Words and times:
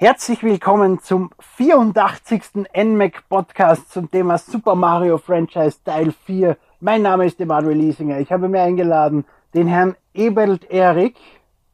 Herzlich 0.00 0.44
willkommen 0.44 1.00
zum 1.00 1.30
84. 1.56 2.68
NMAC 2.72 3.28
Podcast 3.28 3.90
zum 3.90 4.08
Thema 4.08 4.38
Super 4.38 4.76
Mario 4.76 5.18
Franchise 5.18 5.78
Teil 5.84 6.14
4. 6.24 6.56
Mein 6.78 7.02
Name 7.02 7.26
ist 7.26 7.40
Emanuel 7.40 7.76
Liesinger. 7.76 8.20
Ich 8.20 8.30
habe 8.30 8.48
mir 8.48 8.62
eingeladen 8.62 9.24
den 9.54 9.66
Herrn 9.66 9.96
Ebelt 10.14 10.70
Erik. 10.70 11.16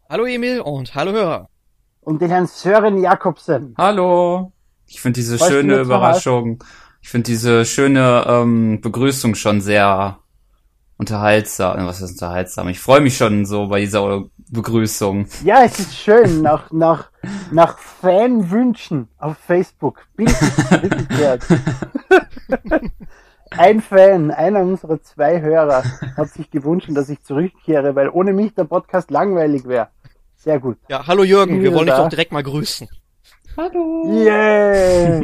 Hallo 0.08 0.24
Emil 0.24 0.62
und 0.62 0.94
hallo 0.94 1.12
Hörer. 1.12 1.50
Und 2.00 2.22
den 2.22 2.30
Herrn 2.30 2.46
Sören 2.46 2.96
Jakobsen. 3.02 3.74
Hallo. 3.76 4.52
Ich 4.86 5.02
finde 5.02 5.20
diese 5.20 5.38
weißt 5.38 5.50
schöne 5.50 5.80
Überraschung, 5.80 6.64
ich 7.02 7.10
finde 7.10 7.26
diese 7.26 7.66
schöne 7.66 8.24
ähm, 8.26 8.80
Begrüßung 8.80 9.34
schon 9.34 9.60
sehr 9.60 10.18
unterhaltsam. 10.96 11.86
Was 11.86 12.00
ist 12.00 12.12
unterhaltsam? 12.12 12.68
Ich 12.68 12.80
freue 12.80 13.00
mich 13.00 13.16
schon 13.16 13.44
so 13.46 13.68
bei 13.68 13.80
dieser 13.80 14.24
Begrüßung. 14.50 15.26
Ja, 15.44 15.64
es 15.64 15.78
ist 15.78 15.96
schön, 15.96 16.42
nach, 16.42 16.70
nach, 16.72 17.10
nach 17.50 17.78
Fanwünschen 17.78 19.08
auf 19.18 19.36
Facebook. 19.38 20.06
Bin 20.16 20.28
Ein 23.50 23.80
Fan, 23.80 24.30
einer 24.32 24.60
unserer 24.62 25.00
zwei 25.02 25.40
Hörer, 25.40 25.84
hat 26.16 26.28
sich 26.30 26.50
gewünscht, 26.50 26.88
dass 26.90 27.08
ich 27.08 27.22
zurückkehre, 27.22 27.94
weil 27.94 28.08
ohne 28.08 28.32
mich 28.32 28.52
der 28.54 28.64
Podcast 28.64 29.12
langweilig 29.12 29.66
wäre. 29.66 29.88
Sehr 30.36 30.58
gut. 30.58 30.76
Ja, 30.88 31.06
hallo 31.06 31.22
Jürgen, 31.22 31.62
wir 31.62 31.72
wollen 31.72 31.86
dich 31.86 31.94
doch 31.94 32.08
direkt 32.08 32.32
mal 32.32 32.42
grüßen. 32.42 32.88
Hallo. 33.56 34.10
Yeah. 34.12 35.22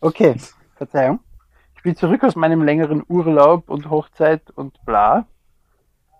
Okay, 0.00 0.34
Verzeihung. 0.74 1.20
Ich 1.80 1.84
bin 1.84 1.96
zurück 1.96 2.22
aus 2.24 2.36
meinem 2.36 2.62
längeren 2.62 3.02
Urlaub 3.08 3.70
und 3.70 3.88
Hochzeit 3.88 4.50
und 4.50 4.84
bla. 4.84 5.26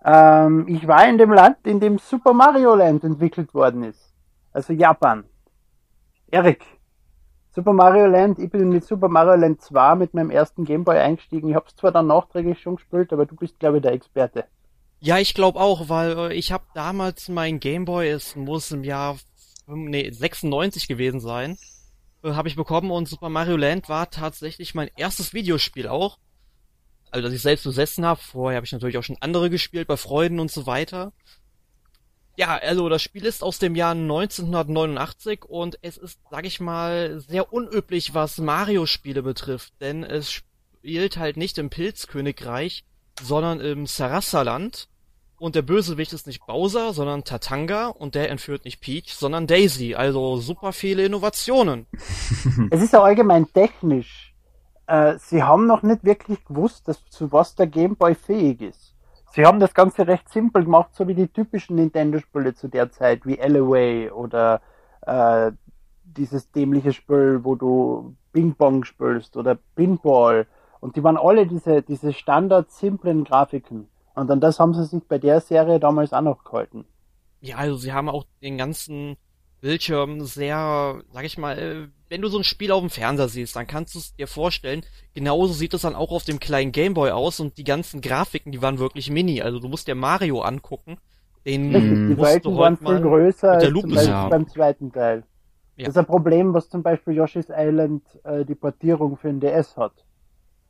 Ähm, 0.02 0.64
ich 0.69 0.89
war 0.89 1.06
in 1.06 1.19
dem 1.19 1.34
Land, 1.34 1.58
in 1.67 1.80
dem 1.80 1.98
Super 1.98 2.33
Mario 2.33 2.75
Land 2.75 3.05
entwickelt 3.05 3.52
worden 3.52 3.84
ist. 3.84 4.14
Also 4.55 4.72
Japan. 4.72 5.25
Erik. 6.30 6.64
Super 7.55 7.75
Mario 7.75 8.06
Land, 8.06 8.39
ich 8.39 8.50
bin 8.50 8.70
mit 8.70 8.86
Super 8.86 9.11
Mario 9.11 9.34
Land 9.34 9.61
2 9.61 9.97
mit 9.97 10.14
meinem 10.14 10.30
ersten 10.30 10.64
Gameboy 10.64 10.97
eingestiegen. 10.97 11.50
Ich 11.50 11.55
habe 11.55 11.67
es 11.69 11.77
zwar 11.77 11.92
dann 11.92 12.06
nachträglich 12.06 12.58
schon 12.58 12.77
gespielt, 12.77 13.12
aber 13.12 13.27
du 13.27 13.36
bist, 13.36 13.61
glaube 13.61 13.77
ich, 13.77 13.83
der 13.83 13.92
Experte. 13.92 14.47
Ja, 15.00 15.19
ich 15.19 15.34
glaube 15.34 15.61
auch, 15.61 15.91
weil 15.91 16.17
äh, 16.17 16.33
ich 16.33 16.52
habe 16.52 16.64
damals 16.72 17.28
mein 17.28 17.61
Gameboy, 17.61 18.08
es 18.08 18.34
muss 18.34 18.72
im 18.72 18.83
Jahr 18.83 19.19
nee, 19.67 20.11
96 20.11 20.89
gewesen 20.89 21.20
sein, 21.20 21.58
äh, 22.23 22.33
habe 22.33 22.49
ich 22.49 22.57
bekommen 22.57 22.91
und 22.91 23.09
Super 23.09 23.29
Mario 23.29 23.57
Land 23.57 23.89
war 23.89 24.11
tatsächlich 24.11 24.75
mein 24.75 24.91
erstes 24.97 25.33
Videospiel 25.33 25.89
auch 25.89 26.19
also 27.11 27.27
dass 27.27 27.35
ich 27.35 27.43
selbst 27.43 27.65
besessen 27.65 28.05
habe. 28.05 28.21
Vorher 28.21 28.57
habe 28.57 28.67
ich 28.67 28.73
natürlich 28.73 28.99
auch 28.99 29.05
schon 29.05 29.19
andere 29.21 29.51
gespielt, 29.51 29.89
bei 29.89 29.97
Freunden 29.97 30.41
und 30.41 30.51
so 30.51 30.67
weiter. 30.67 31.13
Ja, 32.37 32.57
also 32.57 32.89
das 32.89 33.03
Spiel 33.03 33.27
ist 33.27 33.43
aus 33.43 33.59
dem 33.59 33.75
Jahr 33.75 33.93
1989 33.93 35.45
und 35.45 35.79
es 35.83 35.98
ist, 35.98 36.21
sag 36.31 36.47
ich 36.47 36.61
mal, 36.61 37.21
sehr 37.21 37.53
unüblich, 37.53 38.15
was 38.15 38.39
Mario-Spiele 38.39 39.23
betrifft, 39.23 39.75
denn 39.81 40.05
es 40.05 40.33
spielt 40.33 41.19
halt 41.19 41.37
nicht 41.37 41.59
im 41.59 41.69
Pilzkönigreich, 41.69 42.85
sondern 43.21 43.61
im 43.61 43.87
Sarassaland. 43.87 44.89
Und 45.41 45.56
der 45.56 45.62
Bösewicht 45.62 46.12
ist 46.12 46.28
nicht 46.28 46.46
Bowser, 46.46 46.92
sondern 46.92 47.24
Tatanga 47.24 47.88
und 47.88 48.14
der 48.14 48.30
entführt 48.30 48.64
nicht 48.64 48.80
Peach, 48.80 49.14
sondern 49.14 49.48
Daisy. 49.48 49.94
Also 49.94 50.36
super 50.36 50.72
viele 50.72 51.05
Innovationen. 51.05 51.86
Es 52.70 52.83
ist 52.83 52.92
ja 52.92 53.02
allgemein 53.02 53.46
technisch 53.52 54.30
äh, 54.91 55.18
sie 55.18 55.42
haben 55.42 55.66
noch 55.68 55.84
nicht 55.84 56.05
wirklich 56.05 56.44
gewusst, 56.44 56.89
dass, 56.89 57.05
zu 57.11 57.30
was 57.30 57.55
der 57.55 57.68
Gameboy 57.68 58.17
fähig 58.17 58.61
ist. 58.61 58.95
Sie 59.33 59.46
haben 59.46 59.61
das 59.61 59.73
Ganze 59.73 60.08
recht 60.08 60.29
simpel 60.29 60.64
gemacht, 60.64 60.90
so 60.95 61.06
wie 61.06 61.14
die 61.14 61.29
typischen 61.29 61.77
Nintendo-Spiele 61.77 62.55
zu 62.55 62.67
der 62.67 62.90
Zeit, 62.90 63.24
wie 63.24 63.40
Alloway 63.40 64.11
oder 64.11 64.61
äh, 65.02 65.52
dieses 66.02 66.50
dämliche 66.50 66.92
Spiel, 66.92 67.39
wo 67.45 67.55
du 67.55 68.17
Ping-Pong 68.33 68.83
spielst 68.83 69.36
oder 69.36 69.56
Pinball. 69.77 70.48
Und 70.80 70.96
die 70.96 71.05
waren 71.05 71.17
alle 71.17 71.46
diese, 71.46 71.83
diese 71.83 72.12
standard 72.12 72.73
simplen 72.73 73.23
Grafiken. 73.23 73.89
Und 74.15 74.31
an 74.31 74.41
das 74.41 74.59
haben 74.59 74.75
sie 74.75 74.85
sich 74.85 75.03
bei 75.05 75.19
der 75.19 75.41
Serie 75.41 75.81
damals 75.81 76.13
auch 76.13 76.21
noch 76.21 76.45
gehalten. 76.45 76.85
Ja, 77.41 77.57
also 77.57 77.77
sie 77.77 77.93
haben 77.93 78.09
auch 78.09 78.25
den 78.43 78.59
ganzen 78.59 79.17
Bildschirm 79.61 80.25
sehr, 80.25 81.03
sag 81.13 81.25
ich 81.25 81.39
mal, 81.39 81.59
äh, 81.59 81.89
wenn 82.09 82.23
du 82.23 82.29
so 82.29 82.39
ein 82.39 82.45
Spiel 82.45 82.73
auf 82.73 82.81
dem 82.81 82.91
Fernseher 82.91 83.29
siehst, 83.29 83.57
dann 83.57 83.67
kannst 83.67 83.95
du 83.95 83.98
es 83.98 84.15
dir 84.15 84.27
vorstellen, 84.27 84.83
genauso 85.15 85.53
sieht 85.53 85.75
es 85.75 85.83
dann 85.83 85.95
auch 85.95 86.11
auf 86.11 86.25
dem 86.25 86.41
kleinen 86.41 86.73
Gameboy 86.73 87.11
aus 87.11 87.41
und 87.41 87.57
die 87.57 87.65
ganzen 87.65 88.01
Grafiken, 88.01 88.53
die 88.53 88.63
waren 88.63 88.79
wirklich 88.79 89.11
mini. 89.11 89.43
Also 89.43 89.61
du 89.61 89.69
musst 89.69 89.87
dir 89.87 89.95
Mario 89.95 90.41
angucken. 90.41 90.98
Den 91.47 91.75
Richtig, 91.75 91.91
die 91.91 92.19
Welten 92.19 92.57
waren 92.57 92.77
viel 92.77 93.01
größer 93.01 93.53
als 93.53 93.65
zum 93.65 93.83
Beispiel 93.83 94.09
ja. 94.09 94.29
beim 94.29 94.47
zweiten 94.47 94.92
Teil. 94.92 95.25
Ja. 95.77 95.87
Das 95.87 95.95
ist 95.95 95.98
ein 95.98 96.07
Problem, 96.07 96.53
was 96.53 96.69
zum 96.69 96.83
Beispiel 96.83 97.15
Yoshi's 97.15 97.48
Island 97.48 98.03
äh, 98.25 98.45
die 98.45 98.55
Portierung 98.55 99.17
für 99.17 99.29
den 99.29 99.41
DS 99.41 99.77
hat. 99.77 99.92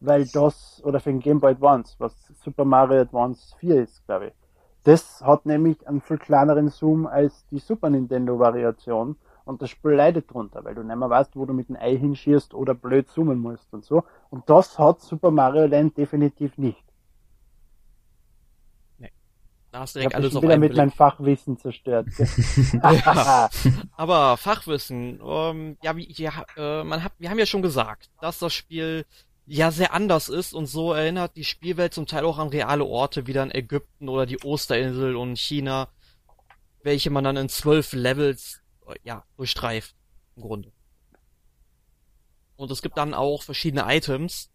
Weil 0.00 0.27
das, 0.27 0.81
oder 0.84 0.99
für 1.00 1.11
den 1.11 1.21
Game 1.21 1.41
Boy 1.41 1.53
Advance, 1.53 1.94
was 1.99 2.15
Super 2.43 2.65
Mario 2.65 3.03
Advance 3.03 3.55
4 3.59 3.83
ist, 3.83 4.05
glaube 4.06 4.28
ich. 4.28 4.33
Das 4.84 5.21
hat 5.22 5.44
nämlich 5.44 5.87
einen 5.87 6.00
viel 6.00 6.16
kleineren 6.16 6.69
Zoom 6.71 7.06
als 7.06 7.47
die 7.49 7.59
Super 7.59 7.91
Nintendo 7.91 8.39
Variation 8.39 9.16
und 9.44 9.60
das 9.60 9.71
Spiel 9.71 9.93
leidet 9.93 10.33
drunter, 10.33 10.65
weil 10.65 10.75
du 10.75 10.83
nicht 10.83 10.97
mehr 10.97 11.10
weißt, 11.10 11.37
wo 11.37 11.44
du 11.44 11.53
mit 11.53 11.69
dem 11.69 11.77
Ei 11.77 11.97
hinschierst 11.97 12.55
oder 12.55 12.72
blöd 12.72 13.09
zoomen 13.09 13.39
musst 13.39 13.72
und 13.72 13.84
so. 13.84 14.05
Und 14.31 14.49
das 14.49 14.78
hat 14.78 15.00
Super 15.00 15.31
Mario 15.31 15.66
Land 15.66 15.99
definitiv 15.99 16.56
nicht. 16.56 16.83
Nee. 18.99 19.10
Da 19.71 19.81
hast 19.81 19.97
du 19.97 19.99
direkt 19.99 20.15
alles 20.15 20.37
auf 20.37 20.43
wieder 20.43 20.56
mit 20.56 20.77
meinem 20.77 20.93
Fachwissen 20.93 21.59
zerstört. 21.59 22.06
ja. 22.72 23.50
Aber 23.97 24.37
Fachwissen, 24.37 25.21
ähm, 25.22 25.77
ja, 25.83 25.97
wie, 25.97 26.10
ja 26.12 26.33
äh, 26.56 26.84
man 26.84 27.03
hat, 27.05 27.12
wir 27.19 27.28
haben 27.28 27.39
ja 27.39 27.47
schon 27.47 27.62
gesagt, 27.62 28.09
dass 28.21 28.39
das 28.39 28.55
Spiel 28.55 29.05
ja 29.47 29.71
sehr 29.71 29.93
anders 29.93 30.28
ist 30.28 30.53
und 30.53 30.67
so 30.67 30.93
erinnert 30.93 31.37
die 31.37 31.45
Spielwelt 31.45 31.95
zum 31.95 32.06
Teil 32.06 32.25
auch 32.25 32.39
an 32.39 32.49
reale 32.49 32.84
Orte 32.84 33.27
wie 33.27 33.33
dann 33.33 33.51
Ägypten 33.51 34.09
oder 34.09 34.27
die 34.27 34.43
Osterinsel 34.43 35.17
und 35.17 35.37
China, 35.37 35.89
welche 36.83 37.11
man 37.11 37.25
dann 37.25 37.37
in 37.37 37.49
zwölf 37.49 37.93
Levels 37.93 38.61
äh, 38.87 38.95
ja 39.03 39.25
durchstreift 39.37 39.95
im 40.37 40.43
Grunde. 40.43 40.73
Und 42.56 42.71
es 42.71 42.83
gibt 42.83 42.99
dann 42.99 43.15
auch 43.15 43.43
verschiedene 43.43 43.84
Items, 43.87 44.51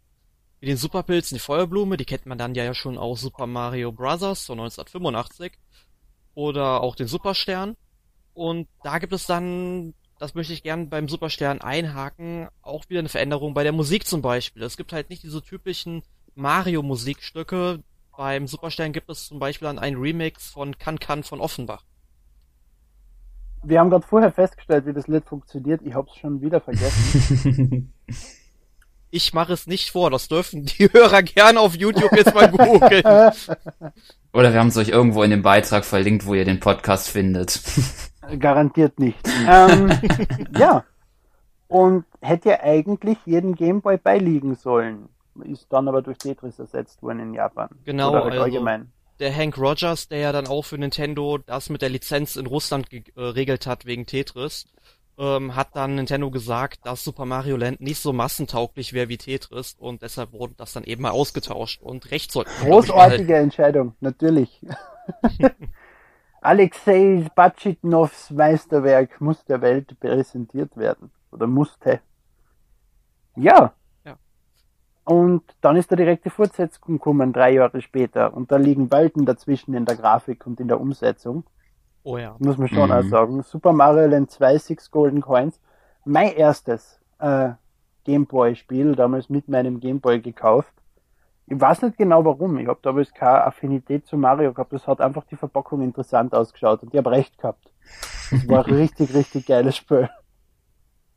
wie 0.59 0.67
den 0.67 0.77
Superpilz 0.77 1.31
und 1.31 1.35
die 1.35 1.39
Feuerblume, 1.39 1.97
die 1.97 2.05
kennt 2.05 2.25
man 2.25 2.37
dann 2.37 2.55
ja 2.55 2.73
schon 2.73 2.97
aus 2.97 3.21
Super 3.21 3.47
Mario 3.47 3.91
Bros. 3.91 4.45
von 4.45 4.59
1985 4.59 5.53
oder 6.33 6.81
auch 6.81 6.95
den 6.95 7.07
Superstern. 7.07 7.75
Und 8.33 8.67
da 8.83 8.99
gibt 8.99 9.13
es 9.13 9.25
dann 9.25 9.93
das 10.19 10.35
möchte 10.35 10.53
ich 10.53 10.63
gern 10.63 10.89
beim 10.89 11.09
Superstern 11.09 11.61
einhaken, 11.61 12.47
auch 12.61 12.89
wieder 12.89 12.99
eine 12.99 13.09
Veränderung 13.09 13.53
bei 13.53 13.63
der 13.63 13.73
Musik 13.73 14.07
zum 14.07 14.21
Beispiel. 14.21 14.63
Es 14.63 14.77
gibt 14.77 14.93
halt 14.93 15.09
nicht 15.09 15.23
diese 15.23 15.41
typischen 15.41 16.03
Mario-Musikstücke. 16.35 17.83
Beim 18.15 18.47
Superstern 18.47 18.93
gibt 18.93 19.09
es 19.09 19.27
zum 19.27 19.39
Beispiel 19.39 19.67
dann 19.67 19.79
ein 19.79 19.95
Remix 19.95 20.49
von 20.49 20.77
Kan 20.77 20.99
Kan 20.99 21.23
von 21.23 21.41
Offenbach. 21.41 21.83
Wir 23.63 23.79
haben 23.79 23.89
gerade 23.89 24.05
vorher 24.05 24.31
festgestellt, 24.31 24.85
wie 24.85 24.93
das 24.93 25.07
Lied 25.07 25.25
funktioniert. 25.25 25.81
Ich 25.83 25.95
hab's 25.95 26.15
schon 26.15 26.39
wieder 26.41 26.61
vergessen. 26.61 27.93
ich 29.09 29.33
mache 29.33 29.53
es 29.53 29.65
nicht 29.65 29.91
vor. 29.91 30.11
Das 30.11 30.27
dürfen 30.27 30.65
die 30.65 30.89
Hörer 30.93 31.23
gerne 31.23 31.59
auf 31.59 31.75
YouTube 31.75 32.15
jetzt 32.15 32.33
mal 32.33 32.49
googeln. 32.51 33.03
Oder 34.33 34.53
wir 34.53 34.59
haben 34.59 34.67
es 34.67 34.77
euch 34.77 34.89
irgendwo 34.89 35.23
in 35.23 35.31
dem 35.31 35.41
Beitrag 35.41 35.83
verlinkt, 35.83 36.25
wo 36.25 36.35
ihr 36.35 36.45
den 36.45 36.59
Podcast 36.59 37.09
findet. 37.09 37.59
Garantiert 38.39 38.99
nicht. 38.99 39.19
ähm, 39.49 39.91
ja. 40.57 40.83
Und 41.67 42.05
hätte 42.21 42.49
ja 42.49 42.59
eigentlich 42.61 43.17
jeden 43.25 43.55
Gameboy 43.55 43.97
beiliegen 43.97 44.55
sollen. 44.55 45.09
Ist 45.43 45.67
dann 45.69 45.87
aber 45.87 46.01
durch 46.01 46.17
Tetris 46.17 46.59
ersetzt 46.59 47.03
worden 47.03 47.19
in 47.19 47.33
Japan. 47.33 47.69
Genau, 47.83 48.11
Oder 48.11 48.23
halt 48.23 48.33
also 48.33 48.43
allgemein. 48.43 48.91
Der 49.19 49.35
Hank 49.35 49.57
Rogers, 49.57 50.07
der 50.07 50.19
ja 50.19 50.31
dann 50.31 50.47
auch 50.47 50.63
für 50.63 50.77
Nintendo 50.77 51.37
das 51.37 51.69
mit 51.69 51.81
der 51.81 51.89
Lizenz 51.89 52.35
in 52.35 52.45
Russland 52.45 52.89
geregelt 52.89 53.65
hat 53.65 53.85
wegen 53.85 54.05
Tetris, 54.05 54.65
ähm, 55.17 55.55
hat 55.55 55.69
dann 55.75 55.95
Nintendo 55.95 56.29
gesagt, 56.29 56.85
dass 56.85 57.03
Super 57.03 57.25
Mario 57.25 57.55
Land 57.55 57.81
nicht 57.81 58.01
so 58.01 58.11
massentauglich 58.13 58.93
wäre 58.93 59.09
wie 59.09 59.17
Tetris 59.17 59.75
und 59.77 60.01
deshalb 60.01 60.33
wurde 60.33 60.55
das 60.57 60.73
dann 60.73 60.83
eben 60.83 61.03
mal 61.03 61.11
ausgetauscht 61.11 61.81
und 61.81 62.11
recht 62.11 62.31
sollten. 62.31 62.51
Großartige 62.61 63.35
Entscheidung, 63.35 63.93
natürlich. 64.01 64.61
Alexei 66.45 67.25
Batschitnovs 67.33 68.29
Meisterwerk 68.29 69.19
muss 69.19 69.43
der 69.45 69.61
Welt 69.61 69.99
präsentiert 69.99 70.77
werden. 70.77 71.09
Oder 71.31 71.47
musste. 71.47 72.01
Ja. 73.35 73.73
ja. 74.05 74.17
Und 75.03 75.43
dann 75.61 75.75
ist 75.75 75.89
der 75.89 75.97
direkte 75.97 76.29
Fortsetzung 76.29 76.97
gekommen, 76.97 77.33
drei 77.33 77.53
Jahre 77.53 77.81
später. 77.81 78.33
Und 78.33 78.51
da 78.51 78.57
liegen 78.57 78.91
Welten 78.91 79.25
dazwischen 79.25 79.73
in 79.73 79.85
der 79.85 79.95
Grafik 79.95 80.45
und 80.45 80.59
in 80.59 80.67
der 80.67 80.79
Umsetzung. 80.79 81.45
Oh 82.03 82.17
ja. 82.17 82.35
Muss 82.37 82.59
man 82.59 82.67
schon 82.67 82.89
mhm. 82.89 82.95
auch 82.95 83.03
sagen. 83.03 83.41
Super 83.41 83.73
Mario 83.73 84.05
Land 84.05 84.29
2, 84.29 84.59
Six 84.59 84.91
Golden 84.91 85.21
Coins. 85.21 85.59
Mein 86.05 86.31
erstes 86.33 86.99
äh, 87.17 87.49
Gameboy-Spiel, 88.03 88.95
damals 88.95 89.29
mit 89.29 89.47
meinem 89.49 89.79
Gameboy 89.79 90.21
gekauft. 90.21 90.73
Ich 91.47 91.59
weiß 91.59 91.83
nicht 91.83 91.97
genau 91.97 92.25
warum. 92.25 92.57
Ich 92.57 92.67
habe 92.67 92.79
damals 92.81 93.13
keine 93.13 93.45
Affinität 93.45 94.07
zu 94.07 94.17
Mario 94.17 94.53
gehabt. 94.53 94.73
Das 94.73 94.87
hat 94.87 94.99
einfach 94.99 95.25
die 95.25 95.35
Verpackung 95.35 95.81
interessant 95.81 96.33
ausgeschaut 96.33 96.81
und 96.81 96.93
ich 96.93 96.97
habe 96.97 97.11
recht 97.11 97.37
gehabt. 97.37 97.71
Das 98.31 98.47
war 98.47 98.65
ein 98.65 98.73
richtig, 98.75 99.13
richtig 99.13 99.45
geiles 99.45 99.77
Spiel. 99.77 100.09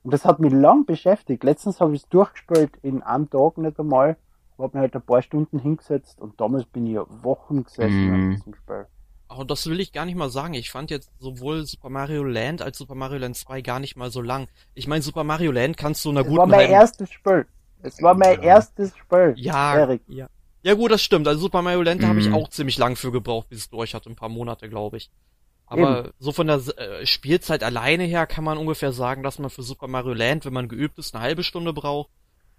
Und 0.03 0.13
das 0.13 0.25
hat 0.25 0.39
mich 0.39 0.53
lang 0.53 0.85
beschäftigt. 0.85 1.45
Letztens 1.45 1.81
habe 1.81 1.95
ich 1.95 2.03
es 2.03 2.09
durchgespielt 2.09 2.77
in 2.83 3.03
einem 3.03 3.31
Tag 3.31 3.59
nicht 3.59 3.79
einmal. 3.79 4.17
Habe 4.59 4.77
mir 4.77 4.83
halt 4.83 4.97
ein 4.97 5.03
paar 5.03 5.23
Stunden 5.23 5.61
hingesetzt 5.61 6.21
und 6.21 6.41
damals 6.41 6.65
bin 6.67 6.87
ich 6.87 6.95
ja 6.95 7.05
Wochen 7.23 7.63
gesessen 7.63 8.11
mm. 8.11 8.15
an 8.15 8.31
diesem 8.31 8.55
Spiel. 8.55 8.87
Aber 9.29 9.45
das 9.45 9.67
will 9.69 9.79
ich 9.79 9.93
gar 9.93 10.05
nicht 10.05 10.17
mal 10.17 10.31
sagen. 10.31 10.55
Ich 10.55 10.71
fand 10.71 10.91
jetzt 10.91 11.13
sowohl 11.21 11.65
Super 11.65 11.91
Mario 11.91 12.25
Land 12.25 12.61
als 12.61 12.79
Super 12.79 12.97
Mario 12.97 13.19
Land 13.19 13.37
2 13.37 13.61
gar 13.61 13.79
nicht 13.79 13.97
mal 13.97 14.11
so 14.11 14.21
lang. 14.21 14.49
Ich 14.75 14.89
meine, 14.89 15.03
Super 15.03 15.23
Mario 15.23 15.53
Land 15.53 15.77
kannst 15.77 16.05
du 16.05 16.11
einer 16.11 16.25
guten. 16.25 16.35
Es 16.35 16.39
war 16.39 16.47
mein 16.47 16.71
erstes 16.71 17.11
Spiel. 17.11 17.47
Es 17.83 18.03
war 18.03 18.15
mein 18.15 18.41
ja. 18.41 18.49
erstes 18.49 18.97
Spiel. 18.97 19.35
Ja, 19.37 19.77
Erik. 19.77 20.03
ja. 20.09 20.29
Ja 20.63 20.75
gut, 20.75 20.91
das 20.91 21.03
stimmt. 21.03 21.29
Also 21.29 21.41
Super 21.41 21.63
Mario 21.63 21.83
Land 21.83 22.03
mhm. 22.03 22.09
habe 22.09 22.21
ich 22.21 22.33
auch 22.33 22.49
ziemlich 22.49 22.79
lang 22.79 22.97
für 22.97 23.13
gebraucht, 23.13 23.49
bis 23.49 23.61
es 23.61 23.71
durch 23.71 23.95
hatte. 23.95 24.11
Ein 24.11 24.17
paar 24.17 24.29
Monate, 24.29 24.69
glaube 24.69 24.97
ich. 24.97 25.11
Aber 25.67 26.01
Eben. 26.01 26.11
so 26.19 26.33
von 26.33 26.47
der 26.47 26.61
äh, 26.79 27.07
Spielzeit 27.07 27.63
alleine 27.63 28.05
her 28.05 28.27
kann 28.27 28.45
man 28.45 28.59
ungefähr 28.59 28.93
sagen, 28.93 29.23
dass 29.23 29.39
man 29.39 29.51
für 29.51 29.63
Super 29.63 29.87
Mario 29.87 30.15
Land, 30.15 30.47
wenn 30.47 30.53
man 30.53 30.69
geübt 30.69 30.99
ist, 30.99 31.15
eine 31.15 31.23
halbe 31.23 31.43
Stunde 31.43 31.73
braucht. 31.73 32.11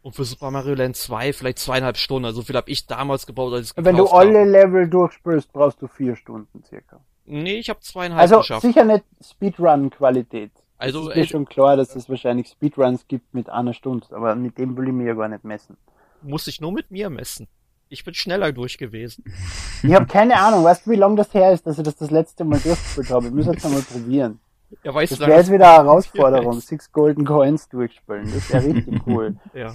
Und 0.01 0.16
für 0.16 0.24
Super 0.24 0.50
Mario 0.50 0.75
Land 0.75 0.95
2 0.95 1.33
vielleicht 1.33 1.60
zweieinhalb 1.60 1.98
Stunden. 1.98 2.25
Also 2.25 2.42
viel 2.42 2.56
habe 2.56 2.71
ich 2.71 2.88
damals 2.88 3.25
gebraucht, 3.25 3.54
als 3.54 3.71
ich 3.71 3.83
Wenn 3.83 3.98
du 3.98 4.07
alle 4.07 4.39
habe. 4.39 4.50
Level 4.50 4.89
durchspielst, 4.89 5.51
brauchst 5.51 5.81
du 5.81 5.88
vier 5.88 6.16
Stunden 6.16 6.63
circa. 6.63 7.01
Nee, 7.25 7.60
ich 7.60 7.69
habe 7.69 7.81
zweieinhalb 7.81 8.21
also 8.21 8.38
geschafft. 8.38 8.62
sicher 8.62 8.86
nicht 8.86 9.04
Speedrun-Qualität. 9.21 10.51
Also 10.80 11.10
ist 11.10 11.16
mir 11.18 11.28
schon 11.28 11.46
klar, 11.46 11.76
dass 11.76 11.96
es 11.96 12.10
wahrscheinlich 12.10 12.48
Speedruns 12.48 13.06
gibt 13.08 13.34
mit 13.34 13.50
einer 13.50 13.74
Stunde, 13.74 14.08
aber 14.12 14.34
mit 14.36 14.58
dem 14.58 14.78
will 14.78 14.88
ich 14.88 14.94
mir 14.94 15.08
ja 15.08 15.14
gar 15.14 15.28
nicht 15.28 15.44
messen. 15.44 15.78
Muss 16.22 16.48
ich 16.48 16.62
nur 16.62 16.72
mit 16.72 16.90
mir 16.90 17.10
messen. 17.10 17.48
Ich 17.90 18.06
bin 18.06 18.14
schneller 18.14 18.52
durch 18.52 18.78
gewesen. 18.78 19.24
Ich 19.81 19.94
habe 19.94 20.08
keine 20.08 20.36
Ahnung, 20.36 20.66
weißt 20.66 20.86
du, 20.86 20.92
wie 20.92 20.98
lange 20.98 21.16
das 21.16 21.34
her 21.34 21.54
ist, 21.54 21.66
dass 21.66 21.78
ich 21.78 21.86
das 21.86 21.96
das 21.96 22.12
letzte 22.12 22.44
Mal 22.44 22.60
durchgespielt 22.60 23.12
habe? 23.12 23.28
Ich 23.28 23.34
muss 23.34 23.46
jetzt 23.46 23.64
mal 23.64 23.81
probieren. 23.81 24.42
Ja, 24.84 24.94
weißt 24.94 25.14
das 25.14 25.20
wäre 25.22 25.40
jetzt 25.40 25.50
wieder 25.50 25.70
eine 25.70 25.86
Herausforderung. 25.86 26.60
Six 26.60 26.92
Golden 26.92 27.24
Coins 27.24 27.70
durchspielen. 27.70 28.30
Das 28.34 28.52
wäre 28.52 28.66
richtig 28.66 29.02
cool. 29.08 29.38
Ja. 29.54 29.74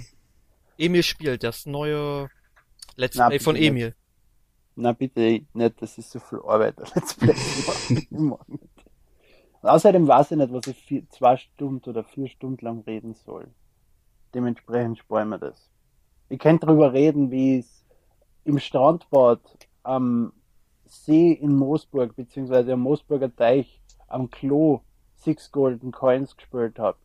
Emil 0.77 1.01
spielt 1.01 1.43
das 1.43 1.65
neue 1.65 2.29
Let's 2.95 3.17
Play 3.17 3.39
von 3.39 3.55
Emil. 3.55 3.87
Nicht. 3.87 3.97
Na 4.75 4.91
bitte 4.91 5.41
nicht, 5.53 5.81
das 5.81 5.97
ist 5.97 6.11
so 6.11 6.19
viel 6.19 6.39
Arbeit. 6.45 6.75
Let's 6.95 7.15
Play 7.15 7.33
morgen. 9.65 9.75
Außerdem 9.75 10.07
weiß 10.07 10.31
ich 10.31 10.37
nicht, 10.37 10.53
was 10.53 10.67
ich 10.67 10.77
vier, 10.77 11.09
zwei 11.09 11.37
Stunden 11.37 11.89
oder 11.89 12.03
vier 12.03 12.27
Stunden 12.27 12.63
lang 12.63 12.83
reden 12.85 13.13
soll. 13.13 13.47
Dementsprechend 14.33 14.99
sparen 14.99 15.29
wir 15.29 15.37
das. 15.37 15.69
Ich 16.29 16.39
kann 16.39 16.59
drüber 16.59 16.93
reden, 16.93 17.31
wie 17.31 17.59
es 17.59 17.85
im 18.43 18.59
Strandbad 18.59 19.39
am 19.83 20.33
See 20.85 21.31
in 21.31 21.55
Moosburg, 21.55 22.15
beziehungsweise 22.15 22.73
am 22.73 22.81
Moosburger 22.81 23.35
Teich 23.35 23.81
am 24.07 24.29
Klo 24.29 24.81
Six 25.15 25.51
Golden 25.51 25.91
Coins 25.91 26.35
gespielt 26.35 26.77
habe. 26.77 26.97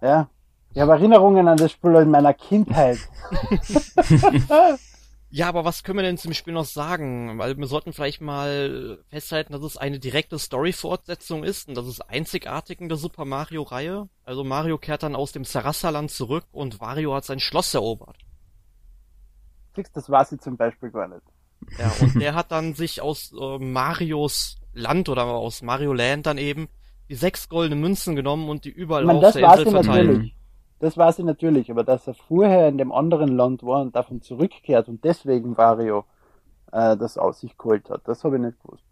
Ja, 0.00 0.28
ich 0.72 0.80
habe 0.80 0.92
Erinnerungen 0.92 1.48
an 1.48 1.56
das 1.56 1.72
Spiel 1.72 1.94
in 1.96 2.10
meiner 2.10 2.34
Kindheit. 2.34 2.98
ja, 5.34 5.48
aber 5.48 5.64
was 5.64 5.82
können 5.82 5.98
wir 5.98 6.04
denn 6.04 6.16
zum 6.16 6.32
Spiel 6.32 6.52
noch 6.52 6.64
sagen? 6.64 7.38
Weil 7.38 7.58
wir 7.58 7.66
sollten 7.66 7.92
vielleicht 7.92 8.20
mal 8.20 9.02
festhalten, 9.08 9.52
dass 9.52 9.62
es 9.62 9.76
eine 9.76 9.98
direkte 9.98 10.38
Story-Fortsetzung 10.38 11.42
ist 11.42 11.68
und 11.68 11.76
das 11.76 11.88
ist 11.88 12.02
einzigartig 12.02 12.80
in 12.80 12.88
der 12.88 12.98
Super 12.98 13.24
Mario-Reihe. 13.24 14.08
Also 14.24 14.44
Mario 14.44 14.78
kehrt 14.78 15.02
dann 15.02 15.16
aus 15.16 15.32
dem 15.32 15.44
Sarassaland 15.44 16.12
zurück 16.12 16.44
und 16.52 16.80
Wario 16.80 17.16
hat 17.16 17.24
sein 17.24 17.40
Schloss 17.40 17.74
erobert. 17.74 18.16
Siehst, 19.74 19.96
das 19.96 20.08
war 20.08 20.24
sie 20.24 20.38
zum 20.38 20.56
Beispiel 20.56 20.92
gar 20.92 21.08
nicht. 21.08 21.22
Ja, 21.80 21.90
und 22.00 22.14
der 22.20 22.36
hat 22.36 22.52
dann 22.52 22.74
sich 22.74 23.02
aus 23.02 23.32
äh, 23.32 23.58
Marios 23.58 24.58
Land 24.72 25.08
oder 25.08 25.24
aus 25.24 25.62
Mario 25.62 25.94
Land 25.94 26.26
dann 26.26 26.38
eben 26.38 26.68
die 27.08 27.16
sechs 27.16 27.48
goldenen 27.48 27.80
Münzen 27.80 28.14
genommen 28.14 28.48
und 28.48 28.64
die 28.64 28.70
überall 28.70 29.04
meine, 29.04 29.18
auf 29.18 29.32
der 29.32 29.50
Insel 29.50 29.70
verteilt. 29.72 30.06
Natürlich. 30.06 30.36
Das 30.80 30.96
war 30.96 31.12
sie 31.12 31.22
natürlich, 31.22 31.70
aber 31.70 31.84
dass 31.84 32.06
er 32.06 32.14
vorher 32.14 32.68
in 32.68 32.78
dem 32.78 32.92
anderen 32.92 33.36
Land 33.36 33.62
war 33.62 33.82
und 33.82 33.94
davon 33.94 34.20
zurückkehrt 34.20 34.88
und 34.88 35.04
deswegen 35.04 35.56
Wario 35.56 36.04
äh, 36.72 36.96
das 36.96 37.16
aus 37.16 37.40
sich 37.40 37.56
geholt 37.56 37.88
hat, 37.90 38.02
das 38.04 38.24
habe 38.24 38.36
ich 38.36 38.42
nicht 38.42 38.60
gewusst. 38.62 38.84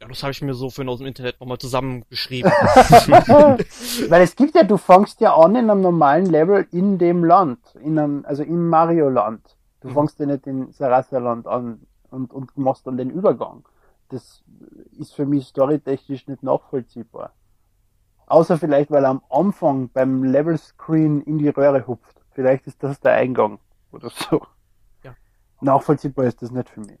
Ja, 0.00 0.06
das 0.06 0.22
habe 0.22 0.30
ich 0.30 0.40
mir 0.42 0.54
so 0.54 0.70
für 0.70 0.86
aus 0.86 0.98
dem 0.98 1.08
Internet 1.08 1.40
nochmal 1.40 1.58
zusammengeschrieben. 1.58 2.52
Weil 4.08 4.22
es 4.22 4.36
gibt 4.36 4.54
ja, 4.54 4.62
du 4.62 4.76
fängst 4.76 5.20
ja 5.20 5.34
an 5.34 5.56
in 5.56 5.68
einem 5.68 5.80
normalen 5.80 6.26
Level 6.26 6.68
in 6.70 6.98
dem 6.98 7.24
Land, 7.24 7.58
in 7.82 7.98
einem, 7.98 8.24
also 8.24 8.44
im 8.44 8.68
Mario-Land. 8.68 9.56
Du 9.80 9.88
mhm. 9.88 9.94
fängst 9.94 10.20
ja 10.20 10.26
nicht 10.26 10.46
in 10.46 10.70
Sarasa-Land 10.70 11.48
an 11.48 11.80
und, 12.10 12.32
und 12.32 12.56
machst 12.56 12.86
dann 12.86 12.96
den 12.96 13.10
Übergang. 13.10 13.66
Das 14.10 14.44
ist 14.96 15.14
für 15.14 15.26
mich 15.26 15.48
storytechnisch 15.48 16.28
nicht 16.28 16.44
nachvollziehbar. 16.44 17.32
Außer 18.28 18.58
vielleicht, 18.58 18.90
weil 18.90 19.04
er 19.04 19.10
am 19.10 19.22
Anfang 19.30 19.88
beim 19.90 20.22
Level 20.22 20.58
Screen 20.58 21.22
in 21.22 21.38
die 21.38 21.48
Röhre 21.48 21.86
hupft. 21.86 22.20
Vielleicht 22.32 22.66
ist 22.66 22.82
das 22.82 23.00
der 23.00 23.14
Eingang 23.14 23.58
oder 23.90 24.10
so. 24.10 24.46
Ja. 25.02 25.16
Nachvollziehbar 25.60 26.26
ist 26.26 26.42
das 26.42 26.50
nicht 26.50 26.68
für 26.68 26.80
mich. 26.80 26.98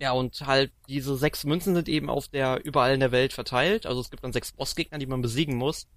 Ja, 0.00 0.12
und 0.12 0.46
halt 0.46 0.72
diese 0.86 1.16
sechs 1.16 1.44
Münzen 1.44 1.74
sind 1.74 1.88
eben 1.88 2.08
auf 2.08 2.28
der 2.28 2.64
überall 2.64 2.94
in 2.94 3.00
der 3.00 3.10
Welt 3.10 3.32
verteilt. 3.32 3.84
Also 3.84 4.00
es 4.00 4.10
gibt 4.10 4.22
dann 4.22 4.32
sechs 4.32 4.52
Bossgegner, 4.52 4.98
die 4.98 5.06
man 5.06 5.22
besiegen 5.22 5.56
muss. 5.56 5.88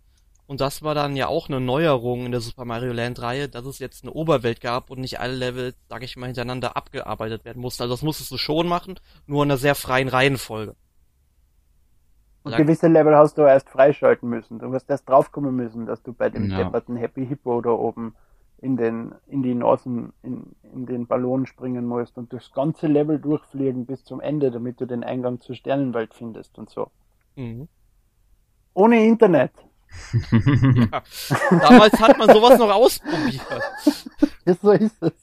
Und 0.48 0.60
das 0.60 0.82
war 0.82 0.96
dann 0.96 1.16
ja 1.16 1.28
auch 1.28 1.48
eine 1.48 1.62
Neuerung 1.62 2.26
in 2.26 2.32
der 2.32 2.42
Super 2.42 2.66
Mario 2.66 2.94
Land 2.94 3.22
Reihe, 3.22 3.48
dass 3.48 3.66
es 3.66 3.80
jetzt 3.80 4.04
eine 4.04 4.12
Oberwelt 4.12 4.60
gab 4.60 4.90
und 4.90 5.00
nicht 5.00 5.20
alle 5.20 5.36
Level, 5.36 5.76
sag 5.88 6.04
ich 6.04 6.18
mal, 6.18 6.26
hintereinander 6.26 6.76
abgearbeitet 6.76 7.46
werden 7.46 7.62
mussten. 7.62 7.84
Also 7.84 7.94
das 7.94 8.02
musstest 8.02 8.32
du 8.32 8.38
schon 8.38 8.68
machen, 8.68 9.00
nur 9.28 9.44
in 9.44 9.52
einer 9.52 9.58
sehr 9.58 9.76
freien 9.76 10.10
Reihenfolge. 10.10 10.76
Und 12.44 12.58
gewisse 12.58 12.88
Level 12.88 13.16
hast 13.16 13.38
du 13.38 13.44
erst 13.44 13.70
freischalten 13.70 14.28
müssen. 14.28 14.60
Du 14.60 14.74
hast 14.74 14.90
erst 14.90 15.08
draufkommen 15.08 15.56
müssen, 15.56 15.86
dass 15.86 16.02
du 16.02 16.14
bei 16.14 16.30
dem 16.30 16.50
ja. 16.50 16.58
depperten 16.58 16.96
Happy 16.96 17.26
Hippo 17.26 17.62
da 17.62 17.70
oben 17.70 18.16
in 18.60 18.78
den, 18.78 19.14
in 19.28 19.44
die 19.44 19.54
Nasen, 19.54 20.14
in, 20.24 20.56
in 20.74 20.86
den 20.86 21.08
Ballon 21.08 21.46
springen 21.46 21.86
musst 21.86 22.18
und 22.18 22.32
durchs 22.32 22.52
ganze 22.52 22.88
Level 22.88 23.20
durchfliegen 23.20 23.86
bis 23.86 24.04
zum 24.04 24.20
Ende, 24.20 24.52
damit 24.52 24.82
du 24.82 24.86
den 24.86 25.04
Eingang 25.04 25.40
zur 25.40 25.56
Sternenwelt 25.56 26.14
findest 26.14 26.58
und 26.58 26.70
so. 26.70 26.90
Mhm. 27.36 27.68
Ohne 28.74 29.06
Internet 29.06 29.52
ja. 30.32 31.04
Damals 31.50 32.00
hat 32.00 32.18
man 32.18 32.30
sowas 32.30 32.58
noch 32.58 32.72
ausprobiert. 32.72 33.42
Ja, 34.44 34.56
so 34.56 34.72
ist 34.72 35.04
es. 35.04 35.14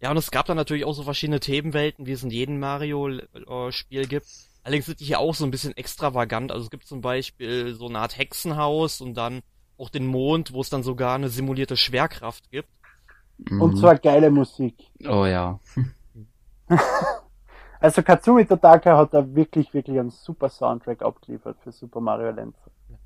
Ja, 0.00 0.10
und 0.10 0.18
es 0.18 0.30
gab 0.30 0.44
dann 0.44 0.58
natürlich 0.58 0.84
auch 0.84 0.92
so 0.92 1.02
verschiedene 1.02 1.40
Themenwelten, 1.40 2.04
wie 2.04 2.12
es 2.12 2.22
in 2.22 2.28
jedem 2.28 2.60
Mario-Spiel 2.60 4.06
gibt. 4.06 4.26
Allerdings 4.62 4.86
sind 4.86 5.00
die 5.00 5.04
hier 5.04 5.18
auch 5.18 5.34
so 5.34 5.44
ein 5.44 5.50
bisschen 5.50 5.76
extravagant. 5.76 6.52
Also 6.52 6.64
es 6.64 6.70
gibt 6.70 6.86
zum 6.86 7.00
Beispiel 7.00 7.74
so 7.74 7.88
eine 7.88 7.98
Art 7.98 8.16
Hexenhaus 8.16 9.00
und 9.00 9.14
dann 9.14 9.42
auch 9.76 9.90
den 9.90 10.06
Mond, 10.06 10.52
wo 10.52 10.60
es 10.60 10.70
dann 10.70 10.82
sogar 10.82 11.16
eine 11.16 11.28
simulierte 11.28 11.76
Schwerkraft 11.76 12.50
gibt. 12.50 12.68
Und 13.50 13.76
zwar 13.76 13.98
geile 13.98 14.30
Musik. 14.30 14.76
Oh 15.04 15.26
ja. 15.26 15.58
also 17.80 18.02
Katsumi 18.02 18.46
Totaka 18.46 18.96
hat 18.96 19.12
da 19.14 19.34
wirklich, 19.34 19.74
wirklich 19.74 19.98
einen 19.98 20.10
super 20.10 20.48
Soundtrack 20.48 21.02
abgeliefert 21.02 21.56
für 21.64 21.72
Super 21.72 22.00
Mario 22.00 22.30
Land. 22.30 22.54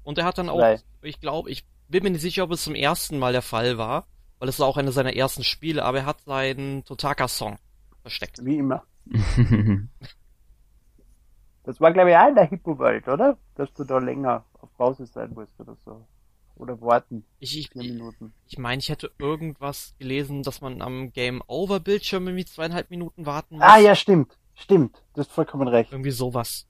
Und 0.02 0.18
er 0.18 0.24
hat 0.24 0.36
dann 0.36 0.50
auch, 0.50 0.62
ich 1.02 1.20
glaube, 1.20 1.50
ich 1.50 1.64
bin 1.88 2.02
mir 2.02 2.10
nicht 2.10 2.20
sicher, 2.20 2.44
ob 2.44 2.50
es 2.52 2.64
zum 2.64 2.74
ersten 2.74 3.18
Mal 3.18 3.32
der 3.32 3.42
Fall 3.42 3.78
war, 3.78 4.06
weil 4.38 4.48
es 4.48 4.60
war 4.60 4.66
auch 4.66 4.76
eine 4.76 4.92
seiner 4.92 5.16
ersten 5.16 5.42
Spiele, 5.42 5.84
aber 5.84 5.98
er 5.98 6.06
hat 6.06 6.20
seinen 6.26 6.84
Totaka-Song 6.84 7.56
versteckt. 8.02 8.44
Wie 8.44 8.58
immer. 8.58 8.82
das 11.66 11.80
war, 11.80 11.92
glaube 11.92 12.10
ich, 12.10 12.16
auch 12.16 12.28
in 12.28 12.36
der 12.36 12.46
Hippo-Welt, 12.46 13.08
oder? 13.08 13.36
Dass 13.56 13.72
du 13.74 13.82
da 13.82 13.98
länger 13.98 14.44
auf 14.60 14.68
Pause 14.76 15.04
sein 15.04 15.32
musst 15.34 15.58
oder 15.58 15.76
so. 15.84 16.06
Oder 16.54 16.80
warten. 16.80 17.24
Ich, 17.40 17.58
ich, 17.58 17.74
Minuten. 17.74 18.32
ich 18.46 18.56
meine, 18.56 18.78
ich 18.78 18.88
hätte 18.88 19.10
irgendwas 19.18 19.94
gelesen, 19.98 20.44
dass 20.44 20.60
man 20.60 20.80
am 20.80 21.12
Game-Over-Bildschirm 21.12 22.28
irgendwie 22.28 22.44
zweieinhalb 22.44 22.88
Minuten 22.88 23.26
warten 23.26 23.56
muss. 23.56 23.64
Ah, 23.64 23.78
ja, 23.78 23.96
stimmt. 23.96 24.38
Stimmt. 24.54 25.02
Du 25.12 25.20
hast 25.20 25.32
vollkommen 25.32 25.66
recht. 25.66 25.92
Irgendwie 25.92 26.12
sowas. 26.12 26.66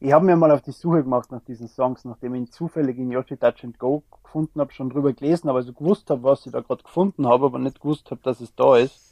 Ich 0.00 0.12
habe 0.12 0.24
mir 0.24 0.34
mal 0.34 0.50
auf 0.50 0.62
die 0.62 0.72
Suche 0.72 1.02
gemacht 1.02 1.30
nach 1.30 1.44
diesen 1.44 1.68
Songs, 1.68 2.06
nachdem 2.06 2.34
ich 2.34 2.40
ihn 2.40 2.50
zufällig 2.50 2.96
in 2.96 3.12
Yoshi 3.12 3.36
Touch 3.36 3.62
and 3.62 3.78
Go 3.78 4.02
gefunden 4.24 4.60
habe, 4.60 4.72
schon 4.72 4.88
drüber 4.88 5.12
gelesen, 5.12 5.50
aber 5.50 5.62
so 5.62 5.74
gewusst 5.74 6.08
habe, 6.08 6.22
was 6.22 6.46
ich 6.46 6.52
da 6.52 6.60
gerade 6.60 6.82
gefunden 6.82 7.28
habe, 7.28 7.44
aber 7.44 7.58
nicht 7.58 7.80
gewusst 7.80 8.10
habe, 8.10 8.22
dass 8.22 8.40
es 8.40 8.54
da 8.54 8.78
ist. 8.78 9.09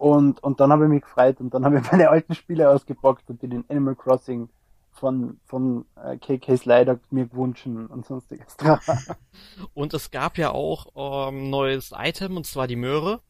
Und, 0.00 0.42
und 0.42 0.60
dann 0.60 0.72
habe 0.72 0.84
ich 0.84 0.90
mich 0.90 1.02
gefreut 1.02 1.40
und 1.40 1.52
dann 1.52 1.62
habe 1.66 1.78
ich 1.78 1.82
meine 1.92 2.08
alten 2.08 2.34
Spiele 2.34 2.70
ausgepackt 2.70 3.28
und 3.28 3.42
die 3.42 3.48
den 3.48 3.66
Animal 3.68 3.94
Crossing 3.94 4.48
von, 4.92 5.38
von 5.44 5.84
äh, 5.94 6.16
KK 6.16 6.56
Slider 6.56 6.98
mir 7.10 7.26
gewünscht 7.26 7.66
und 7.66 8.06
sonstiges. 8.06 8.56
und 9.74 9.92
es 9.92 10.10
gab 10.10 10.38
ja 10.38 10.52
auch 10.52 11.28
ähm, 11.28 11.50
neues 11.50 11.92
Item 11.94 12.38
und 12.38 12.46
zwar 12.46 12.66
die 12.66 12.76
Möhre. 12.76 13.20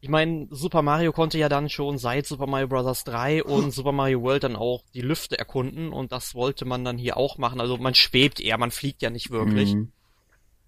Ich 0.00 0.08
meine, 0.08 0.48
Super 0.50 0.80
Mario 0.80 1.12
konnte 1.12 1.36
ja 1.36 1.50
dann 1.50 1.68
schon 1.68 1.98
seit 1.98 2.24
Super 2.24 2.46
Mario 2.46 2.68
Bros. 2.68 3.04
3 3.04 3.44
und 3.44 3.70
Super 3.74 3.92
Mario 3.92 4.22
World 4.22 4.44
dann 4.44 4.56
auch 4.56 4.82
die 4.94 5.02
Lüfte 5.02 5.38
erkunden 5.38 5.92
und 5.92 6.12
das 6.12 6.34
wollte 6.34 6.64
man 6.64 6.82
dann 6.82 6.96
hier 6.96 7.18
auch 7.18 7.36
machen. 7.36 7.60
Also 7.60 7.76
man 7.76 7.94
schwebt 7.94 8.40
eher, 8.40 8.56
man 8.56 8.70
fliegt 8.70 9.02
ja 9.02 9.10
nicht 9.10 9.30
wirklich. 9.30 9.74
Mhm. 9.74 9.92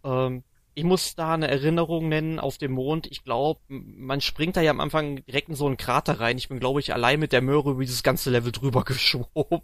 Ähm, 0.04 0.44
ich 0.74 0.84
muss 0.84 1.14
da 1.14 1.34
eine 1.34 1.48
Erinnerung 1.48 2.08
nennen 2.08 2.38
auf 2.38 2.58
dem 2.58 2.72
Mond. 2.72 3.06
Ich 3.10 3.24
glaube, 3.24 3.60
man 3.68 4.20
springt 4.20 4.56
da 4.56 4.60
ja 4.60 4.70
am 4.70 4.80
Anfang 4.80 5.24
direkt 5.26 5.48
in 5.48 5.54
so 5.54 5.66
einen 5.66 5.76
Krater 5.76 6.20
rein. 6.20 6.38
Ich 6.38 6.48
bin, 6.48 6.60
glaube 6.60 6.80
ich, 6.80 6.94
allein 6.94 7.20
mit 7.20 7.32
der 7.32 7.42
Möhre 7.42 7.72
über 7.72 7.80
dieses 7.80 8.02
ganze 8.02 8.30
Level 8.30 8.52
drüber 8.52 8.82
geschoben. 8.84 9.60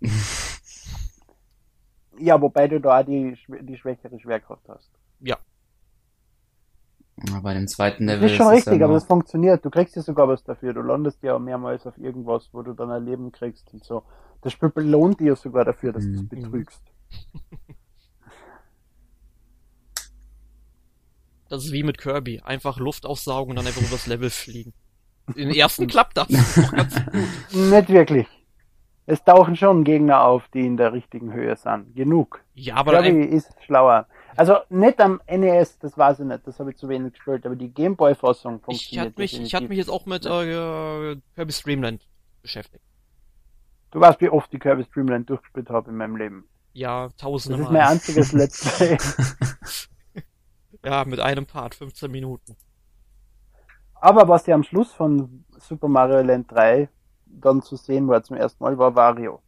Ja, 2.18 2.40
wobei 2.40 2.68
du 2.68 2.80
da 2.80 3.02
die, 3.02 3.36
die 3.62 3.76
schwächere 3.76 4.18
Schwerkraft 4.20 4.68
hast. 4.68 4.90
Ja. 5.20 5.38
Bei 7.42 7.54
dem 7.54 7.66
zweiten 7.66 8.04
Level. 8.04 8.22
Das 8.22 8.32
ist 8.32 8.36
schon 8.36 8.48
richtig, 8.48 8.78
ja 8.78 8.84
aber 8.84 8.94
das 8.94 9.04
funktioniert. 9.04 9.64
Du 9.64 9.70
kriegst 9.70 9.96
ja 9.96 10.02
sogar 10.02 10.28
was 10.28 10.44
dafür. 10.44 10.72
Du 10.72 10.82
landest 10.82 11.22
ja 11.22 11.38
mehrmals 11.38 11.86
auf 11.86 11.98
irgendwas, 11.98 12.48
wo 12.52 12.62
du 12.62 12.74
dann 12.74 12.90
ein 12.90 13.04
Leben 13.04 13.32
kriegst 13.32 13.72
und 13.72 13.82
so. 13.82 14.02
Das 14.42 14.52
Spiel 14.52 14.68
belohnt 14.68 15.18
dir 15.18 15.34
sogar 15.34 15.64
dafür, 15.64 15.92
dass 15.92 16.04
mhm. 16.04 16.14
du 16.14 16.20
es 16.20 16.28
betrügst. 16.28 16.82
Das 21.48 21.64
ist 21.64 21.72
wie 21.72 21.82
mit 21.82 21.98
Kirby. 21.98 22.40
Einfach 22.40 22.78
Luft 22.78 23.06
aufsaugen 23.06 23.50
und 23.50 23.56
dann 23.56 23.66
einfach 23.66 23.82
übers 23.82 24.06
Level 24.06 24.30
fliegen. 24.30 24.74
In 25.34 25.34
den 25.48 25.56
ersten 25.56 25.86
klappt 25.86 26.16
das. 26.16 26.28
Nicht 26.28 27.88
wirklich. 27.88 28.26
Es 29.06 29.24
tauchen 29.24 29.56
schon 29.56 29.84
Gegner 29.84 30.22
auf, 30.22 30.46
die 30.52 30.66
in 30.66 30.76
der 30.76 30.92
richtigen 30.92 31.32
Höhe 31.32 31.56
sind. 31.56 31.96
Genug. 31.96 32.44
Ja, 32.54 32.74
aber 32.76 33.00
Kirby 33.00 33.24
ist 33.24 33.50
schlauer. 33.64 34.06
Also 34.36 34.58
nicht 34.68 35.00
am 35.00 35.20
NES, 35.26 35.78
das 35.78 35.96
weiß 35.96 36.20
ich 36.20 36.26
nicht, 36.26 36.46
das 36.46 36.60
habe 36.60 36.70
ich 36.70 36.76
zu 36.76 36.88
wenig 36.88 37.14
gespielt, 37.14 37.46
aber 37.46 37.56
die 37.56 37.70
Gameboy-Fassung 37.70 38.60
funktioniert. 38.60 38.92
Ich 38.92 38.98
hatte 38.98 39.20
mich, 39.20 39.40
ich 39.40 39.54
hatte 39.54 39.68
mich 39.68 39.78
jetzt 39.78 39.88
auch 39.88 40.04
mit 40.04 40.26
äh, 40.26 41.16
Kirby 41.34 41.52
Streamland 41.52 42.06
beschäftigt. 42.42 42.84
Du 43.90 44.00
weißt, 44.00 44.20
wie 44.20 44.28
oft 44.28 44.52
ich 44.52 44.60
Kirby 44.60 44.84
Streamland 44.84 45.30
durchgespielt 45.30 45.70
habe 45.70 45.90
in 45.90 45.96
meinem 45.96 46.16
Leben. 46.16 46.44
Ja, 46.74 47.08
tausende 47.16 47.58
Das 47.58 47.66
ist 47.66 47.72
mein 47.72 47.82
einziges 47.82 48.32
Let's 48.34 48.76
Play. 48.76 48.98
ja, 50.84 51.04
mit 51.04 51.20
einem 51.20 51.46
Part, 51.46 51.74
15 51.74 52.10
Minuten. 52.10 52.56
Aber 54.00 54.28
was 54.28 54.46
ja 54.46 54.54
am 54.54 54.62
Schluss 54.62 54.92
von 54.92 55.44
Super 55.58 55.88
Mario 55.88 56.22
Land 56.22 56.50
3 56.52 56.88
dann 57.26 57.62
zu 57.62 57.76
sehen 57.76 58.08
war 58.08 58.22
zum 58.22 58.36
ersten 58.36 58.62
Mal, 58.64 58.78
war 58.78 58.94
Wario. 58.94 59.42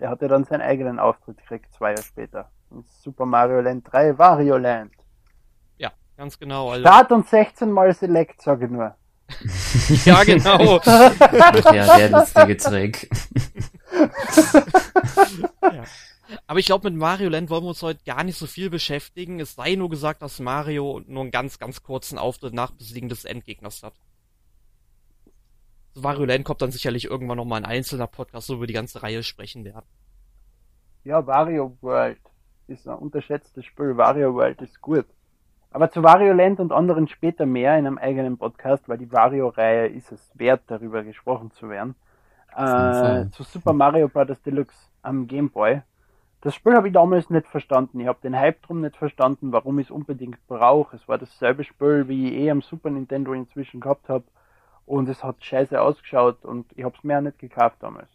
Der 0.00 0.10
hatte 0.10 0.28
dann 0.28 0.44
seinen 0.44 0.62
eigenen 0.62 0.98
Auftritt 0.98 1.38
gekriegt, 1.38 1.72
zwei 1.74 1.90
Jahre 1.90 2.02
später. 2.02 2.50
In 2.70 2.84
Super 3.02 3.26
Mario 3.26 3.60
Land 3.60 3.90
3, 3.90 4.18
Wario 4.18 4.58
Land. 4.58 4.92
Ja, 5.78 5.92
ganz 6.16 6.38
genau. 6.38 6.70
Also 6.70 6.82
Start 6.82 7.12
und 7.12 7.28
16 7.28 7.70
mal 7.70 7.94
Select, 7.94 8.42
sage 8.42 8.66
ich 8.66 8.70
nur. 8.70 8.94
ja, 10.04 10.24
genau. 10.24 10.80
ja, 10.84 11.96
der 11.98 12.10
lustige 12.10 12.56
Trick. 12.56 13.10
ja. 15.62 15.84
Aber 16.46 16.58
ich 16.58 16.66
glaube, 16.66 16.90
mit 16.90 16.98
Mario 16.98 17.28
Land 17.28 17.50
wollen 17.50 17.64
wir 17.64 17.68
uns 17.68 17.82
heute 17.82 18.04
gar 18.04 18.24
nicht 18.24 18.38
so 18.38 18.46
viel 18.46 18.70
beschäftigen. 18.70 19.40
Es 19.40 19.54
sei 19.54 19.74
nur 19.74 19.88
gesagt, 19.88 20.22
dass 20.22 20.40
Mario 20.40 21.00
nur 21.06 21.22
einen 21.22 21.30
ganz, 21.30 21.58
ganz 21.58 21.82
kurzen 21.82 22.18
Auftritt 22.18 22.54
nach 22.54 22.70
Besiegen 22.72 23.08
des 23.08 23.24
Endgegners 23.24 23.82
hat. 23.82 23.94
Wario 25.94 26.24
Land 26.24 26.44
kommt 26.44 26.62
dann 26.62 26.70
sicherlich 26.70 27.06
irgendwann 27.06 27.38
nochmal 27.38 27.60
ein 27.60 27.66
einzelner 27.66 28.06
Podcast, 28.06 28.48
wo 28.50 28.60
wir 28.60 28.66
die 28.66 28.74
ganze 28.74 29.02
Reihe 29.02 29.22
sprechen 29.22 29.64
werden. 29.64 29.86
Ja, 31.04 31.26
Wario 31.26 31.76
World 31.80 32.20
ist 32.66 32.86
ein 32.86 32.98
unterschätztes 32.98 33.64
Spiel. 33.64 33.96
Wario 33.96 34.34
World 34.34 34.60
ist 34.62 34.80
gut. 34.80 35.06
Aber 35.70 35.90
zu 35.90 36.02
Wario 36.02 36.32
Land 36.32 36.60
und 36.60 36.72
anderen 36.72 37.08
später 37.08 37.46
mehr 37.46 37.78
in 37.78 37.86
einem 37.86 37.98
eigenen 37.98 38.38
Podcast, 38.38 38.88
weil 38.88 38.98
die 38.98 39.12
Wario-Reihe 39.12 39.88
ist 39.88 40.12
es 40.12 40.30
wert, 40.34 40.62
darüber 40.66 41.04
gesprochen 41.04 41.50
zu 41.52 41.68
werden. 41.68 41.94
Äh, 42.56 43.28
zu 43.30 43.42
Super 43.42 43.74
Mario 43.74 44.08
Bros. 44.08 44.40
Deluxe 44.42 44.76
am 45.02 45.26
Game 45.26 45.50
Boy. 45.50 45.82
Das 46.40 46.54
Spiel 46.54 46.74
habe 46.74 46.88
ich 46.88 46.94
damals 46.94 47.30
nicht 47.30 47.48
verstanden. 47.48 47.98
Ich 47.98 48.06
habe 48.06 48.20
den 48.22 48.36
Hype 48.36 48.62
drum 48.62 48.80
nicht 48.80 48.96
verstanden, 48.96 49.50
warum 49.50 49.78
ich 49.80 49.88
es 49.88 49.90
unbedingt 49.90 50.38
brauche. 50.46 50.94
Es 50.94 51.08
war 51.08 51.18
dasselbe 51.18 51.64
Spiel, 51.64 52.06
wie 52.06 52.28
ich 52.28 52.34
eh 52.34 52.50
am 52.50 52.62
Super 52.62 52.90
Nintendo 52.90 53.32
inzwischen 53.32 53.80
gehabt 53.80 54.08
habe. 54.08 54.24
Und 54.86 55.08
es 55.08 55.24
hat 55.24 55.44
scheiße 55.44 55.80
ausgeschaut 55.80 56.44
und 56.44 56.66
ich 56.76 56.84
habe 56.84 56.94
es 56.96 57.04
mir 57.04 57.18
auch 57.18 57.22
nicht 57.22 57.38
gekauft 57.38 57.76
damals. 57.80 58.08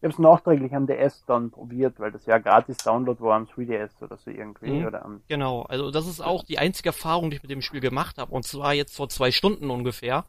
Ich 0.00 0.04
habe 0.04 0.14
es 0.14 0.18
nachträglich 0.18 0.74
am 0.74 0.86
DS 0.86 1.26
dann 1.26 1.50
probiert, 1.50 2.00
weil 2.00 2.10
das 2.10 2.24
ja 2.24 2.38
gratis 2.38 2.78
Download 2.78 3.20
war 3.20 3.36
am 3.36 3.44
3DS 3.44 4.02
oder 4.02 4.16
so 4.16 4.30
irgendwie. 4.30 4.70
Mhm, 4.70 4.86
oder 4.86 5.04
am 5.04 5.20
genau, 5.28 5.62
also 5.64 5.90
das 5.90 6.06
ist 6.06 6.22
auch 6.22 6.42
die 6.42 6.58
einzige 6.58 6.88
Erfahrung, 6.88 7.28
die 7.28 7.36
ich 7.36 7.42
mit 7.42 7.50
dem 7.50 7.60
Spiel 7.60 7.80
gemacht 7.80 8.16
habe. 8.16 8.32
Und 8.32 8.44
zwar 8.44 8.72
jetzt 8.72 8.96
vor 8.96 9.10
zwei 9.10 9.30
Stunden 9.30 9.68
ungefähr. 9.70 10.24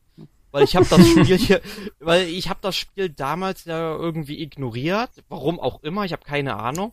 Weil 0.51 0.65
ich 0.65 0.75
habe 0.75 0.85
das 0.85 1.07
Spiel 1.07 1.23
hier, 1.37 1.61
weil 2.01 2.27
ich 2.27 2.49
habe 2.49 2.59
das 2.61 2.75
Spiel 2.75 3.07
damals 3.07 3.63
ja 3.63 3.95
irgendwie 3.95 4.41
ignoriert. 4.41 5.09
Warum 5.29 5.57
auch 5.61 5.81
immer, 5.81 6.03
ich 6.03 6.11
habe 6.11 6.25
keine 6.25 6.57
Ahnung. 6.57 6.91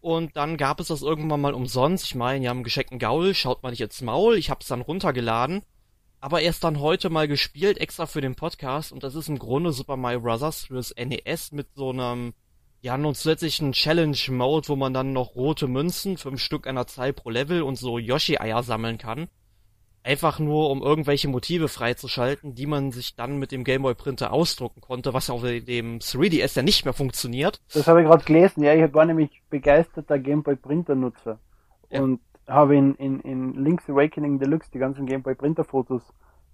Und 0.00 0.36
dann 0.36 0.56
gab 0.56 0.80
es 0.80 0.88
das 0.88 1.02
irgendwann 1.02 1.40
mal 1.40 1.54
umsonst. 1.54 2.06
Ich 2.06 2.14
meine, 2.14 2.44
ja, 2.44 2.52
im 2.52 2.64
gescheckten 2.64 2.98
Gaul, 2.98 3.34
schaut 3.34 3.62
mal 3.62 3.70
nicht 3.70 3.82
ins 3.82 4.00
Maul. 4.02 4.36
Ich 4.36 4.50
habe 4.50 4.60
es 4.62 4.68
dann 4.68 4.80
runtergeladen 4.80 5.62
aber 6.20 6.42
erst 6.42 6.64
dann 6.64 6.80
heute 6.80 7.10
mal 7.10 7.26
gespielt, 7.26 7.78
extra 7.78 8.06
für 8.06 8.20
den 8.20 8.34
Podcast. 8.34 8.92
Und 8.92 9.02
das 9.02 9.14
ist 9.14 9.28
im 9.28 9.38
Grunde 9.38 9.72
Super 9.72 9.96
Mario 9.96 10.20
Bros. 10.20 10.66
fürs 10.66 10.94
NES 10.96 11.52
mit 11.52 11.68
so 11.74 11.90
einem, 11.90 12.34
ja, 12.82 12.96
nun 12.98 13.14
zusätzlichen 13.14 13.72
Challenge-Mode, 13.72 14.68
wo 14.68 14.76
man 14.76 14.92
dann 14.92 15.12
noch 15.12 15.34
rote 15.34 15.66
Münzen, 15.66 16.18
fünf 16.18 16.42
Stück 16.42 16.66
einer 16.66 16.86
Zahl 16.86 17.14
pro 17.14 17.30
Level 17.30 17.62
und 17.62 17.76
so 17.76 17.98
Yoshi-Eier 17.98 18.62
sammeln 18.62 18.98
kann. 18.98 19.28
Einfach 20.02 20.38
nur, 20.38 20.70
um 20.70 20.82
irgendwelche 20.82 21.28
Motive 21.28 21.68
freizuschalten, 21.68 22.54
die 22.54 22.66
man 22.66 22.90
sich 22.90 23.16
dann 23.16 23.38
mit 23.38 23.52
dem 23.52 23.64
Gameboy 23.64 23.94
Printer 23.94 24.32
ausdrucken 24.32 24.80
konnte, 24.80 25.12
was 25.12 25.28
auf 25.28 25.42
dem 25.42 25.98
3DS 25.98 26.56
ja 26.56 26.62
nicht 26.62 26.84
mehr 26.84 26.94
funktioniert. 26.94 27.60
Das 27.74 27.86
habe 27.86 28.00
ich 28.00 28.08
gerade 28.08 28.24
gelesen, 28.24 28.62
ja, 28.62 28.74
ich 28.74 28.94
war 28.94 29.04
nämlich 29.04 29.42
begeisterter 29.50 30.18
Gameboy 30.18 30.56
Printer 30.56 30.94
Nutzer. 30.94 31.38
Ja. 31.90 32.00
Und 32.02 32.20
habe 32.48 32.76
in, 32.76 32.94
in, 32.96 33.20
in 33.20 33.54
Link's 33.54 33.88
Awakening 33.88 34.38
Deluxe 34.38 34.70
die 34.72 34.78
ganzen 34.78 35.06
Game 35.06 35.22
Boy 35.22 35.34
Printer 35.34 35.64
Fotos 35.64 36.02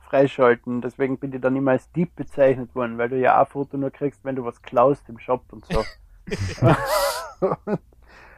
freischalten. 0.01 0.81
Deswegen 0.81 1.19
bin 1.19 1.33
ich 1.33 1.41
dann 1.41 1.57
immer 1.57 1.73
als 1.73 1.91
Dieb 1.93 2.15
bezeichnet 2.17 2.75
worden, 2.75 2.99
weil 2.99 3.09
du 3.09 3.19
ja 3.19 3.41
ein 3.41 3.47
Foto 3.47 3.77
nur 3.77 3.91
kriegst, 3.91 4.25
wenn 4.25 4.37
du 4.37 4.45
was 4.45 4.61
klaust 4.63 5.09
im 5.09 5.19
Shop 5.19 5.45
und 5.53 5.65
so. 5.67 5.85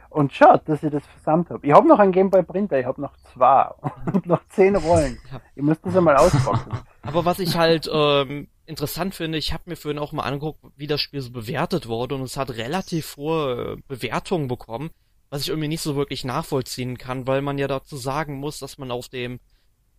und 0.09 0.33
schaut, 0.33 0.67
dass 0.67 0.83
ich 0.83 0.91
das 0.91 1.05
versammelt 1.05 1.49
habe. 1.49 1.65
Ich 1.65 1.73
habe 1.73 1.87
noch 1.87 1.99
einen 1.99 2.11
Game 2.11 2.29
Boy 2.29 2.43
Printer, 2.43 2.79
ich 2.79 2.85
habe 2.85 3.01
noch 3.01 3.13
zwei 3.33 3.69
und 4.13 4.25
noch 4.25 4.41
zehn 4.49 4.75
Rollen. 4.75 5.19
Ich 5.55 5.63
muss 5.63 5.79
das 5.81 5.95
einmal 5.95 6.17
auspacken. 6.17 6.71
Aber 7.01 7.25
was 7.25 7.39
ich 7.39 7.57
halt 7.57 7.89
ähm, 7.91 8.47
interessant 8.65 9.15
finde, 9.15 9.37
ich 9.37 9.53
habe 9.53 9.63
mir 9.67 9.75
vorhin 9.75 9.99
auch 9.99 10.11
mal 10.11 10.23
angeguckt, 10.23 10.59
wie 10.75 10.87
das 10.87 11.01
Spiel 11.01 11.21
so 11.21 11.31
bewertet 11.31 11.87
wurde 11.87 12.15
und 12.15 12.21
es 12.21 12.37
hat 12.37 12.51
relativ 12.51 13.17
hohe 13.17 13.77
Bewertungen 13.87 14.47
bekommen 14.47 14.91
was 15.29 15.43
ich 15.43 15.49
irgendwie 15.49 15.67
nicht 15.67 15.81
so 15.81 15.95
wirklich 15.95 16.23
nachvollziehen 16.23 16.97
kann, 16.97 17.27
weil 17.27 17.41
man 17.41 17.57
ja 17.57 17.67
dazu 17.67 17.97
sagen 17.97 18.39
muss, 18.39 18.59
dass 18.59 18.77
man 18.77 18.91
auf 18.91 19.09
dem 19.09 19.39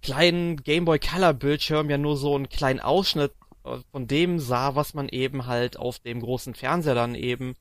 kleinen 0.02 0.56
Game 0.56 0.84
Boy 0.84 0.98
Color 0.98 1.34
Bildschirm 1.34 1.90
ja 1.90 1.98
nur 1.98 2.16
so 2.16 2.34
einen 2.34 2.48
kleinen 2.48 2.80
Ausschnitt 2.80 3.32
äh, 3.64 3.78
von 3.92 4.06
dem 4.06 4.38
sah, 4.38 4.74
was 4.74 4.94
man 4.94 5.08
eben 5.08 5.46
halt 5.46 5.76
auf 5.76 5.98
dem 6.00 6.20
großen 6.20 6.54
Fernseher 6.54 6.94
dann 6.94 7.14
eben 7.14 7.54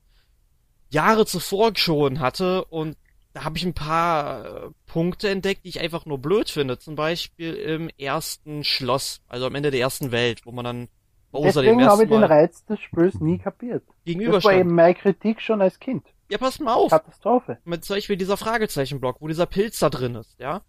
Jahre 0.90 1.26
zuvor 1.26 1.72
schon 1.76 2.20
hatte 2.20 2.66
und 2.66 2.98
da 3.34 3.44
habe 3.44 3.58
ich 3.58 3.66
ein 3.66 3.74
paar 3.74 4.46
äh, 4.46 4.70
Punkte 4.88 5.30
entdeckt, 5.30 5.64
die 5.64 5.70
ich 5.70 5.80
einfach 5.80 6.06
nur 6.06 6.18
blöd 6.18 6.50
finde. 6.50 6.80
Zum 6.80 6.96
Beispiel 6.96 7.54
im 7.54 7.90
ersten 7.98 8.64
Schloss, 8.64 9.22
also 9.28 9.46
am 9.46 9.56
Ende 9.56 9.72
der 9.72 9.80
ersten 9.80 10.12
Welt, 10.12 10.46
wo 10.46 10.52
man 10.52 10.66
dann 10.66 10.88
Bowser 11.32 11.62
Deswegen 11.62 11.86
habe 11.86 12.04
ich 12.04 12.10
den 12.10 12.24
Reiz 12.24 12.66
des 12.66 12.80
Spiels 12.80 13.20
nie 13.20 13.38
kapiert. 13.38 13.84
Gegenüber 14.04 14.34
das 14.34 14.46
war 14.46 14.54
eben 14.54 14.74
meine 14.74 14.96
Kritik 14.96 15.42
schon 15.42 15.62
als 15.62 15.80
Kind. 15.80 16.04
Ja, 16.30 16.38
pass 16.38 16.60
mal 16.60 16.74
auf. 16.74 16.90
Katastrophe. 16.90 17.60
Mit 17.66 17.86
zum 17.86 17.98
Beispiel 17.98 18.18
dieser 18.18 18.38
Fragezeichenblock, 18.38 19.22
wo 19.22 19.28
dieser 19.28 19.46
Pilz 19.46 19.80
da 19.80 19.90
drin 19.90 20.16
ist, 20.16 20.40
ja. 20.40 20.62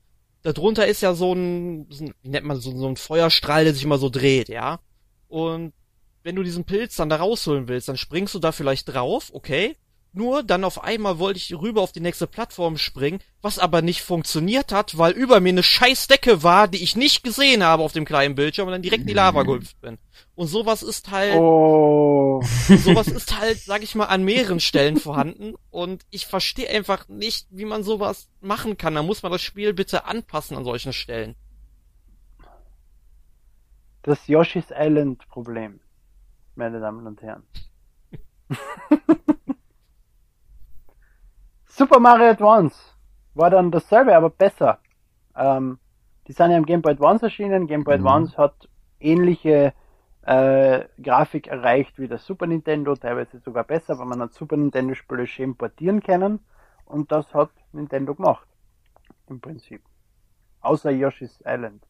Darunter 0.42 0.86
ist 0.86 1.02
ja 1.02 1.14
so 1.14 1.32
ein, 1.34 1.86
so 1.90 2.04
ein 2.04 2.14
wie 2.22 2.30
nennt 2.30 2.46
man 2.46 2.58
so, 2.58 2.74
so 2.76 2.88
ein 2.88 2.96
Feuerstrahl, 2.96 3.64
der 3.64 3.74
sich 3.74 3.84
immer 3.84 3.98
so 3.98 4.08
dreht, 4.08 4.48
ja. 4.48 4.80
Und 5.28 5.72
wenn 6.22 6.36
du 6.36 6.42
diesen 6.42 6.64
Pilz 6.64 6.96
dann 6.96 7.08
da 7.08 7.16
rausholen 7.16 7.68
willst, 7.68 7.88
dann 7.88 7.96
springst 7.96 8.34
du 8.34 8.38
da 8.38 8.52
vielleicht 8.52 8.92
drauf, 8.92 9.30
okay. 9.32 9.76
Nur 10.12 10.42
dann 10.42 10.64
auf 10.64 10.82
einmal 10.82 11.20
wollte 11.20 11.38
ich 11.38 11.54
rüber 11.54 11.82
auf 11.82 11.92
die 11.92 12.00
nächste 12.00 12.26
Plattform 12.26 12.78
springen, 12.78 13.20
was 13.42 13.60
aber 13.60 13.80
nicht 13.80 14.02
funktioniert 14.02 14.72
hat, 14.72 14.98
weil 14.98 15.12
über 15.12 15.38
mir 15.38 15.50
eine 15.50 15.62
scheiß 15.62 16.08
Decke 16.08 16.42
war, 16.42 16.66
die 16.66 16.82
ich 16.82 16.96
nicht 16.96 17.22
gesehen 17.22 17.62
habe 17.62 17.84
auf 17.84 17.92
dem 17.92 18.04
kleinen 18.04 18.34
Bildschirm 18.34 18.66
und 18.66 18.72
dann 18.72 18.82
direkt 18.82 19.02
in 19.02 19.06
die 19.06 19.14
Lava 19.14 19.44
gehüpft 19.44 19.80
bin. 19.80 19.98
Und 20.34 20.48
sowas 20.48 20.82
ist 20.82 21.12
halt, 21.12 21.36
oh. 21.36 22.42
sowas 22.68 23.06
ist 23.06 23.38
halt, 23.38 23.58
sag 23.58 23.84
ich 23.84 23.94
mal, 23.94 24.06
an 24.06 24.24
mehreren 24.24 24.58
Stellen 24.58 24.96
vorhanden 24.96 25.54
und 25.70 26.04
ich 26.10 26.26
verstehe 26.26 26.68
einfach 26.68 27.06
nicht, 27.08 27.46
wie 27.50 27.64
man 27.64 27.84
sowas 27.84 28.28
machen 28.40 28.76
kann. 28.76 28.96
Da 28.96 29.04
muss 29.04 29.22
man 29.22 29.30
das 29.30 29.42
Spiel 29.42 29.74
bitte 29.74 30.06
anpassen 30.06 30.56
an 30.56 30.64
solchen 30.64 30.92
Stellen. 30.92 31.36
Das 34.02 34.26
Yoshi's 34.26 34.70
Island 34.70 35.28
Problem, 35.28 35.78
meine 36.56 36.80
Damen 36.80 37.06
und 37.06 37.22
Herren. 37.22 37.44
Super 41.80 41.98
Mario 41.98 42.26
Advance 42.26 42.76
war 43.32 43.48
dann 43.48 43.70
dasselbe, 43.70 44.14
aber 44.14 44.28
besser. 44.28 44.80
Ähm, 45.34 45.78
die 46.26 46.32
sind 46.32 46.50
ja 46.50 46.58
im 46.58 46.66
Game 46.66 46.82
Boy 46.82 46.92
Advance 46.92 47.24
erschienen. 47.24 47.66
Game 47.66 47.84
Boy 47.84 47.96
mhm. 47.96 48.06
Advance 48.06 48.36
hat 48.36 48.68
ähnliche 48.98 49.72
äh, 50.20 50.84
Grafik 51.02 51.46
erreicht 51.46 51.98
wie 51.98 52.06
das 52.06 52.26
Super 52.26 52.46
Nintendo, 52.46 52.94
teilweise 52.96 53.38
sogar 53.38 53.64
besser, 53.64 53.98
weil 53.98 54.04
man 54.04 54.20
hat 54.20 54.34
Super 54.34 54.58
Nintendo 54.58 54.92
Spiele 54.92 55.26
schön 55.26 55.56
portieren 55.56 56.02
können. 56.02 56.40
Und 56.84 57.10
das 57.12 57.32
hat 57.32 57.48
Nintendo 57.72 58.14
gemacht. 58.14 58.46
Im 59.30 59.40
Prinzip. 59.40 59.80
Außer 60.60 60.90
Yoshi's 60.90 61.42
Island. 61.46 61.82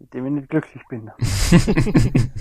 Mit 0.00 0.14
dem 0.14 0.24
ich 0.24 0.32
nicht 0.32 0.48
glücklich 0.48 0.82
bin. 0.88 1.10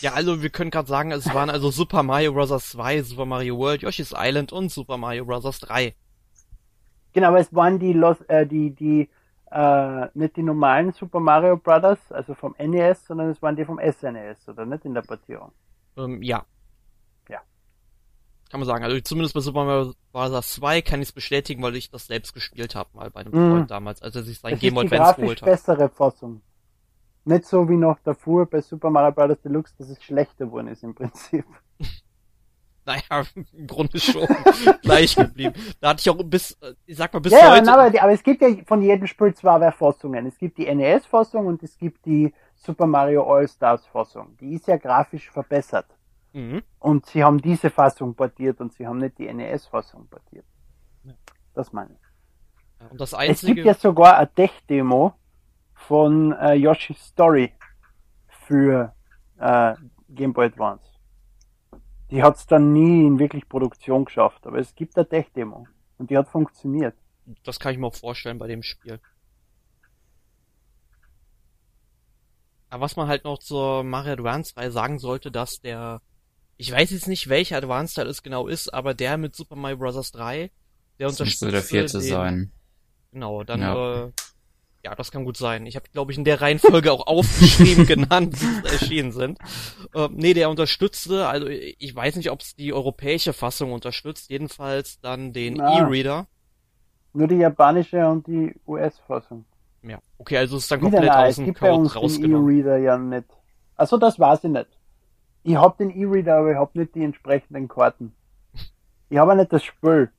ja, 0.00 0.14
also 0.14 0.42
wir 0.42 0.48
können 0.48 0.70
gerade 0.70 0.88
sagen, 0.88 1.12
es 1.12 1.32
waren 1.34 1.50
also 1.50 1.70
Super 1.70 2.02
Mario 2.02 2.32
Bros. 2.32 2.48
2, 2.48 3.02
Super 3.02 3.26
Mario 3.26 3.58
World, 3.58 3.82
Yoshi's 3.82 4.14
Island 4.16 4.52
und 4.52 4.72
Super 4.72 4.96
Mario 4.96 5.26
Bros. 5.26 5.60
3. 5.60 5.94
Genau, 7.12 7.28
aber 7.28 7.40
es 7.40 7.54
waren 7.54 7.78
die, 7.78 7.92
Los, 7.92 8.22
äh, 8.22 8.46
die, 8.46 8.70
die, 8.70 9.10
äh, 9.50 10.08
nicht 10.14 10.36
die 10.36 10.42
normalen 10.42 10.92
Super 10.92 11.20
Mario 11.20 11.58
Brothers, 11.58 12.10
also 12.10 12.34
vom 12.34 12.54
NES, 12.58 13.06
sondern 13.06 13.28
es 13.28 13.42
waren 13.42 13.54
die 13.54 13.66
vom 13.66 13.78
SNES, 13.78 14.48
oder 14.48 14.64
nicht 14.64 14.86
in 14.86 14.94
der 14.94 15.02
Portierung? 15.02 15.52
Ähm, 15.98 16.22
ja. 16.22 16.46
Ja. 17.28 17.40
Kann 18.50 18.60
man 18.60 18.66
sagen. 18.66 18.82
Also 18.82 18.98
zumindest 19.00 19.34
bei 19.34 19.40
Super 19.40 19.64
Mario 19.66 19.92
Bros. 20.10 20.52
2 20.54 20.80
kann 20.80 21.02
ich 21.02 21.08
es 21.08 21.12
bestätigen, 21.12 21.62
weil 21.62 21.76
ich 21.76 21.90
das 21.90 22.06
selbst 22.06 22.32
gespielt 22.32 22.74
habe, 22.74 22.88
mal 22.94 23.10
bei 23.10 23.20
einem 23.20 23.32
mm. 23.32 23.50
Freund 23.50 23.70
damals, 23.70 24.00
als 24.00 24.16
er 24.16 24.22
sich 24.22 24.40
sein 24.40 24.58
Game 24.58 24.74
Boy 24.74 24.86
Advance 24.86 25.20
geholt 25.20 25.42
hat. 25.42 25.46
bessere 25.46 25.90
Fassung. 25.90 26.40
Nicht 27.24 27.46
so 27.46 27.68
wie 27.68 27.76
noch 27.76 27.98
davor 28.04 28.46
bei 28.46 28.60
Super 28.60 28.90
Mario 28.90 29.12
Bros. 29.12 29.40
Deluxe, 29.42 29.74
dass 29.78 29.88
es 29.88 30.02
schlechter 30.02 30.46
geworden 30.46 30.68
ist 30.68 30.82
im 30.82 30.94
Prinzip. 30.94 31.46
naja, 32.84 33.24
im 33.34 33.66
Grunde 33.66 33.98
schon 33.98 34.26
gleich 34.82 35.16
geblieben. 35.16 35.54
Da 35.80 35.90
hatte 35.90 36.00
ich 36.00 36.10
auch 36.10 36.22
bis, 36.22 36.52
äh, 36.60 36.74
ich 36.84 36.96
sag 36.96 37.12
mal, 37.14 37.20
bis 37.20 37.32
ja, 37.32 37.50
heute. 37.50 37.72
Aber, 37.72 37.86
aber 37.86 38.12
es 38.12 38.22
gibt 38.22 38.42
ja 38.42 38.48
von 38.66 38.82
jedem 38.82 39.06
Spiel 39.06 39.34
zwei 39.34 39.72
Fassungen. 39.72 40.26
Es 40.26 40.36
gibt 40.36 40.58
die 40.58 40.72
NES-Fassung 40.72 41.46
und 41.46 41.62
es 41.62 41.78
gibt 41.78 42.04
die 42.04 42.32
Super 42.54 42.86
Mario 42.86 43.22
All-Stars-Fassung. 43.22 44.36
Die 44.40 44.54
ist 44.54 44.68
ja 44.68 44.76
grafisch 44.76 45.30
verbessert. 45.30 45.86
Mhm. 46.34 46.62
Und 46.78 47.06
sie 47.06 47.24
haben 47.24 47.40
diese 47.40 47.70
Fassung 47.70 48.14
portiert 48.14 48.60
und 48.60 48.74
sie 48.74 48.86
haben 48.86 48.98
nicht 48.98 49.18
die 49.18 49.32
NES-Fassung 49.32 50.08
portiert. 50.08 50.44
Das 51.54 51.72
meine 51.72 51.92
ich. 51.92 52.90
Und 52.90 53.00
das 53.00 53.14
einzige... 53.14 53.52
Es 53.52 53.54
gibt 53.54 53.66
ja 53.66 53.74
sogar 53.74 54.18
eine 54.18 54.32
Tech-Demo 54.34 55.14
von 55.86 56.32
äh, 56.32 56.54
Yoshi's 56.54 56.98
Story 56.98 57.52
für 58.46 58.94
äh, 59.38 59.74
Game 60.08 60.32
Boy 60.32 60.46
Advance. 60.46 60.84
Die 62.10 62.22
hat 62.22 62.36
es 62.36 62.46
dann 62.46 62.72
nie 62.72 63.06
in 63.06 63.18
wirklich 63.18 63.48
Produktion 63.48 64.04
geschafft, 64.04 64.46
aber 64.46 64.58
es 64.58 64.74
gibt 64.74 64.96
eine 64.96 65.08
Tech-Demo 65.08 65.66
und 65.98 66.10
die 66.10 66.16
hat 66.16 66.28
funktioniert. 66.28 66.94
Das 67.44 67.58
kann 67.58 67.72
ich 67.72 67.78
mir 67.78 67.86
auch 67.86 67.94
vorstellen 67.94 68.38
bei 68.38 68.46
dem 68.46 68.62
Spiel. 68.62 69.00
Aber 72.70 72.84
was 72.84 72.96
man 72.96 73.08
halt 73.08 73.24
noch 73.24 73.38
zur 73.38 73.84
Mario 73.84 74.14
Advance 74.14 74.56
Reihe 74.56 74.70
sagen 74.70 74.98
sollte, 74.98 75.30
dass 75.30 75.60
der, 75.60 76.02
ich 76.56 76.72
weiß 76.72 76.90
jetzt 76.90 77.08
nicht, 77.08 77.28
welcher 77.28 77.56
Advance-Teil 77.56 78.08
es 78.08 78.22
genau 78.22 78.48
ist, 78.48 78.72
aber 78.72 78.94
der 78.94 79.16
mit 79.16 79.34
Super 79.36 79.56
Mario 79.56 79.78
Bros. 79.78 80.10
3, 80.10 80.50
der 80.98 81.06
das 81.06 81.20
unterstützt. 81.20 81.52
der 81.52 81.62
vierte 81.62 81.98
den, 81.98 82.08
sein. 82.08 82.52
Genau, 83.12 83.44
dann 83.44 83.60
ja. 83.60 84.06
äh, 84.06 84.12
ja, 84.84 84.94
das 84.94 85.10
kann 85.10 85.24
gut 85.24 85.38
sein. 85.38 85.64
Ich 85.64 85.76
habe, 85.76 85.86
glaube 85.92 86.12
ich, 86.12 86.18
in 86.18 86.24
der 86.24 86.42
Reihenfolge 86.42 86.92
auch 86.92 87.06
aufgeschrieben 87.06 87.86
genannt, 87.86 88.36
sie 88.36 88.62
erschienen 88.64 89.12
sind. 89.12 89.38
Äh, 89.94 90.08
nee, 90.12 90.34
der 90.34 90.50
unterstützte, 90.50 91.26
also 91.26 91.46
ich 91.48 91.96
weiß 91.96 92.16
nicht, 92.16 92.30
ob 92.30 92.40
es 92.40 92.54
die 92.54 92.74
europäische 92.74 93.32
Fassung 93.32 93.72
unterstützt, 93.72 94.28
jedenfalls 94.28 95.00
dann 95.00 95.32
den 95.32 95.56
E-Reader. 95.56 96.26
Nur 97.14 97.28
die 97.28 97.36
japanische 97.36 98.06
und 98.06 98.26
die 98.26 98.54
US-Fassung. 98.66 99.46
Ja, 99.82 99.98
okay, 100.18 100.36
also 100.36 100.58
ist 100.58 100.70
dann 100.70 100.80
komplett 100.80 101.02
Wieder 101.02 101.26
aus 101.26 101.36
dem 101.36 101.54
Code 101.54 101.94
rausgenommen. 101.94 102.50
E-Reader 102.50 102.76
ja 102.78 102.98
nicht. 102.98 103.26
Also 103.76 103.96
das 103.96 104.18
weiß 104.18 104.44
ich 104.44 104.50
nicht. 104.50 104.68
Ich 105.44 105.56
hab 105.56 105.78
den 105.78 105.90
E-Reader, 105.90 106.36
aber 106.36 106.52
ich 106.52 106.58
hab 106.58 106.74
nicht 106.74 106.94
die 106.94 107.04
entsprechenden 107.04 107.68
Karten. 107.68 108.14
Ich 109.08 109.16
habe 109.16 109.34
nicht 109.34 109.52
das 109.52 109.62
Spiel. 109.62 110.10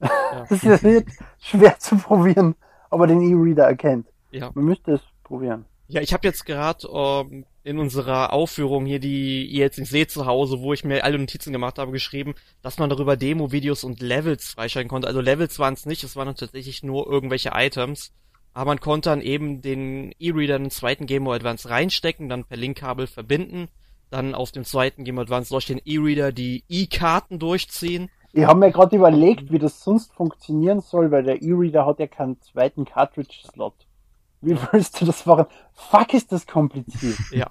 Ja. 0.00 0.46
das 0.48 0.62
ist 0.62 0.82
nicht 0.84 1.08
schwer 1.38 1.78
zu 1.78 1.96
probieren, 1.96 2.54
ob 2.90 3.00
er 3.00 3.06
den 3.08 3.22
E-Reader 3.22 3.64
erkennt. 3.64 4.11
Ja. 4.32 4.50
Man 4.54 4.64
müsste 4.64 4.92
es 4.92 5.00
probieren. 5.24 5.64
Ja, 5.88 6.00
ich 6.00 6.12
habe 6.12 6.26
jetzt 6.26 6.46
gerade 6.46 6.88
ähm, 6.88 7.44
in 7.64 7.78
unserer 7.78 8.32
Aufführung 8.32 8.86
hier, 8.86 8.98
die 8.98 9.44
ihr 9.44 9.60
jetzt 9.60 9.78
nicht 9.78 9.90
seht 9.90 10.10
zu 10.10 10.26
Hause, 10.26 10.60
wo 10.60 10.72
ich 10.72 10.84
mir 10.84 11.04
alle 11.04 11.18
Notizen 11.18 11.52
gemacht 11.52 11.78
habe, 11.78 11.92
geschrieben, 11.92 12.34
dass 12.62 12.78
man 12.78 12.88
darüber 12.88 13.16
Demo-Videos 13.16 13.84
und 13.84 14.00
Levels 14.00 14.48
freischalten 14.48 14.88
konnte. 14.88 15.06
Also 15.06 15.20
Levels 15.20 15.58
waren 15.58 15.74
es 15.74 15.84
nicht, 15.84 16.02
es 16.02 16.16
waren 16.16 16.34
tatsächlich 16.34 16.82
nur 16.82 17.06
irgendwelche 17.06 17.50
Items. 17.54 18.12
Aber 18.54 18.66
man 18.66 18.80
konnte 18.80 19.10
dann 19.10 19.20
eben 19.20 19.62
den 19.62 20.14
E-Reader 20.18 20.56
in 20.56 20.64
den 20.64 20.70
zweiten 20.70 21.06
Game 21.06 21.24
Boy 21.24 21.36
Advance 21.36 21.68
reinstecken, 21.68 22.28
dann 22.28 22.44
per 22.44 22.56
Linkkabel 22.56 23.06
verbinden, 23.06 23.68
dann 24.10 24.34
auf 24.34 24.52
dem 24.52 24.64
zweiten 24.64 25.04
Game 25.04 25.16
Boy 25.16 25.24
Advance 25.24 25.50
durch 25.50 25.66
den 25.66 25.80
E-Reader 25.84 26.32
die 26.32 26.64
E-Karten 26.68 27.38
durchziehen. 27.38 28.10
Ich 28.32 28.44
habe 28.44 28.60
mir 28.60 28.72
gerade 28.72 28.96
überlegt, 28.96 29.52
wie 29.52 29.58
das 29.58 29.82
sonst 29.84 30.12
funktionieren 30.14 30.80
soll, 30.80 31.10
weil 31.10 31.22
der 31.22 31.42
E-Reader 31.42 31.84
hat 31.84 31.98
ja 31.98 32.06
keinen 32.06 32.40
zweiten 32.40 32.86
Cartridge-Slot. 32.86 33.74
Wie 34.42 34.56
willst 34.72 35.00
du 35.00 35.06
das 35.06 35.24
machen? 35.24 35.46
Fuck, 35.72 36.14
ist 36.14 36.30
das 36.30 36.46
kompliziert. 36.46 37.18
Ja. 37.32 37.50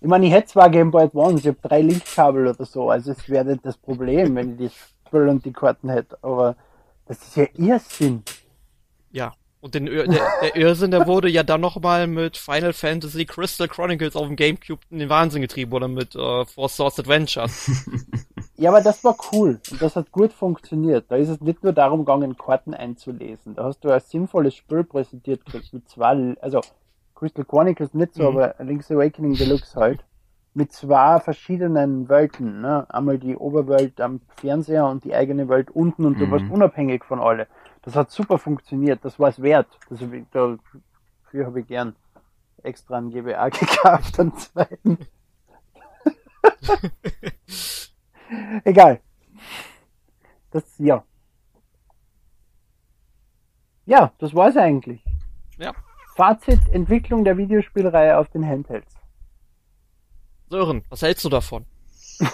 Ich 0.00 0.08
meine, 0.08 0.26
ich 0.26 0.32
hätte 0.32 0.48
zwar 0.48 0.68
Game 0.68 0.90
Boy 0.90 1.04
Advance, 1.04 1.38
ich 1.38 1.46
habe 1.46 1.58
drei 1.62 1.80
Linkkabel 1.80 2.48
oder 2.48 2.64
so, 2.64 2.90
also 2.90 3.12
es 3.12 3.28
wäre 3.28 3.44
nicht 3.44 3.64
das 3.64 3.76
Problem, 3.76 4.34
wenn 4.34 4.52
ich 4.52 4.56
die 4.56 4.70
Spiel 5.06 5.28
und 5.28 5.44
die 5.44 5.52
Karten 5.52 5.88
hätte, 5.90 6.18
aber 6.22 6.56
das 7.06 7.22
ist 7.22 7.36
ja 7.36 7.46
Irrsinn. 7.54 8.24
Ja. 9.12 9.32
Und 9.60 9.76
den, 9.76 9.86
der, 9.86 10.08
der 10.08 10.56
Irrsinn, 10.56 10.90
der 10.90 11.06
wurde 11.06 11.28
ja 11.28 11.44
dann 11.44 11.60
nochmal 11.60 12.08
mit 12.08 12.36
Final 12.36 12.72
Fantasy 12.72 13.24
Crystal 13.24 13.68
Chronicles 13.68 14.16
auf 14.16 14.26
dem 14.26 14.34
Gamecube 14.34 14.82
in 14.90 14.98
den 14.98 15.08
Wahnsinn 15.08 15.40
getrieben 15.40 15.72
oder 15.72 15.86
mit 15.86 16.16
äh, 16.16 16.44
Four 16.46 16.68
Swords 16.68 16.98
Adventures. 16.98 17.70
Ja, 18.62 18.70
aber 18.70 18.80
das 18.80 19.02
war 19.02 19.16
cool 19.32 19.58
und 19.72 19.82
das 19.82 19.96
hat 19.96 20.12
gut 20.12 20.32
funktioniert. 20.32 21.06
Da 21.08 21.16
ist 21.16 21.28
es 21.28 21.40
nicht 21.40 21.64
nur 21.64 21.72
darum 21.72 22.04
gegangen, 22.04 22.36
Karten 22.36 22.74
einzulesen. 22.74 23.56
Da 23.56 23.64
hast 23.64 23.80
du 23.80 23.90
ein 23.90 23.98
sinnvolles 23.98 24.54
Spiel 24.54 24.84
präsentiert 24.84 25.44
gekriegt 25.44 25.72
mit 25.72 25.88
zwei, 25.88 26.36
also 26.40 26.60
Crystal 27.16 27.44
Chronicles 27.44 27.92
nicht 27.92 28.14
so, 28.14 28.30
mhm. 28.30 28.38
aber 28.38 28.54
Link's 28.62 28.88
Awakening 28.88 29.34
Deluxe 29.34 29.74
halt. 29.74 30.04
Mit 30.54 30.70
zwei 30.70 31.18
verschiedenen 31.18 32.08
Welten. 32.08 32.60
Ne? 32.60 32.86
Einmal 32.88 33.18
die 33.18 33.34
Oberwelt 33.34 34.00
am 34.00 34.20
Fernseher 34.36 34.86
und 34.86 35.02
die 35.02 35.12
eigene 35.12 35.48
Welt 35.48 35.72
unten 35.72 36.04
und 36.04 36.18
mhm. 36.18 36.20
du 36.20 36.30
warst 36.30 36.48
unabhängig 36.48 37.04
von 37.04 37.18
alle. 37.18 37.48
Das 37.82 37.96
hat 37.96 38.12
super 38.12 38.38
funktioniert, 38.38 39.04
das 39.04 39.18
war 39.18 39.30
es 39.30 39.42
wert. 39.42 39.66
Das, 39.90 39.98
dafür 39.98 41.46
habe 41.46 41.58
ich 41.58 41.66
gern 41.66 41.96
extra 42.62 42.98
ein 42.98 43.10
GBA 43.10 43.48
gekauft, 43.48 44.20
einen 44.20 44.36
zweiten. 44.36 44.98
Egal. 48.64 49.00
Das, 50.50 50.64
ja. 50.78 51.04
Ja, 53.86 54.12
das 54.18 54.34
war's 54.34 54.56
eigentlich. 54.56 55.02
Ja. 55.58 55.74
Fazit, 56.14 56.60
Entwicklung 56.72 57.24
der 57.24 57.36
Videospielreihe 57.36 58.18
auf 58.18 58.28
den 58.28 58.46
Handhelds. 58.46 58.94
Sören, 60.50 60.84
was 60.90 61.02
hältst 61.02 61.24
du 61.24 61.30
davon? 61.30 61.64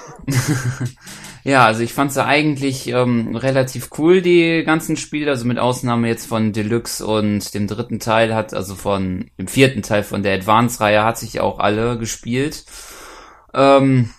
ja, 1.45 1.65
also 1.65 1.83
ich 1.83 1.95
fand 1.95 2.13
sie 2.13 2.25
eigentlich 2.25 2.89
ähm, 2.89 3.37
relativ 3.37 3.91
cool, 3.99 4.21
die 4.21 4.65
ganzen 4.65 4.97
Spiele, 4.97 5.31
also 5.31 5.47
mit 5.47 5.59
Ausnahme 5.59 6.09
jetzt 6.09 6.27
von 6.27 6.53
Deluxe 6.53 7.07
und 7.07 7.55
dem 7.55 7.67
dritten 7.67 8.01
Teil 8.01 8.35
hat, 8.35 8.53
also 8.53 8.75
von 8.75 9.31
dem 9.39 9.49
vierten 9.49 9.83
Teil 9.83 10.03
von 10.03 10.23
der 10.23 10.35
Advance-Reihe 10.35 11.05
hat 11.05 11.19
sich 11.19 11.41
auch 11.41 11.59
alle 11.59 11.97
gespielt. 11.97 12.65
Ähm, 13.55 14.11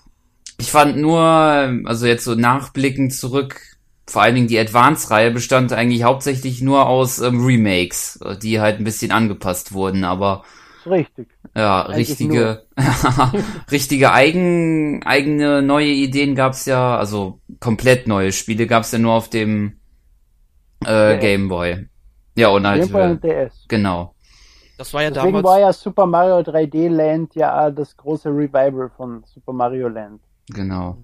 ich 0.59 0.71
fand 0.71 0.97
nur, 0.97 1.19
also 1.19 2.05
jetzt 2.05 2.25
so 2.25 2.35
nachblickend 2.35 3.13
zurück, 3.13 3.61
vor 4.05 4.21
allen 4.21 4.35
Dingen 4.35 4.47
die 4.47 4.59
Advance-Reihe 4.59 5.31
bestand 5.31 5.71
eigentlich 5.71 6.03
hauptsächlich 6.03 6.61
nur 6.61 6.87
aus 6.87 7.19
ähm, 7.19 7.45
Remakes, 7.45 8.19
die 8.41 8.59
halt 8.59 8.79
ein 8.79 8.83
bisschen 8.83 9.11
angepasst 9.11 9.71
wurden, 9.71 10.03
aber 10.03 10.43
richtig. 10.85 11.27
Ja, 11.55 11.85
eigentlich 11.85 12.09
richtige, 12.09 12.63
richtige 13.71 14.11
eigen, 14.11 15.03
eigene 15.03 15.61
neue 15.61 15.87
Ideen 15.87 16.35
gab's 16.35 16.65
ja, 16.65 16.97
also 16.97 17.39
komplett 17.59 18.07
neue 18.07 18.31
Spiele 18.31 18.67
gab's 18.67 18.91
ja 18.91 18.99
nur 18.99 19.13
auf 19.13 19.29
dem 19.29 19.79
äh, 20.85 21.17
Game 21.19 21.47
Boy. 21.47 21.87
Ja, 22.35 22.49
und 22.49 22.67
halt. 22.67 22.83
Game 22.83 22.91
Boy 22.91 23.11
und 23.11 23.23
DS. 23.23 23.65
Genau. 23.67 24.15
Das 24.77 24.93
war 24.93 25.03
ja 25.03 25.09
Deswegen 25.09 25.33
damals. 25.33 25.45
war 25.45 25.59
ja 25.59 25.73
Super 25.73 26.05
Mario 26.05 26.37
3D 26.37 26.89
Land 26.89 27.35
ja 27.35 27.69
das 27.69 27.95
große 27.97 28.29
Revival 28.29 28.89
von 28.95 29.23
Super 29.25 29.53
Mario 29.53 29.89
Land. 29.89 30.21
Genau. 30.49 31.03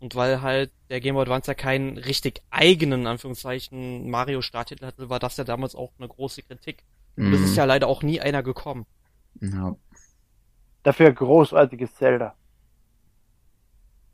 Und 0.00 0.14
weil 0.14 0.42
halt 0.42 0.70
der 0.90 1.00
Game 1.00 1.14
Boy 1.14 1.22
Advance 1.22 1.50
ja 1.50 1.54
keinen 1.54 1.98
richtig 1.98 2.42
eigenen, 2.50 3.06
Anführungszeichen, 3.06 4.08
Mario-Starttitel 4.08 4.86
hatte, 4.86 5.10
war 5.10 5.18
das 5.18 5.36
ja 5.36 5.44
damals 5.44 5.74
auch 5.74 5.92
eine 5.98 6.08
große 6.08 6.42
Kritik. 6.42 6.84
Und 7.16 7.32
es 7.32 7.40
ist 7.40 7.50
mhm. 7.50 7.56
ja 7.56 7.64
leider 7.64 7.88
auch 7.88 8.02
nie 8.02 8.20
einer 8.20 8.44
gekommen. 8.44 8.86
Ja. 9.40 9.74
Dafür 10.84 11.12
großartiges 11.12 11.94
Zelda. 11.96 12.34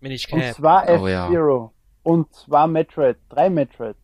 Wenn 0.01 0.11
ich 0.11 0.27
kenne. 0.27 0.49
Und 0.49 0.55
zwar 0.55 0.89
F-Zero. 0.89 1.03
Oh, 1.03 1.09
ja. 1.09 1.71
Und 2.03 2.33
zwar 2.33 2.67
Metroid. 2.67 3.19
Drei 3.29 3.51
Metroid. 3.51 3.97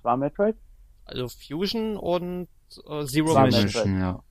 Zwar 0.00 0.16
Metroid? 0.16 0.56
Also 1.04 1.28
Fusion 1.28 1.96
und 1.96 2.48
äh, 2.86 3.04
Zero 3.04 3.32
Zwei 3.32 3.46
Mission. 3.46 3.64
Metroid. 3.64 3.86
Ja. 3.86 4.22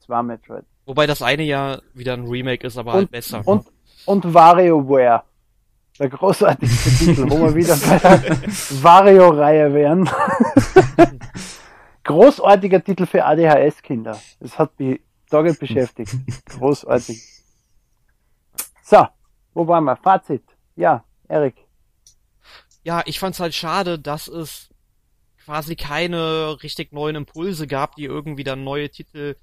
Zwar 0.00 0.22
Metroid. 0.22 0.64
Wobei 0.84 1.06
das 1.06 1.22
eine 1.22 1.42
ja 1.42 1.80
wieder 1.94 2.14
ein 2.14 2.26
Remake 2.26 2.66
ist, 2.66 2.76
aber 2.76 2.92
halt 2.92 3.00
und, 3.00 3.04
halt 3.06 3.10
besser. 3.10 3.46
Und 3.46 3.66
und 4.08 4.32
WarioWare. 4.32 5.22
Der 5.98 6.08
großartigste 6.08 6.90
Titel, 6.90 7.30
wo 7.30 7.40
wir 7.40 7.54
wieder 7.54 7.76
bei 7.76 7.98
der 7.98 8.40
Wario-Reihe 8.82 9.74
wären. 9.74 10.08
Großartiger 12.04 12.82
Titel 12.82 13.04
für 13.04 13.24
ADHS-Kinder. 13.24 14.18
Das 14.40 14.58
hat 14.58 14.78
mich 14.78 15.00
Tage 15.28 15.52
beschäftigt. 15.52 16.12
Großartig. 16.46 17.22
So, 18.82 19.06
wo 19.52 19.66
waren 19.66 19.84
wir? 19.84 19.96
Fazit. 19.96 20.44
Ja, 20.74 21.04
Erik. 21.28 21.56
Ja, 22.84 23.02
ich 23.04 23.18
fand's 23.18 23.40
halt 23.40 23.54
schade, 23.54 23.98
dass 23.98 24.28
es 24.28 24.70
quasi 25.44 25.76
keine 25.76 26.56
richtig 26.62 26.92
neuen 26.92 27.16
Impulse 27.16 27.66
gab, 27.66 27.96
die 27.96 28.04
irgendwie 28.04 28.44
dann 28.44 28.64
neue 28.64 28.88
Titel 28.88 29.36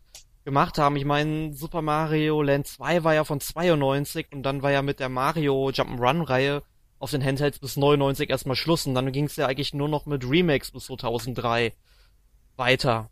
gemacht 0.46 0.78
haben. 0.78 0.96
Ich 0.96 1.06
meine, 1.06 1.54
Super 1.54 1.82
Mario 1.82 2.42
Land 2.42 2.68
2 2.68 3.04
war 3.04 3.14
ja 3.14 3.26
von 3.26 3.42
92 3.42 4.28
und 4.32 4.44
dann 4.44 4.62
war 4.62 4.72
ja 4.72 4.82
mit 4.82 5.00
der 5.00 5.10
Mario 5.10 5.70
Jump'n'Run 5.70 6.22
Reihe 6.24 6.64
auf 7.00 7.12
den 7.12 7.24
Handhelds 7.24 7.60
bis 7.60 7.76
99 7.76 8.30
erstmal 8.30 8.56
Schluss 8.56 8.86
und 8.86 8.96
dann 8.96 9.12
ging 9.12 9.26
es 9.26 9.36
ja 9.36 9.48
eigentlich 9.48 9.74
nur 9.74 9.90
noch 9.90 10.06
mit 10.06 10.24
Remakes 10.24 10.72
bis 10.72 10.86
2003 10.86 11.74
weiter. 12.56 13.10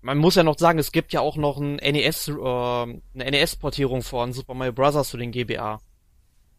Man 0.00 0.18
muss 0.18 0.36
ja 0.36 0.44
noch 0.44 0.58
sagen, 0.58 0.78
es 0.78 0.92
gibt 0.92 1.12
ja 1.12 1.20
auch 1.20 1.36
noch 1.36 1.58
ein 1.58 1.76
NES, 1.76 2.28
äh, 2.28 2.32
eine 2.32 3.02
NES-Portierung 3.14 4.02
von 4.02 4.32
Super 4.32 4.54
Mario 4.54 4.72
Bros. 4.72 5.08
zu 5.08 5.16
den 5.16 5.32
GBA. 5.32 5.80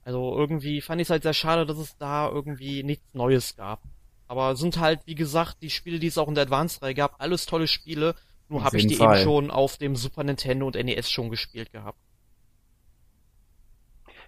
Also 0.03 0.35
irgendwie 0.37 0.81
fand 0.81 0.99
ich 0.99 1.05
es 1.05 1.09
halt 1.11 1.23
sehr 1.23 1.33
schade, 1.33 1.65
dass 1.65 1.77
es 1.77 1.97
da 1.97 2.29
irgendwie 2.29 2.83
nichts 2.83 3.05
Neues 3.13 3.55
gab. 3.55 3.81
Aber 4.27 4.55
sind 4.55 4.79
halt, 4.79 5.01
wie 5.05 5.15
gesagt, 5.15 5.57
die 5.61 5.69
Spiele, 5.69 5.99
die 5.99 6.07
es 6.07 6.17
auch 6.17 6.27
in 6.27 6.35
der 6.35 6.43
Advance-Reihe 6.43 6.93
gab, 6.93 7.15
alles 7.19 7.45
tolle 7.45 7.67
Spiele. 7.67 8.15
Nur 8.49 8.63
habe 8.63 8.77
ich 8.77 8.87
die 8.87 8.95
Fall. 8.95 9.17
eben 9.17 9.23
schon 9.23 9.51
auf 9.51 9.77
dem 9.77 9.95
Super 9.95 10.23
Nintendo 10.23 10.65
und 10.65 10.75
NES 10.75 11.09
schon 11.09 11.29
gespielt 11.29 11.71
gehabt. 11.71 11.99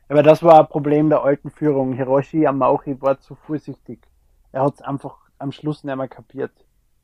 Aber 0.07 0.23
das 0.23 0.43
war 0.43 0.59
ein 0.59 0.67
Problem 0.67 1.09
der 1.09 1.23
alten 1.23 1.49
Führung. 1.49 1.93
Hiroshi 1.93 2.41
Yamauchi 2.41 3.01
war 3.01 3.19
zu 3.19 3.35
vorsichtig. 3.35 3.99
Er 4.51 4.63
hat 4.63 4.75
es 4.75 4.81
einfach 4.81 5.17
am 5.39 5.51
Schluss 5.51 5.83
nicht 5.83 5.95
mehr 5.95 6.07
kapiert, 6.07 6.51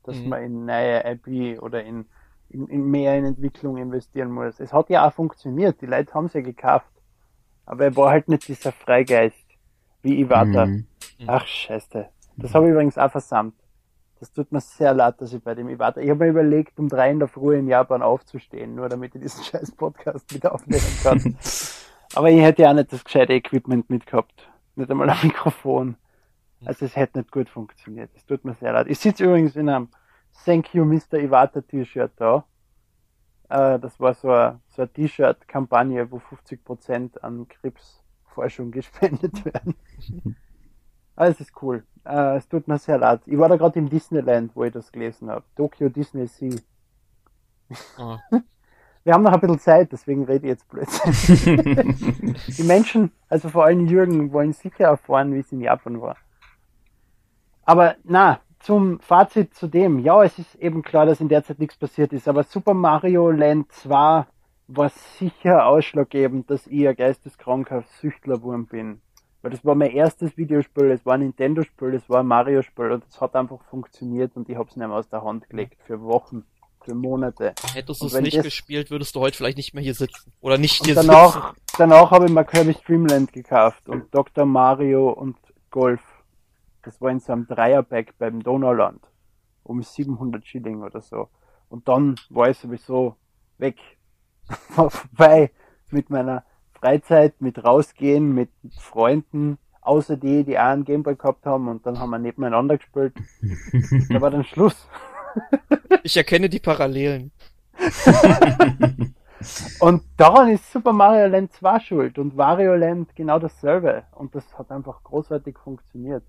dass 0.04 0.16
mhm. 0.16 0.28
man 0.28 0.42
in 0.42 0.64
neue 0.66 1.02
IP 1.04 1.60
oder 1.62 1.82
in, 1.82 2.04
in, 2.50 2.66
in, 2.68 2.84
mehr 2.84 3.16
in 3.16 3.24
Entwicklung 3.24 3.78
investieren 3.78 4.30
muss. 4.30 4.60
Es 4.60 4.72
hat 4.72 4.90
ja 4.90 5.08
auch 5.08 5.12
funktioniert. 5.12 5.80
Die 5.80 5.86
Leute 5.86 6.12
haben 6.14 6.26
es 6.26 6.34
ja 6.34 6.42
gekauft. 6.42 6.86
Aber 7.64 7.84
er 7.84 7.96
war 7.96 8.10
halt 8.10 8.28
nicht 8.28 8.46
dieser 8.46 8.72
Freigeist 8.72 9.36
wie 10.02 10.20
Iwata. 10.20 10.66
Mhm. 10.66 10.86
Ach, 11.26 11.46
scheiße. 11.46 12.08
Das 12.36 12.54
habe 12.54 12.66
ich 12.66 12.72
übrigens 12.72 12.96
auch 12.96 13.10
versammelt. 13.10 13.54
Das 14.20 14.32
tut 14.32 14.50
mir 14.50 14.60
sehr 14.60 14.94
leid, 14.94 15.20
dass 15.20 15.32
ich 15.32 15.42
bei 15.42 15.54
dem 15.54 15.68
Iwata. 15.68 16.00
Ich 16.00 16.10
habe 16.10 16.24
mir 16.24 16.30
überlegt, 16.30 16.78
um 16.78 16.88
drei 16.88 17.10
in 17.10 17.20
der 17.20 17.28
Früh 17.28 17.56
in 17.56 17.68
Japan 17.68 18.02
aufzustehen, 18.02 18.74
nur 18.74 18.88
damit 18.88 19.14
ich 19.14 19.22
diesen 19.22 19.44
scheiß 19.44 19.72
Podcast 19.72 20.34
wieder 20.34 20.52
aufnehmen 20.52 20.98
kann. 21.02 21.36
Aber 22.14 22.30
ich 22.30 22.40
hätte 22.40 22.62
ja 22.62 22.70
auch 22.70 22.74
nicht 22.74 22.92
das 22.92 23.04
gescheite 23.04 23.34
Equipment 23.34 23.90
mitgehabt. 23.90 24.48
Nicht 24.74 24.90
einmal 24.90 25.10
ein 25.10 25.18
Mikrofon. 25.22 25.96
Also 26.64 26.86
es 26.86 26.96
hätte 26.96 27.18
nicht 27.18 27.30
gut 27.30 27.48
funktioniert. 27.48 28.10
Es 28.16 28.24
tut 28.24 28.44
mir 28.44 28.54
sehr 28.54 28.72
leid. 28.72 28.88
Ich 28.88 28.98
sitze 28.98 29.24
übrigens 29.24 29.54
in 29.54 29.68
einem 29.68 29.88
Thank 30.44 30.74
you 30.74 30.84
Mr. 30.84 31.18
Iwata 31.18 31.60
T-Shirt 31.60 32.12
da. 32.16 32.44
Äh, 33.48 33.78
das 33.78 34.00
war 34.00 34.14
so 34.14 34.30
eine, 34.30 34.60
so 34.68 34.82
eine 34.82 34.92
T-Shirt-Kampagne, 34.92 36.10
wo 36.10 36.18
50% 36.18 37.18
an 37.20 37.46
Krebsforschung 37.48 38.70
gespendet 38.70 39.44
werden. 39.44 39.74
Alles 41.18 41.40
ist 41.40 41.52
cool. 41.62 41.82
Äh, 42.04 42.36
es 42.36 42.48
tut 42.48 42.68
mir 42.68 42.78
sehr 42.78 42.96
leid. 42.96 43.22
Ich 43.26 43.36
war 43.36 43.48
da 43.48 43.56
gerade 43.56 43.76
im 43.76 43.90
Disneyland, 43.90 44.54
wo 44.54 44.62
ich 44.62 44.72
das 44.72 44.92
gelesen 44.92 45.28
habe. 45.28 45.44
Tokyo 45.56 45.88
Disney 45.88 46.28
Sea. 46.28 46.54
Oh. 47.98 48.16
Wir 49.02 49.14
haben 49.14 49.24
noch 49.24 49.32
ein 49.32 49.40
bisschen 49.40 49.58
Zeit, 49.58 49.90
deswegen 49.90 50.24
rede 50.24 50.46
ich 50.46 50.50
jetzt 50.50 50.68
plötzlich. 50.68 51.44
die 52.56 52.62
Menschen, 52.62 53.10
also 53.28 53.48
vor 53.48 53.64
allem 53.64 53.86
Jürgen, 53.86 54.32
wollen 54.32 54.52
sicher 54.52 54.84
erfahren, 54.84 55.34
wie 55.34 55.40
es 55.40 55.50
in 55.50 55.60
Japan 55.60 56.00
war. 56.00 56.16
Aber 57.64 57.96
na, 58.04 58.40
zum 58.60 59.00
Fazit 59.00 59.54
zu 59.54 59.66
dem. 59.66 59.98
Ja, 59.98 60.22
es 60.22 60.38
ist 60.38 60.54
eben 60.56 60.82
klar, 60.82 61.06
dass 61.06 61.20
in 61.20 61.28
der 61.28 61.42
Zeit 61.42 61.58
nichts 61.58 61.76
passiert 61.76 62.12
ist, 62.12 62.28
aber 62.28 62.44
Super 62.44 62.74
Mario 62.74 63.30
Land 63.30 63.72
2 63.72 64.24
war 64.68 64.88
sicher 65.18 65.66
ausschlaggebend, 65.66 66.48
dass 66.48 66.66
ich 66.68 66.86
ein 66.86 66.94
geisteskranker 66.94 67.82
Süchtlerwurm 68.00 68.66
bin. 68.66 69.00
Weil 69.42 69.52
das 69.52 69.64
war 69.64 69.74
mein 69.74 69.90
erstes 69.92 70.36
Videospiel, 70.36 70.90
es 70.90 71.06
war 71.06 71.14
ein 71.14 71.20
Nintendo-Spiel, 71.20 71.94
es 71.94 72.08
war 72.10 72.20
ein 72.20 72.26
Mario-Spiel 72.26 72.90
und 72.90 73.04
es 73.08 73.20
hat 73.20 73.36
einfach 73.36 73.62
funktioniert 73.70 74.36
und 74.36 74.48
ich 74.48 74.56
hab's 74.56 74.76
nicht 74.76 74.86
mehr 74.86 74.96
aus 74.96 75.08
der 75.08 75.22
Hand 75.22 75.48
gelegt 75.48 75.80
für 75.86 76.00
Wochen 76.02 76.44
für 76.88 76.94
Monate. 76.94 77.54
Hättest 77.74 78.02
du 78.02 78.06
es 78.06 78.20
nicht 78.20 78.36
das... 78.36 78.44
gespielt, 78.44 78.90
würdest 78.90 79.14
du 79.14 79.20
heute 79.20 79.36
vielleicht 79.36 79.56
nicht 79.56 79.74
mehr 79.74 79.82
hier 79.82 79.94
sitzen. 79.94 80.32
Oder 80.40 80.58
nicht 80.58 80.84
hier 80.84 80.94
danach, 80.94 81.54
sitzen. 81.54 81.62
Danach 81.78 82.10
habe 82.10 82.26
ich 82.26 82.32
mir 82.32 82.44
Kirby 82.44 82.74
Streamland 82.74 83.32
gekauft 83.32 83.88
und 83.88 84.12
Dr. 84.14 84.46
Mario 84.46 85.10
und 85.10 85.36
Golf. 85.70 86.02
Das 86.82 87.00
war 87.00 87.10
in 87.10 87.20
so 87.20 87.32
einem 87.32 87.46
Dreierpack 87.46 88.16
beim 88.18 88.42
Donauland. 88.42 89.02
Um 89.62 89.82
700 89.82 90.46
Schilling 90.46 90.82
oder 90.82 91.00
so. 91.00 91.28
Und 91.68 91.86
dann 91.88 92.16
war 92.30 92.48
ich 92.48 92.58
sowieso 92.58 93.16
weg. 93.58 93.76
War 94.74 94.90
vorbei 94.90 95.50
mit 95.90 96.08
meiner 96.08 96.44
Freizeit, 96.80 97.40
mit 97.40 97.64
rausgehen, 97.64 98.34
mit 98.34 98.50
Freunden, 98.78 99.58
außer 99.80 100.16
die, 100.16 100.44
die 100.44 100.58
auch 100.58 100.64
einen 100.64 100.84
Gameboy 100.84 101.16
gehabt 101.16 101.46
haben 101.46 101.68
und 101.68 101.86
dann 101.86 101.98
haben 101.98 102.10
wir 102.10 102.18
nebeneinander 102.18 102.78
gespielt. 102.78 103.14
da 104.08 104.20
war 104.20 104.30
dann 104.30 104.44
Schluss. 104.44 104.88
Ich 106.02 106.16
erkenne 106.16 106.48
die 106.48 106.58
Parallelen. 106.58 107.32
und 109.80 110.02
daran 110.16 110.48
ist 110.48 110.72
Super 110.72 110.92
Mario 110.92 111.26
Land 111.26 111.52
2 111.52 111.80
schuld 111.80 112.18
und 112.18 112.36
Wario 112.36 112.74
Land 112.74 113.14
genau 113.14 113.38
dasselbe. 113.38 114.04
Und 114.12 114.34
das 114.34 114.44
hat 114.58 114.70
einfach 114.70 115.02
großartig 115.04 115.58
funktioniert. 115.58 116.24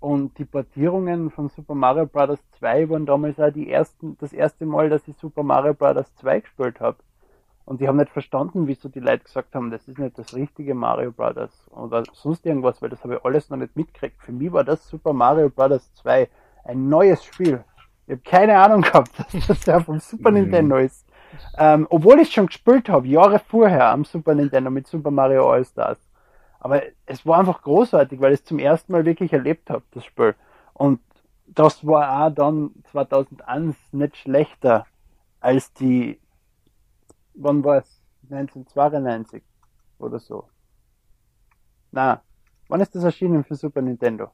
Und 0.00 0.38
die 0.38 0.44
Portierungen 0.44 1.30
von 1.30 1.48
Super 1.48 1.74
Mario 1.74 2.06
Bros. 2.06 2.38
2 2.58 2.88
waren 2.90 3.06
damals 3.06 3.40
auch 3.40 3.50
die 3.50 3.70
ersten, 3.70 4.16
das 4.18 4.32
erste 4.32 4.66
Mal, 4.66 4.88
dass 4.88 5.06
ich 5.08 5.16
Super 5.16 5.42
Mario 5.42 5.74
Bros. 5.74 6.14
2 6.16 6.40
gespielt 6.40 6.80
habe. 6.80 6.98
Und 7.66 7.82
ich 7.82 7.88
habe 7.88 7.98
nicht 7.98 8.12
verstanden, 8.12 8.68
wieso 8.68 8.88
die 8.88 9.00
Leute 9.00 9.24
gesagt 9.24 9.56
haben, 9.56 9.72
das 9.72 9.88
ist 9.88 9.98
nicht 9.98 10.16
das 10.16 10.34
richtige 10.34 10.72
Mario 10.74 11.10
Bros. 11.10 11.50
oder 11.72 12.04
sonst 12.12 12.46
irgendwas, 12.46 12.80
weil 12.80 12.90
das 12.90 13.02
habe 13.02 13.16
ich 13.16 13.24
alles 13.24 13.50
noch 13.50 13.56
nicht 13.56 13.74
mitgekriegt. 13.74 14.22
Für 14.22 14.30
mich 14.30 14.52
war 14.52 14.62
das 14.62 14.88
Super 14.88 15.12
Mario 15.12 15.50
Bros. 15.50 15.92
2 15.94 16.28
ein 16.64 16.88
neues 16.88 17.24
Spiel. 17.24 17.64
Ich 18.06 18.12
habe 18.12 18.22
keine 18.22 18.58
Ahnung 18.58 18.82
gehabt, 18.82 19.10
dass 19.32 19.46
das 19.48 19.66
ja 19.66 19.80
vom 19.80 19.98
Super 19.98 20.30
mhm. 20.30 20.42
Nintendo 20.42 20.76
ist. 20.76 21.04
Ähm, 21.58 21.88
obwohl 21.90 22.20
ich 22.20 22.32
schon 22.32 22.46
gespielt 22.46 22.88
habe, 22.88 23.08
Jahre 23.08 23.40
vorher 23.40 23.90
am 23.90 24.04
Super 24.04 24.36
Nintendo 24.36 24.70
mit 24.70 24.86
Super 24.86 25.10
Mario 25.10 25.50
All-Stars. 25.50 25.98
Aber 26.60 26.82
es 27.04 27.26
war 27.26 27.40
einfach 27.40 27.62
großartig, 27.62 28.20
weil 28.20 28.32
ich 28.32 28.40
es 28.40 28.46
zum 28.46 28.60
ersten 28.60 28.92
Mal 28.92 29.04
wirklich 29.04 29.32
erlebt 29.32 29.70
habe, 29.70 29.82
das 29.90 30.04
Spiel. 30.04 30.36
Und 30.72 31.00
das 31.48 31.84
war 31.84 32.26
auch 32.26 32.30
dann 32.30 32.70
2001 32.92 33.76
nicht 33.92 34.16
schlechter 34.16 34.86
als 35.40 35.72
die, 35.74 36.20
wann 37.36 37.64
war 37.64 37.78
es? 37.78 38.02
1992 38.30 39.42
oder 39.98 40.18
so. 40.18 40.48
Na, 41.92 42.22
wann 42.68 42.80
ist 42.80 42.94
das 42.94 43.04
erschienen 43.04 43.44
für 43.44 43.54
Super 43.54 43.82
Nintendo? 43.82 44.30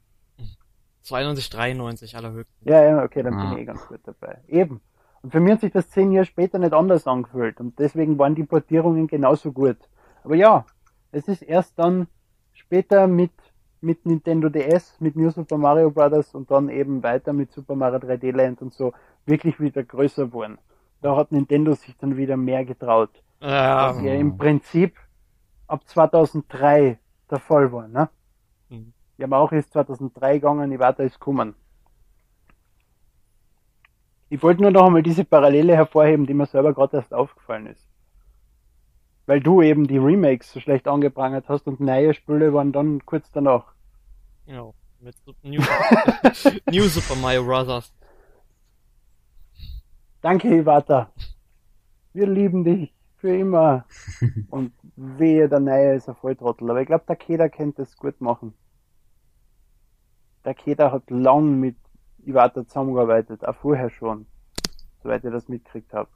92, 1.03 1.51
93 1.51 2.17
allerhöchstens. 2.17 2.69
Ja, 2.69 2.83
ja, 2.83 3.03
okay, 3.03 3.23
dann 3.23 3.35
ah. 3.35 3.51
bin 3.51 3.59
ich 3.59 3.63
eh 3.63 3.65
ganz 3.67 3.87
gut 3.87 4.01
dabei. 4.05 4.39
Eben. 4.49 4.81
Und 5.23 5.31
für 5.31 5.41
mich 5.41 5.53
hat 5.53 5.61
sich 5.61 5.73
das 5.73 5.89
zehn 5.91 6.13
Jahre 6.13 6.27
später 6.27 6.59
nicht 6.59 6.73
anders 6.73 7.07
angefühlt 7.07 7.61
und 7.61 7.79
deswegen 7.79 8.19
waren 8.19 8.35
die 8.35 8.45
Portierungen 8.45 9.07
genauso 9.07 9.53
gut. 9.53 9.77
Aber 10.25 10.35
ja, 10.35 10.65
es 11.13 11.29
ist 11.29 11.43
erst 11.43 11.79
dann 11.79 12.09
später 12.53 13.07
mit, 13.07 13.33
mit 13.81 14.05
Nintendo 14.07 14.49
DS, 14.49 15.01
mit 15.01 15.15
New 15.15 15.31
Super 15.31 15.59
Mario 15.59 15.91
Bros. 15.91 16.35
und 16.35 16.51
dann 16.51 16.69
eben 16.69 17.03
weiter 17.03 17.33
mit 17.33 17.53
Super 17.53 17.77
Mario 17.77 17.99
3D 17.99 18.33
Land 18.33 18.63
und 18.63 18.73
so 18.73 18.93
wirklich 19.27 19.61
wieder 19.61 19.85
größer 19.85 20.27
geworden. 20.27 20.59
Da 21.03 21.17
hat 21.17 21.33
Nintendo 21.33 21.75
sich 21.75 21.97
dann 21.99 22.17
wieder 22.17 22.37
mehr 22.37 22.65
getraut. 22.65 23.11
Ja. 23.41 23.89
Was 23.89 24.03
ja 24.03 24.15
im 24.15 24.39
Prinzip 24.39 24.97
ab 25.67 25.87
2003 25.87 26.99
der 27.31 27.39
Fall 27.41 27.73
war, 27.73 27.89
ne? 27.89 28.09
Mhm. 28.69 28.93
Yamaha 29.19 29.57
ist 29.57 29.73
2003 29.73 30.35
gegangen, 30.35 30.73
Iwata 30.73 31.03
ist 31.03 31.19
gekommen. 31.19 31.55
Ich 34.31 34.43
wollte 34.43 34.63
nur 34.63 34.71
noch 34.71 34.87
einmal 34.87 35.03
diese 35.03 35.25
Parallele 35.25 35.75
hervorheben, 35.77 36.27
die 36.27 36.35
mir 36.35 36.47
selber 36.47 36.73
gerade 36.73 36.97
erst 36.99 37.13
aufgefallen 37.13 37.67
ist. 37.67 37.87
Weil 39.27 39.41
du 39.41 39.61
eben 39.61 39.87
die 39.87 39.99
Remakes 39.99 40.53
so 40.53 40.61
schlecht 40.61 40.89
angeprangert 40.89 41.49
hast 41.49 41.67
und 41.67 41.81
neue 41.81 42.15
Spiele 42.15 42.55
waren 42.55 42.73
dann 42.73 43.05
kurz 43.05 43.31
danach. 43.33 43.75
Ja, 44.47 44.71
mit 45.01 45.17
New, 45.43 45.61
New 46.71 46.85
Super 46.85 47.17
Mario 47.21 47.45
Bros. 47.45 47.93
Danke, 50.23 50.49
Iwata. 50.49 51.13
Wir 52.15 52.27
lieben 52.27 52.65
dich 52.65 52.95
für 53.17 53.37
immer. 53.37 53.85
Und 54.51 54.73
wehe, 54.97 55.49
der 55.49 55.61
Neue 55.61 55.95
ist 55.97 56.09
ein 56.09 56.15
Volltrottel. 56.15 56.71
Aber 56.71 56.81
ich 56.81 56.87
glaube, 56.87 57.05
der 57.07 57.17
Keder 57.17 57.51
könnte 57.51 57.83
es 57.83 57.97
gut 57.97 58.21
machen 58.21 58.55
der 60.45 60.55
Keda 60.55 60.91
hat 60.91 61.09
lang 61.11 61.61
mit 61.61 61.77
Iwata 62.25 62.67
zusammengearbeitet, 62.67 63.45
auch 63.45 63.57
vorher 63.57 63.91
schon, 63.91 64.27
soweit 65.03 65.25
ich 65.25 65.31
das 65.31 65.49
mitgekriegt 65.49 65.93
habe. 65.93 66.11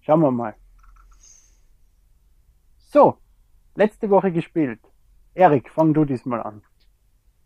Schauen 0.00 0.20
wir 0.20 0.30
mal. 0.30 0.54
So, 2.78 3.18
letzte 3.74 4.08
Woche 4.10 4.32
gespielt. 4.32 4.80
Erik, 5.34 5.70
fang 5.70 5.92
du 5.92 6.04
diesmal 6.04 6.42
an. 6.42 6.62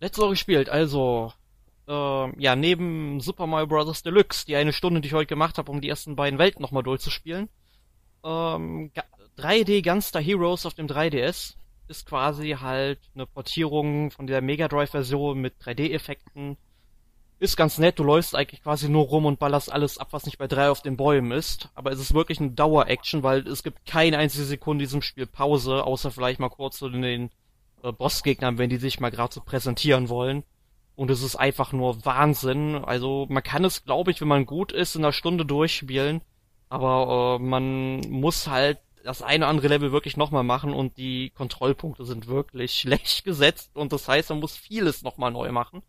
Letzte 0.00 0.22
Woche 0.22 0.30
gespielt, 0.30 0.68
also 0.68 1.32
äh, 1.92 2.40
ja, 2.40 2.56
neben 2.56 3.20
Super 3.20 3.46
Mario 3.46 3.66
Bros. 3.66 4.02
Deluxe, 4.02 4.46
die 4.46 4.56
eine 4.56 4.72
Stunde, 4.72 5.00
die 5.00 5.08
ich 5.08 5.14
heute 5.14 5.26
gemacht 5.26 5.58
habe, 5.58 5.70
um 5.70 5.80
die 5.80 5.88
ersten 5.88 6.16
beiden 6.16 6.38
Welten 6.38 6.62
nochmal 6.62 6.82
durchzuspielen, 6.82 7.48
ähm, 8.24 8.90
3D 9.38 9.82
Gunster 9.82 10.20
Heroes 10.20 10.66
auf 10.66 10.74
dem 10.74 10.86
3DS, 10.86 11.56
ist 11.88 12.06
quasi 12.06 12.56
halt 12.60 12.98
eine 13.14 13.26
Portierung 13.26 14.10
von 14.10 14.26
der 14.26 14.40
Mega 14.40 14.68
Drive 14.68 14.90
Version 14.90 15.40
mit 15.40 15.54
3D-Effekten. 15.60 16.56
ist 17.38 17.56
ganz 17.56 17.76
nett, 17.78 17.98
du 17.98 18.04
läufst 18.04 18.34
eigentlich 18.34 18.62
quasi 18.62 18.88
nur 18.88 19.04
rum 19.04 19.26
und 19.26 19.38
ballerst 19.38 19.70
alles 19.70 19.98
ab, 19.98 20.08
was 20.12 20.24
nicht 20.24 20.38
bei 20.38 20.46
drei 20.46 20.70
auf 20.70 20.80
den 20.80 20.96
Bäumen 20.96 21.32
ist. 21.32 21.68
Aber 21.74 21.90
es 21.90 22.00
ist 22.00 22.14
wirklich 22.14 22.40
eine 22.40 22.52
Dauer-Action, 22.52 23.22
weil 23.22 23.46
es 23.46 23.62
gibt 23.62 23.84
keine 23.84 24.16
einzige 24.18 24.44
Sekunde 24.44 24.84
in 24.84 24.88
diesem 24.88 25.02
Spiel 25.02 25.26
Pause, 25.26 25.84
außer 25.84 26.10
vielleicht 26.10 26.40
mal 26.40 26.48
kurz 26.48 26.78
zu 26.78 26.88
den 26.88 27.30
äh, 27.82 27.92
Bossgegnern, 27.92 28.58
wenn 28.58 28.70
die 28.70 28.76
sich 28.76 29.00
mal 29.00 29.10
gerade 29.10 29.34
so 29.34 29.40
präsentieren 29.40 30.08
wollen. 30.08 30.44
Und 30.94 31.10
es 31.10 31.22
ist 31.22 31.36
einfach 31.36 31.72
nur 31.72 32.04
Wahnsinn. 32.04 32.76
Also 32.76 33.26
man 33.30 33.42
kann 33.42 33.64
es, 33.64 33.84
glaube 33.84 34.10
ich, 34.10 34.20
wenn 34.20 34.28
man 34.28 34.46
gut 34.46 34.72
ist, 34.72 34.94
in 34.94 35.04
einer 35.04 35.12
Stunde 35.12 35.46
durchspielen. 35.46 36.20
Aber 36.68 37.38
äh, 37.40 37.42
man 37.42 38.00
muss 38.08 38.46
halt 38.46 38.78
das 39.04 39.22
eine 39.22 39.44
oder 39.44 39.50
andere 39.50 39.68
Level 39.68 39.92
wirklich 39.92 40.16
nochmal 40.16 40.44
machen 40.44 40.72
und 40.72 40.96
die 40.96 41.30
Kontrollpunkte 41.30 42.04
sind 42.04 42.28
wirklich 42.28 42.72
schlecht 42.78 43.24
gesetzt 43.24 43.76
und 43.76 43.92
das 43.92 44.08
heißt, 44.08 44.30
man 44.30 44.40
muss 44.40 44.56
vieles 44.56 45.02
nochmal 45.02 45.30
neu 45.30 45.52
machen. 45.52 45.82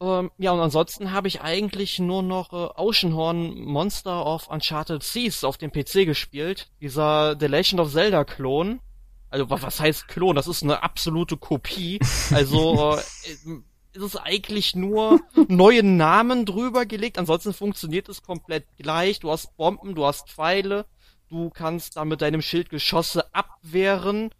Ähm, 0.00 0.30
ja, 0.36 0.52
und 0.52 0.60
ansonsten 0.60 1.12
habe 1.12 1.28
ich 1.28 1.40
eigentlich 1.40 1.98
nur 1.98 2.22
noch 2.22 2.52
äh, 2.52 2.80
Oceanhorn 2.80 3.64
Monster 3.64 4.26
of 4.26 4.48
Uncharted 4.48 5.02
Seas 5.02 5.42
auf 5.42 5.56
dem 5.56 5.72
PC 5.72 6.04
gespielt. 6.04 6.68
Dieser 6.80 7.36
The 7.38 7.46
Legend 7.46 7.80
of 7.80 7.92
Zelda 7.92 8.24
Klon. 8.24 8.80
Also, 9.30 9.50
was 9.50 9.80
heißt 9.80 10.08
Klon? 10.08 10.36
Das 10.36 10.46
ist 10.46 10.62
eine 10.62 10.82
absolute 10.82 11.36
Kopie. 11.36 11.98
Also, 12.32 12.96
äh, 13.46 13.60
ist 13.96 14.02
es 14.02 14.16
eigentlich 14.16 14.74
nur 14.74 15.20
neue 15.48 15.82
Namen 15.82 16.44
drüber 16.44 16.86
gelegt. 16.86 17.18
Ansonsten 17.18 17.52
funktioniert 17.52 18.08
es 18.08 18.22
komplett 18.22 18.66
gleich. 18.76 19.20
Du 19.20 19.30
hast 19.30 19.56
Bomben, 19.56 19.94
du 19.94 20.04
hast 20.04 20.30
Pfeile. 20.30 20.86
Du 21.28 21.50
kannst 21.50 21.96
da 21.96 22.04
mit 22.04 22.22
deinem 22.22 22.42
Schild 22.42 22.70
Geschosse 22.70 23.34
abwehren. 23.34 24.30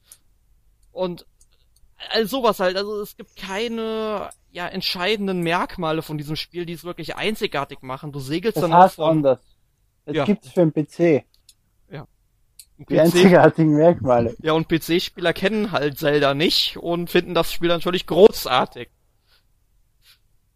Und 0.92 1.26
also 2.10 2.38
sowas 2.38 2.60
halt. 2.60 2.76
Also 2.76 3.00
es 3.00 3.16
gibt 3.16 3.36
keine 3.36 4.30
ja, 4.50 4.68
entscheidenden 4.68 5.40
Merkmale 5.40 6.02
von 6.02 6.18
diesem 6.18 6.36
Spiel, 6.36 6.66
die 6.66 6.74
es 6.74 6.84
wirklich 6.84 7.16
einzigartig 7.16 7.82
machen. 7.82 8.12
Du 8.12 8.20
segelst 8.20 8.56
das 8.56 8.62
dann 8.62 8.74
heißt 8.74 9.00
auch 9.00 9.08
anders. 9.08 9.40
Das 10.04 10.14
ja. 10.14 10.24
gibt's 10.24 10.50
für 10.50 10.62
einen 10.62 10.72
PC. 10.72 11.24
Ein 12.78 12.86
die 12.88 12.94
PC, 12.94 13.00
einzigartigen 13.00 13.74
Merkmale. 13.74 14.36
Ja, 14.42 14.52
und 14.52 14.68
PC-Spieler 14.68 15.32
kennen 15.32 15.72
halt 15.72 15.98
Zelda 15.98 16.34
nicht 16.34 16.76
und 16.76 17.10
finden 17.10 17.34
das 17.34 17.52
Spiel 17.52 17.68
natürlich 17.68 18.06
großartig. 18.06 18.88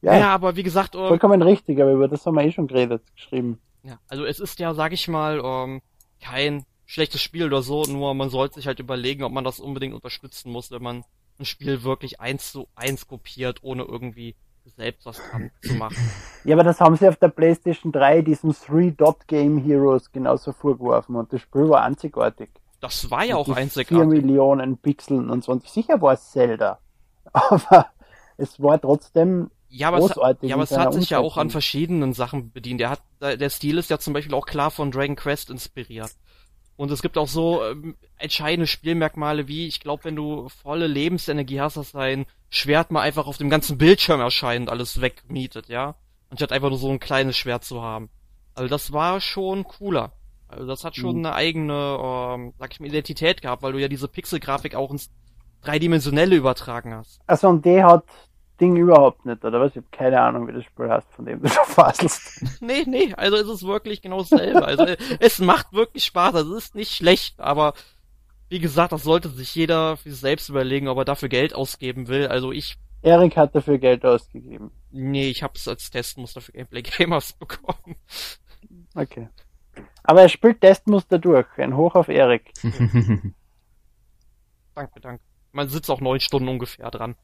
Ja, 0.02 0.18
ja 0.18 0.34
aber 0.34 0.56
wie 0.56 0.62
gesagt... 0.62 0.94
Ähm, 0.94 1.08
vollkommen 1.08 1.42
richtig, 1.42 1.80
aber 1.80 1.92
über 1.92 2.08
das 2.08 2.24
haben 2.26 2.34
wir 2.34 2.44
eh 2.44 2.52
schon 2.52 2.66
geredet, 2.66 3.02
geschrieben. 3.14 3.58
Ja, 3.82 3.98
also 4.08 4.24
es 4.24 4.40
ist 4.40 4.58
ja, 4.58 4.74
sag 4.74 4.92
ich 4.92 5.08
mal, 5.08 5.40
ähm, 5.42 5.80
kein 6.20 6.64
schlechtes 6.84 7.22
Spiel 7.22 7.46
oder 7.46 7.62
so, 7.62 7.84
nur 7.84 8.14
man 8.14 8.30
sollte 8.30 8.56
sich 8.56 8.66
halt 8.66 8.80
überlegen, 8.80 9.22
ob 9.22 9.32
man 9.32 9.44
das 9.44 9.60
unbedingt 9.60 9.94
unterstützen 9.94 10.50
muss, 10.52 10.70
wenn 10.70 10.82
man 10.82 11.04
ein 11.38 11.44
Spiel 11.44 11.82
wirklich 11.82 12.20
eins 12.20 12.52
zu 12.52 12.68
eins 12.74 13.06
kopiert, 13.06 13.62
ohne 13.62 13.84
irgendwie 13.84 14.34
selbst 14.76 15.06
was 15.06 15.16
dran 15.30 15.50
zu 15.62 15.74
machen. 15.74 15.96
Ja, 16.44 16.56
aber 16.56 16.64
das 16.64 16.80
haben 16.80 16.96
sie 16.96 17.08
auf 17.08 17.16
der 17.16 17.28
PlayStation 17.28 17.92
3 17.92 18.22
diesem 18.22 18.54
Three-Dot-Game 18.54 19.58
Heroes 19.58 20.12
genauso 20.12 20.52
vorgeworfen 20.52 21.16
und 21.16 21.32
das 21.32 21.40
Spiel 21.40 21.68
war 21.68 21.82
einzigartig. 21.82 22.50
Das 22.80 23.10
war 23.10 23.24
ja 23.24 23.36
auch 23.36 23.48
einzigartig. 23.48 23.96
4 23.96 24.06
Millionen 24.06 24.78
Pixeln 24.78 25.28
und 25.30 25.44
so. 25.44 25.52
Und 25.52 25.68
sicher 25.68 26.00
war 26.00 26.14
es 26.14 26.30
Zelda. 26.30 26.78
Aber 27.32 27.86
es 28.38 28.60
war 28.60 28.80
trotzdem 28.80 29.50
ja, 29.72 29.86
aber 29.86 29.98
großartig. 29.98 30.42
Es, 30.42 30.48
ja, 30.48 30.56
aber 30.56 30.64
es 30.64 30.76
hat 30.76 30.94
sich 30.94 31.10
ja 31.10 31.20
auch 31.20 31.36
an 31.36 31.50
verschiedenen 31.50 32.12
Sachen 32.12 32.50
bedient. 32.50 32.80
Der 32.80 32.90
hat, 32.90 33.02
der 33.20 33.50
Stil 33.50 33.78
ist 33.78 33.88
ja 33.88 33.98
zum 33.98 34.14
Beispiel 34.14 34.34
auch 34.34 34.46
klar 34.46 34.72
von 34.72 34.90
Dragon 34.90 35.14
Quest 35.14 35.48
inspiriert. 35.48 36.10
Und 36.80 36.90
es 36.90 37.02
gibt 37.02 37.18
auch 37.18 37.28
so 37.28 37.62
ähm, 37.62 37.94
entscheidende 38.16 38.66
Spielmerkmale 38.66 39.48
wie, 39.48 39.66
ich 39.66 39.80
glaube, 39.80 40.04
wenn 40.04 40.16
du 40.16 40.48
volle 40.48 40.86
Lebensenergie 40.86 41.60
hast, 41.60 41.76
dass 41.76 41.92
dein 41.92 42.24
Schwert 42.48 42.90
mal 42.90 43.02
einfach 43.02 43.26
auf 43.26 43.36
dem 43.36 43.50
ganzen 43.50 43.76
Bildschirm 43.76 44.18
erscheint, 44.18 44.70
alles 44.70 45.02
wegmietet, 45.02 45.68
ja. 45.68 45.96
Anstatt 46.30 46.52
einfach 46.52 46.70
nur 46.70 46.78
so 46.78 46.88
ein 46.88 46.98
kleines 46.98 47.36
Schwert 47.36 47.64
zu 47.64 47.82
haben. 47.82 48.08
Also 48.54 48.70
das 48.70 48.94
war 48.94 49.20
schon 49.20 49.64
cooler. 49.64 50.12
Also 50.48 50.66
das 50.66 50.82
hat 50.82 50.96
schon 50.96 51.18
mhm. 51.18 51.26
eine 51.26 51.34
eigene, 51.34 51.98
ähm, 52.00 52.54
sag 52.58 52.72
ich 52.72 52.80
mal, 52.80 52.86
Identität 52.86 53.42
gehabt, 53.42 53.62
weil 53.62 53.72
du 53.74 53.78
ja 53.78 53.88
diese 53.88 54.08
Pixelgrafik 54.08 54.74
auch 54.74 54.90
ins 54.90 55.10
Dreidimensionelle 55.60 56.34
übertragen 56.34 56.94
hast. 56.94 57.20
Also 57.26 57.50
und 57.50 57.66
die 57.66 57.84
hat 57.84 58.04
Ding 58.60 58.76
überhaupt 58.76 59.24
nicht, 59.24 59.44
oder 59.44 59.60
was? 59.60 59.70
Ich 59.72 59.76
habe 59.76 59.86
keine 59.90 60.20
Ahnung, 60.20 60.46
wie 60.46 60.52
das 60.52 60.64
Spiel 60.64 60.88
heißt, 60.90 61.08
von 61.14 61.24
dem 61.24 61.40
du 61.40 61.48
schon 61.52 61.64
faselst. 61.64 62.60
nee, 62.60 62.84
nee, 62.86 63.14
also 63.14 63.36
es 63.36 63.48
ist 63.48 63.66
wirklich 63.66 64.02
genau 64.02 64.20
dasselbe. 64.20 64.64
Also 64.64 64.84
es 65.20 65.38
macht 65.38 65.72
wirklich 65.72 66.04
Spaß, 66.04 66.34
also 66.34 66.56
es 66.56 66.66
ist 66.66 66.74
nicht 66.74 66.94
schlecht, 66.94 67.40
aber 67.40 67.74
wie 68.48 68.58
gesagt, 68.58 68.92
das 68.92 69.04
sollte 69.04 69.28
sich 69.28 69.54
jeder 69.54 69.96
für 69.96 70.10
sich 70.10 70.20
selbst 70.20 70.48
überlegen, 70.48 70.88
ob 70.88 70.98
er 70.98 71.04
dafür 71.04 71.28
Geld 71.28 71.54
ausgeben 71.54 72.08
will. 72.08 72.26
Also 72.26 72.52
ich. 72.52 72.76
Erik 73.02 73.36
hat 73.36 73.54
dafür 73.54 73.78
Geld 73.78 74.04
ausgegeben. 74.04 74.72
Nee, 74.90 75.30
ich 75.30 75.42
hab's 75.42 75.66
als 75.68 75.88
Testmuster 75.90 76.40
für 76.40 76.52
Gameplay 76.52 76.82
Gamers 76.82 77.32
bekommen. 77.38 77.96
Okay. 78.94 79.28
Aber 80.02 80.22
er 80.22 80.28
spielt 80.28 80.60
Testmuster 80.60 81.18
durch. 81.18 81.46
Ein 81.56 81.76
Hoch 81.76 81.94
auf 81.94 82.08
Erik. 82.08 82.52
danke, 84.74 85.00
danke. 85.00 85.22
Man 85.52 85.68
sitzt 85.68 85.90
auch 85.90 86.00
neun 86.00 86.20
Stunden 86.20 86.48
ungefähr 86.48 86.90
dran. 86.90 87.16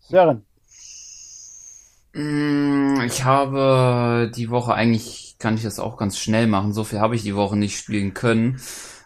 Sören. 0.00 0.44
Mm, 2.12 3.00
ich 3.06 3.24
habe 3.24 4.30
die 4.34 4.50
Woche 4.50 4.74
eigentlich, 4.74 5.36
kann 5.38 5.54
ich 5.54 5.62
das 5.62 5.78
auch 5.78 5.96
ganz 5.96 6.18
schnell 6.18 6.46
machen, 6.46 6.72
so 6.72 6.84
viel 6.84 7.00
habe 7.00 7.14
ich 7.14 7.22
die 7.22 7.36
Woche 7.36 7.56
nicht 7.56 7.78
spielen 7.78 8.14
können. 8.14 8.60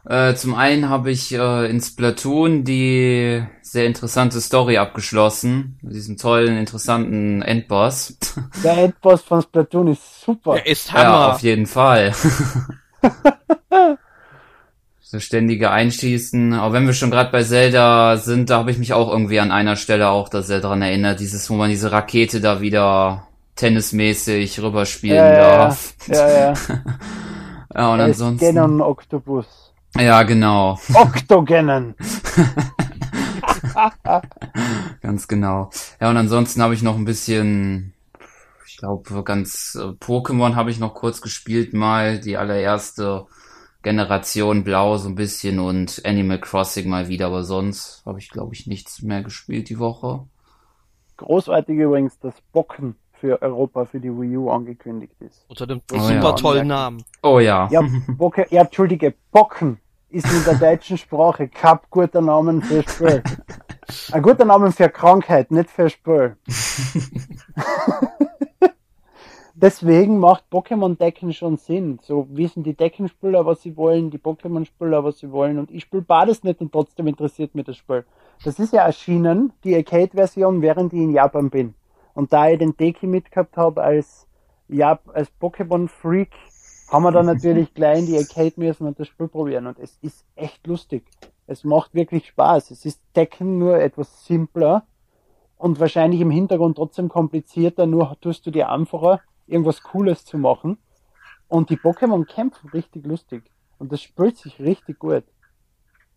Äh, 0.04 0.34
zum 0.34 0.54
einen 0.54 0.88
habe 0.88 1.12
ich 1.12 1.32
äh, 1.32 1.70
in 1.70 1.80
Splatoon 1.80 2.64
die 2.64 3.44
sehr 3.60 3.86
interessante 3.86 4.40
Story 4.40 4.76
abgeschlossen, 4.76 5.78
mit 5.80 5.94
diesem 5.94 6.16
tollen, 6.16 6.56
interessanten 6.58 7.40
Endboss. 7.42 8.18
Der 8.64 8.78
Endboss 8.78 9.22
von 9.22 9.42
Splatoon 9.42 9.88
ist 9.88 10.22
super. 10.22 10.54
Der 10.54 10.66
ist 10.66 10.92
Hammer. 10.92 11.04
Ja, 11.04 11.32
auf 11.32 11.40
jeden 11.40 11.66
Fall. 11.66 12.14
so 15.02 15.20
ständige 15.20 15.70
Einschießen. 15.70 16.54
Aber 16.54 16.72
wenn 16.72 16.86
wir 16.86 16.94
schon 16.94 17.10
gerade 17.10 17.30
bei 17.30 17.42
Zelda 17.42 18.16
sind, 18.16 18.48
da 18.48 18.58
habe 18.58 18.70
ich 18.70 18.78
mich 18.78 18.94
auch 18.94 19.10
irgendwie 19.10 19.40
an 19.40 19.50
einer 19.50 19.76
Stelle 19.76 20.08
auch 20.08 20.28
da 20.28 20.42
sehr 20.42 20.60
dran 20.60 20.80
erinnert, 20.80 21.20
dieses, 21.20 21.50
wo 21.50 21.54
man 21.54 21.68
diese 21.68 21.92
Rakete 21.92 22.40
da 22.40 22.60
wieder 22.60 23.26
tennismäßig 23.56 24.62
rüberspielen 24.62 25.16
ja, 25.16 25.32
darf. 25.32 25.94
Ja, 26.06 26.28
ja. 26.28 26.38
ja. 26.38 26.54
ja 27.74 27.92
und 27.92 28.00
es 28.00 28.06
ansonsten. 28.06 28.46
Genon 28.46 28.80
Octopus. 28.80 29.74
Ja, 29.98 30.22
genau. 30.22 30.78
Octogenon. 30.94 31.94
ganz 35.02 35.28
genau. 35.28 35.70
Ja, 36.00 36.10
und 36.10 36.16
ansonsten 36.16 36.62
habe 36.62 36.74
ich 36.74 36.82
noch 36.82 36.96
ein 36.96 37.04
bisschen, 37.04 37.92
ich 38.66 38.78
glaube, 38.78 39.22
ganz 39.22 39.76
äh, 39.78 39.88
Pokémon 40.02 40.54
habe 40.54 40.70
ich 40.70 40.78
noch 40.78 40.94
kurz 40.94 41.20
gespielt 41.20 41.74
mal, 41.74 42.18
die 42.18 42.36
allererste 42.36 43.26
Generation 43.82 44.64
Blau 44.64 44.96
so 44.96 45.08
ein 45.08 45.14
bisschen 45.14 45.58
und 45.58 46.02
Animal 46.04 46.40
Crossing 46.40 46.88
mal 46.88 47.08
wieder, 47.08 47.26
aber 47.26 47.42
sonst 47.42 48.02
habe 48.06 48.18
ich, 48.18 48.30
glaube 48.30 48.54
ich, 48.54 48.66
nichts 48.66 49.02
mehr 49.02 49.22
gespielt 49.22 49.68
die 49.68 49.78
Woche. 49.78 50.26
Großartig 51.16 51.76
übrigens, 51.76 52.18
dass 52.20 52.34
Bocken 52.52 52.96
für 53.12 53.40
Europa 53.40 53.84
für 53.84 54.00
die 54.00 54.10
Wii 54.10 54.36
U 54.36 54.50
angekündigt 54.50 55.14
ist. 55.20 55.44
Unter 55.48 55.66
dem 55.66 55.80
oh, 55.92 55.98
super 55.98 56.12
ja. 56.12 56.32
tollen 56.32 56.66
Namen. 56.68 57.04
Oh 57.22 57.38
ja. 57.38 57.68
Ja, 57.70 57.82
Bocke, 58.08 58.46
ja, 58.50 58.62
entschuldige, 58.62 59.14
Bocken 59.30 59.78
ist 60.10 60.26
in 60.30 60.44
der 60.44 60.54
deutschen 60.54 60.98
Sprache 60.98 61.48
kein 61.48 61.78
guter 61.90 62.20
Name 62.20 62.60
für 62.60 62.82
Spiel. 62.82 63.22
Ein 64.12 64.22
guter 64.22 64.44
Name 64.44 64.72
für 64.72 64.88
Krankheit, 64.88 65.50
nicht 65.50 65.70
für 65.70 65.88
Spiel. 65.88 66.36
deswegen 69.62 70.18
macht 70.18 70.44
Pokémon-Decken 70.50 71.32
schon 71.32 71.56
Sinn. 71.56 72.00
So 72.02 72.26
wissen 72.30 72.64
die 72.64 72.74
Deckenspieler, 72.74 73.46
was 73.46 73.62
sie 73.62 73.76
wollen, 73.76 74.10
die 74.10 74.18
Pokémon-Spieler, 74.18 75.04
was 75.04 75.18
sie 75.20 75.30
wollen. 75.30 75.58
Und 75.58 75.70
ich 75.70 75.84
spiele 75.84 76.02
beides 76.02 76.42
nicht 76.42 76.60
und 76.60 76.72
trotzdem 76.72 77.06
interessiert 77.06 77.54
mich 77.54 77.64
das 77.64 77.76
Spiel. 77.76 78.04
Das 78.44 78.58
ist 78.58 78.72
ja 78.72 78.84
erschienen, 78.84 79.52
die 79.64 79.74
Arcade-Version, 79.76 80.60
während 80.60 80.92
ich 80.92 81.00
in 81.00 81.12
Japan 81.12 81.48
bin. 81.48 81.74
Und 82.12 82.32
da 82.32 82.50
ich 82.50 82.58
den 82.58 82.76
Deki 82.76 83.06
mitgehabt 83.06 83.56
habe 83.56 83.82
als, 83.82 84.26
ja, 84.68 84.98
als 85.14 85.30
Pokémon-Freak, 85.40 86.32
haben 86.90 87.04
wir 87.04 87.12
dann 87.12 87.26
natürlich 87.26 87.72
gleich 87.74 88.00
in 88.00 88.06
die 88.06 88.18
Arcade 88.18 88.54
müssen 88.56 88.86
und 88.86 88.98
das 88.98 89.08
Spiel 89.08 89.28
probieren. 89.28 89.66
Und 89.68 89.78
es 89.78 89.96
ist 90.02 90.26
echt 90.34 90.66
lustig. 90.66 91.04
Es 91.46 91.64
macht 91.64 91.94
wirklich 91.94 92.26
Spaß. 92.26 92.72
Es 92.72 92.84
ist 92.84 93.00
Decken 93.14 93.58
nur 93.58 93.78
etwas 93.78 94.26
simpler 94.26 94.84
und 95.56 95.78
wahrscheinlich 95.78 96.20
im 96.20 96.30
Hintergrund 96.30 96.76
trotzdem 96.76 97.08
komplizierter, 97.08 97.86
nur 97.86 98.16
tust 98.20 98.44
du 98.44 98.50
dir 98.50 98.68
einfacher 98.68 99.20
irgendwas 99.52 99.82
Cooles 99.82 100.24
zu 100.24 100.38
machen. 100.38 100.78
Und 101.48 101.70
die 101.70 101.76
Pokémon 101.76 102.24
kämpfen 102.24 102.70
richtig 102.70 103.06
lustig. 103.06 103.44
Und 103.78 103.92
das 103.92 104.00
spielt 104.00 104.36
sich 104.38 104.58
richtig 104.60 104.98
gut. 104.98 105.24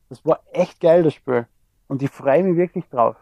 Das 0.10 0.26
war 0.26 0.41
echt 0.52 0.80
geil, 0.80 1.04
das 1.04 1.13
Spiel. 1.13 1.48
Und 1.88 2.02
ich 2.02 2.10
freue 2.10 2.43
mich 2.43 2.58
wirklich 2.58 2.88
drauf. 2.89 3.17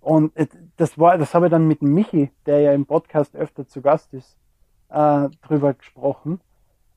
Und 0.00 0.32
das 0.76 0.98
war, 0.98 1.18
das 1.18 1.34
habe 1.34 1.46
ich 1.46 1.50
dann 1.50 1.68
mit 1.68 1.82
Michi, 1.82 2.30
der 2.46 2.60
ja 2.60 2.72
im 2.72 2.86
Podcast 2.86 3.36
öfter 3.36 3.68
zu 3.68 3.82
Gast 3.82 4.12
ist, 4.14 4.36
äh, 4.88 5.28
drüber 5.42 5.74
gesprochen. 5.74 6.40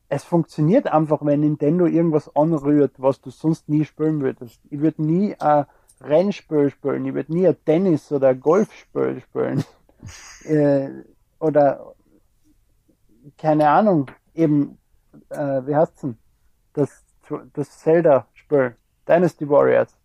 Es 0.07 0.23
funktioniert 0.23 0.87
einfach, 0.87 1.25
wenn 1.25 1.41
Nintendo 1.41 1.85
irgendwas 1.85 2.33
anrührt, 2.35 2.93
was 2.97 3.19
du 3.19 3.29
sonst 3.29 3.67
nie 3.67 3.83
spielen 3.83 4.21
würdest. 4.21 4.61
Ich 4.69 4.79
würde 4.79 5.03
nie 5.03 5.35
ein 5.39 5.65
Rennspiel 5.99 6.69
spielen, 6.69 7.05
ich 7.05 7.13
würde 7.13 7.33
nie 7.33 7.47
ein 7.47 7.57
Tennis 7.65 8.11
oder 8.11 8.29
ein 8.29 8.39
Golfspiel 8.39 9.21
spielen. 9.21 9.63
äh, 10.45 10.89
oder 11.43 11.93
keine 13.37 13.69
Ahnung, 13.69 14.07
eben, 14.33 14.77
äh, 15.29 15.61
wie 15.65 15.75
heißt's 15.75 16.01
denn? 16.01 16.17
Das, 16.73 17.03
das 17.53 17.79
Zelda-Spiel, 17.79 18.75
Dynasty 19.07 19.47
Warriors. 19.49 19.95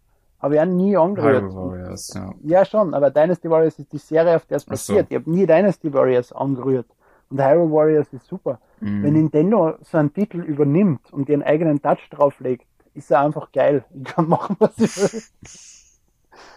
Habe 0.40 0.54
ich 0.54 0.60
auch 0.60 0.66
nie 0.66 0.96
angerührt. 0.96 1.54
Warriors, 1.54 2.12
ja. 2.14 2.34
ja, 2.42 2.64
schon, 2.64 2.94
aber 2.94 3.10
Dynasty 3.10 3.48
Warriors 3.50 3.78
ist 3.78 3.92
die 3.92 3.98
Serie, 3.98 4.36
auf 4.36 4.46
der 4.46 4.58
es 4.58 4.64
passiert. 4.64 5.08
So. 5.08 5.14
Ich 5.14 5.20
habe 5.20 5.30
nie 5.30 5.46
Dynasty 5.46 5.92
Warriors 5.92 6.32
angerührt. 6.32 6.86
Und 7.30 7.42
Hyrule 7.42 7.72
Warriors 7.72 8.12
ist 8.12 8.26
super. 8.26 8.60
Mhm. 8.80 9.02
Wenn 9.02 9.12
Nintendo 9.14 9.74
so 9.82 9.98
einen 9.98 10.12
Titel 10.12 10.40
übernimmt 10.40 11.12
und 11.12 11.28
ihren 11.28 11.42
eigenen 11.42 11.82
Touch 11.82 12.08
drauflegt, 12.10 12.66
ist 12.94 13.10
er 13.10 13.20
einfach 13.20 13.52
geil. 13.52 13.84
Ich 13.94 14.04
kann 14.04 14.28
machen, 14.28 14.56
was 14.58 14.78
ich 14.78 14.96
will. 14.96 15.22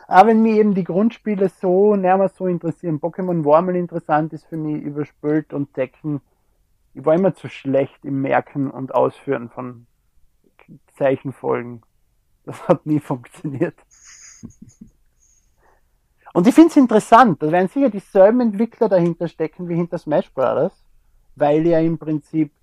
Aber 0.07 0.29
wenn 0.29 0.41
mir 0.41 0.55
eben 0.55 0.73
die 0.73 0.83
Grundspiele 0.83 1.49
so 1.49 1.95
näher 1.95 2.29
so 2.29 2.47
interessieren, 2.47 2.99
Pokémon 2.99 3.45
War 3.45 3.61
mal 3.61 3.75
interessant 3.75 4.33
ist 4.33 4.45
für 4.45 4.57
mich 4.57 4.81
überspült 4.81 5.53
und 5.53 5.75
Decken. 5.77 6.21
Ich 6.93 7.05
war 7.05 7.15
immer 7.15 7.33
zu 7.33 7.47
schlecht 7.47 8.03
im 8.03 8.21
Merken 8.21 8.69
und 8.69 8.93
Ausführen 8.93 9.49
von 9.49 9.87
Zeichenfolgen. 10.97 11.81
Das 12.45 12.67
hat 12.67 12.85
nie 12.85 12.99
funktioniert. 12.99 13.75
Und 16.33 16.47
ich 16.47 16.55
finde 16.55 16.69
es 16.69 16.77
interessant, 16.77 17.43
da 17.43 17.51
werden 17.51 17.67
sicher 17.67 17.89
dieselben 17.89 18.39
Entwickler 18.39 18.87
dahinter 18.87 19.27
stecken 19.27 19.67
wie 19.67 19.75
hinter 19.75 19.97
Smash 19.97 20.31
Brothers, 20.31 20.71
weil 21.35 21.67
ja 21.67 21.79
im 21.79 21.97
Prinzip 21.97 22.53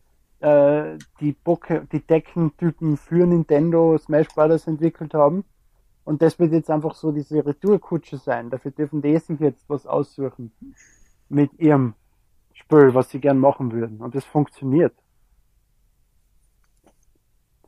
äh, 0.40 0.96
die, 1.20 1.36
die 1.92 2.00
Deckentypen 2.00 2.96
für 2.96 3.26
Nintendo 3.26 3.98
Smash 3.98 4.28
Brothers 4.28 4.66
entwickelt 4.66 5.12
haben. 5.14 5.44
Und 6.08 6.22
das 6.22 6.38
wird 6.38 6.52
jetzt 6.52 6.70
einfach 6.70 6.94
so 6.94 7.12
diese 7.12 7.44
Retourkutsche 7.44 8.16
sein. 8.16 8.48
Dafür 8.48 8.70
dürfen 8.70 9.02
die 9.02 9.18
sich 9.18 9.38
jetzt 9.40 9.68
was 9.68 9.86
aussuchen 9.86 10.52
mit 11.28 11.52
ihrem 11.58 11.92
Spiel, 12.54 12.94
was 12.94 13.10
sie 13.10 13.20
gern 13.20 13.38
machen 13.38 13.72
würden. 13.72 14.00
Und 14.00 14.14
das 14.14 14.24
funktioniert. 14.24 14.94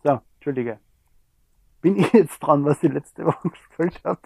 So, 0.02 0.20
Entschuldige. 0.36 0.78
Bin 1.82 1.96
ich 1.96 2.10
jetzt 2.14 2.38
dran, 2.38 2.64
was 2.64 2.82
ich 2.82 2.90
letzte 2.90 3.26
Woche 3.26 3.46
gespielt 3.50 4.00
habe? 4.04 4.20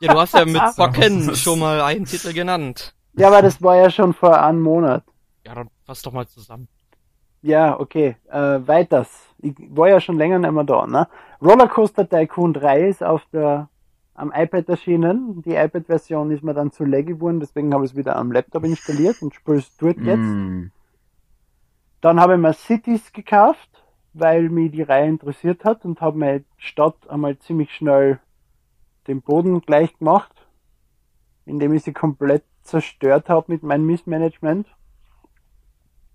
Ja, 0.00 0.12
du 0.12 0.20
hast 0.20 0.34
ja 0.34 0.44
mit 0.44 0.60
Socken 0.74 1.34
schon 1.34 1.60
mal 1.60 1.80
einen 1.80 2.04
Titel 2.04 2.34
genannt. 2.34 2.94
Ja, 3.14 3.28
aber 3.28 3.40
das 3.40 3.62
war 3.62 3.76
ja 3.76 3.88
schon 3.88 4.12
vor 4.12 4.38
einem 4.38 4.60
Monat. 4.60 5.02
Ja, 5.46 5.54
dann 5.54 5.70
fass 5.86 6.02
doch 6.02 6.12
mal 6.12 6.28
zusammen. 6.28 6.68
Ja, 7.40 7.80
okay. 7.80 8.16
Äh, 8.30 8.66
weiters. 8.66 9.08
Ich 9.38 9.54
war 9.58 9.88
ja 9.88 10.00
schon 10.00 10.18
länger 10.18 10.38
nicht 10.38 10.52
mehr 10.52 10.64
da, 10.64 10.86
ne? 10.86 11.08
Rollercoaster 11.44 12.08
Tycoon 12.08 12.54
3 12.54 12.88
ist 12.88 13.04
auf 13.04 13.26
der 13.32 13.68
am 14.14 14.32
iPad 14.34 14.68
erschienen. 14.68 15.42
Die 15.42 15.54
iPad-Version 15.54 16.30
ist 16.30 16.42
mir 16.42 16.54
dann 16.54 16.72
zu 16.72 16.84
lag 16.84 17.04
geworden, 17.04 17.40
deswegen 17.40 17.74
habe 17.74 17.84
ich 17.84 17.90
es 17.90 17.96
wieder 17.96 18.16
am 18.16 18.32
Laptop 18.32 18.64
installiert 18.64 19.20
und 19.20 19.34
spiele 19.34 19.58
es 19.58 19.76
dort 19.76 19.98
jetzt. 19.98 20.20
Mm. 20.20 20.70
Dann 22.00 22.20
habe 22.20 22.34
ich 22.34 22.40
mir 22.40 22.54
Cities 22.54 23.12
gekauft, 23.12 23.68
weil 24.12 24.48
mich 24.48 24.70
die 24.72 24.82
Reihe 24.82 25.08
interessiert 25.08 25.64
hat 25.64 25.84
und 25.84 26.00
habe 26.00 26.16
meine 26.16 26.44
Stadt 26.56 26.96
einmal 27.10 27.38
ziemlich 27.40 27.74
schnell 27.74 28.20
den 29.06 29.20
Boden 29.20 29.60
gleich 29.60 29.98
gemacht, 29.98 30.46
indem 31.44 31.74
ich 31.74 31.82
sie 31.82 31.92
komplett 31.92 32.44
zerstört 32.62 33.28
habe 33.28 33.52
mit 33.52 33.62
meinem 33.62 33.84
Missmanagement. 33.84 34.66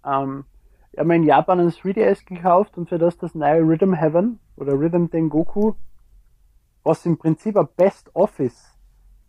Ähm, 0.03 0.45
ich 0.91 0.97
habe 0.97 1.09
mir 1.09 1.15
in 1.17 1.23
Japan 1.23 1.59
ein 1.59 1.69
3DS 1.69 2.25
gekauft 2.25 2.77
und 2.77 2.89
für 2.89 2.97
das 2.97 3.17
das 3.17 3.35
neue 3.35 3.61
Rhythm 3.61 3.93
Heaven 3.93 4.39
oder 4.59 4.73
Rhythm 4.73 5.07
Tengoku, 5.07 5.73
was 6.83 7.05
im 7.05 7.17
Prinzip 7.17 7.57
ein 7.57 7.67
Best 7.75 8.13
Office 8.15 8.77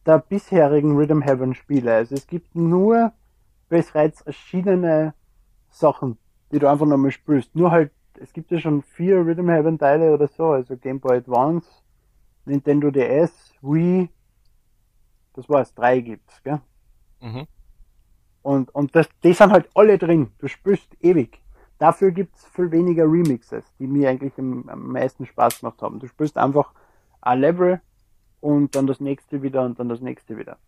der 0.06 0.18
bisherigen 0.18 0.96
Rhythm 0.96 1.22
Heaven 1.22 1.54
Spiele. 1.54 1.94
Also 1.94 2.14
es 2.14 2.26
gibt 2.26 2.54
nur 2.54 3.12
bereits 3.68 4.22
erschienene 4.22 5.14
Sachen, 5.68 6.18
die 6.50 6.58
du 6.58 6.68
einfach 6.68 6.86
nochmal 6.86 7.12
spielst. 7.12 7.54
Nur 7.54 7.70
halt, 7.70 7.92
es 8.18 8.32
gibt 8.32 8.50
ja 8.50 8.58
schon 8.58 8.82
vier 8.82 9.24
Rhythm 9.24 9.48
Heaven 9.48 9.78
Teile 9.78 10.12
oder 10.12 10.28
so, 10.28 10.50
also 10.50 10.76
Game 10.76 11.00
Boy 11.00 11.18
Advance, 11.18 11.68
Nintendo 12.44 12.90
DS, 12.90 13.54
Wii, 13.62 14.08
das 15.34 15.48
war's, 15.48 15.74
drei 15.74 16.00
gibt's, 16.00 16.42
gell? 16.42 16.60
Mhm. 17.20 17.46
Und, 18.42 18.74
und 18.74 18.96
das, 18.96 19.08
die 19.22 19.32
sind 19.32 19.52
halt 19.52 19.68
alle 19.74 19.98
drin. 19.98 20.32
Du 20.38 20.48
spürst 20.48 20.96
ewig. 21.00 21.39
Dafür 21.80 22.10
gibt's 22.10 22.46
viel 22.46 22.70
weniger 22.70 23.04
Remixes, 23.04 23.64
die 23.78 23.86
mir 23.86 24.10
eigentlich 24.10 24.34
am, 24.36 24.68
am 24.68 24.92
meisten 24.92 25.24
Spaß 25.24 25.60
gemacht 25.60 25.80
haben. 25.80 25.98
Du 25.98 26.08
spielst 26.08 26.36
einfach 26.36 26.74
ein 27.22 27.40
Level 27.40 27.80
und 28.40 28.76
dann 28.76 28.86
das 28.86 29.00
nächste 29.00 29.42
wieder 29.42 29.62
und 29.64 29.80
dann 29.80 29.88
das 29.88 30.02
nächste 30.02 30.36
wieder. 30.36 30.58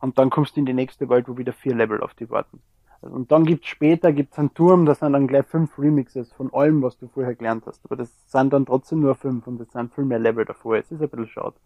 Und 0.00 0.18
dann 0.18 0.30
kommst 0.30 0.56
du 0.56 0.60
in 0.60 0.64
die 0.64 0.72
nächste 0.72 1.10
Welt, 1.10 1.28
wo 1.28 1.36
wieder 1.36 1.52
vier 1.52 1.74
Level 1.74 2.00
auf 2.00 2.14
dich 2.14 2.30
warten. 2.30 2.62
Und 3.02 3.30
dann 3.30 3.44
gibt's 3.44 3.68
später 3.68 4.10
gibt's 4.10 4.38
einen 4.38 4.54
Turm, 4.54 4.86
da 4.86 4.94
sind 4.94 5.12
dann 5.12 5.28
gleich 5.28 5.44
fünf 5.44 5.78
Remixes 5.78 6.32
von 6.32 6.50
allem, 6.54 6.80
was 6.80 6.96
du 6.96 7.06
vorher 7.08 7.34
gelernt 7.34 7.66
hast. 7.66 7.84
Aber 7.84 7.96
das 7.96 8.10
sind 8.26 8.54
dann 8.54 8.64
trotzdem 8.64 9.00
nur 9.00 9.14
fünf 9.14 9.46
und 9.46 9.60
es 9.60 9.70
sind 9.70 9.94
viel 9.94 10.06
mehr 10.06 10.18
Level 10.18 10.46
davor. 10.46 10.76
Es 10.76 10.90
ist 10.90 11.02
ein 11.02 11.10
bisschen 11.10 11.28
schade. 11.28 11.56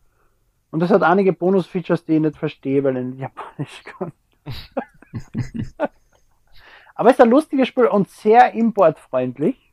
Und 0.73 0.81
das 0.81 0.90
hat 0.90 1.05
einige 1.05 1.33
Bonus-Features, 1.33 2.05
die 2.05 2.14
ich 2.14 2.20
nicht 2.20 2.37
verstehe, 2.37 2.83
weil 2.83 2.97
ich 2.97 3.03
in 3.03 3.16
Japanisch 3.16 3.85
kann. 3.85 4.12
Aber 6.94 7.11
es 7.11 7.16
ist 7.16 7.22
ein 7.22 7.30
lustiges 7.30 7.68
Spiel 7.68 7.87
und 7.87 8.09
sehr 8.09 8.52
importfreundlich. 8.52 9.72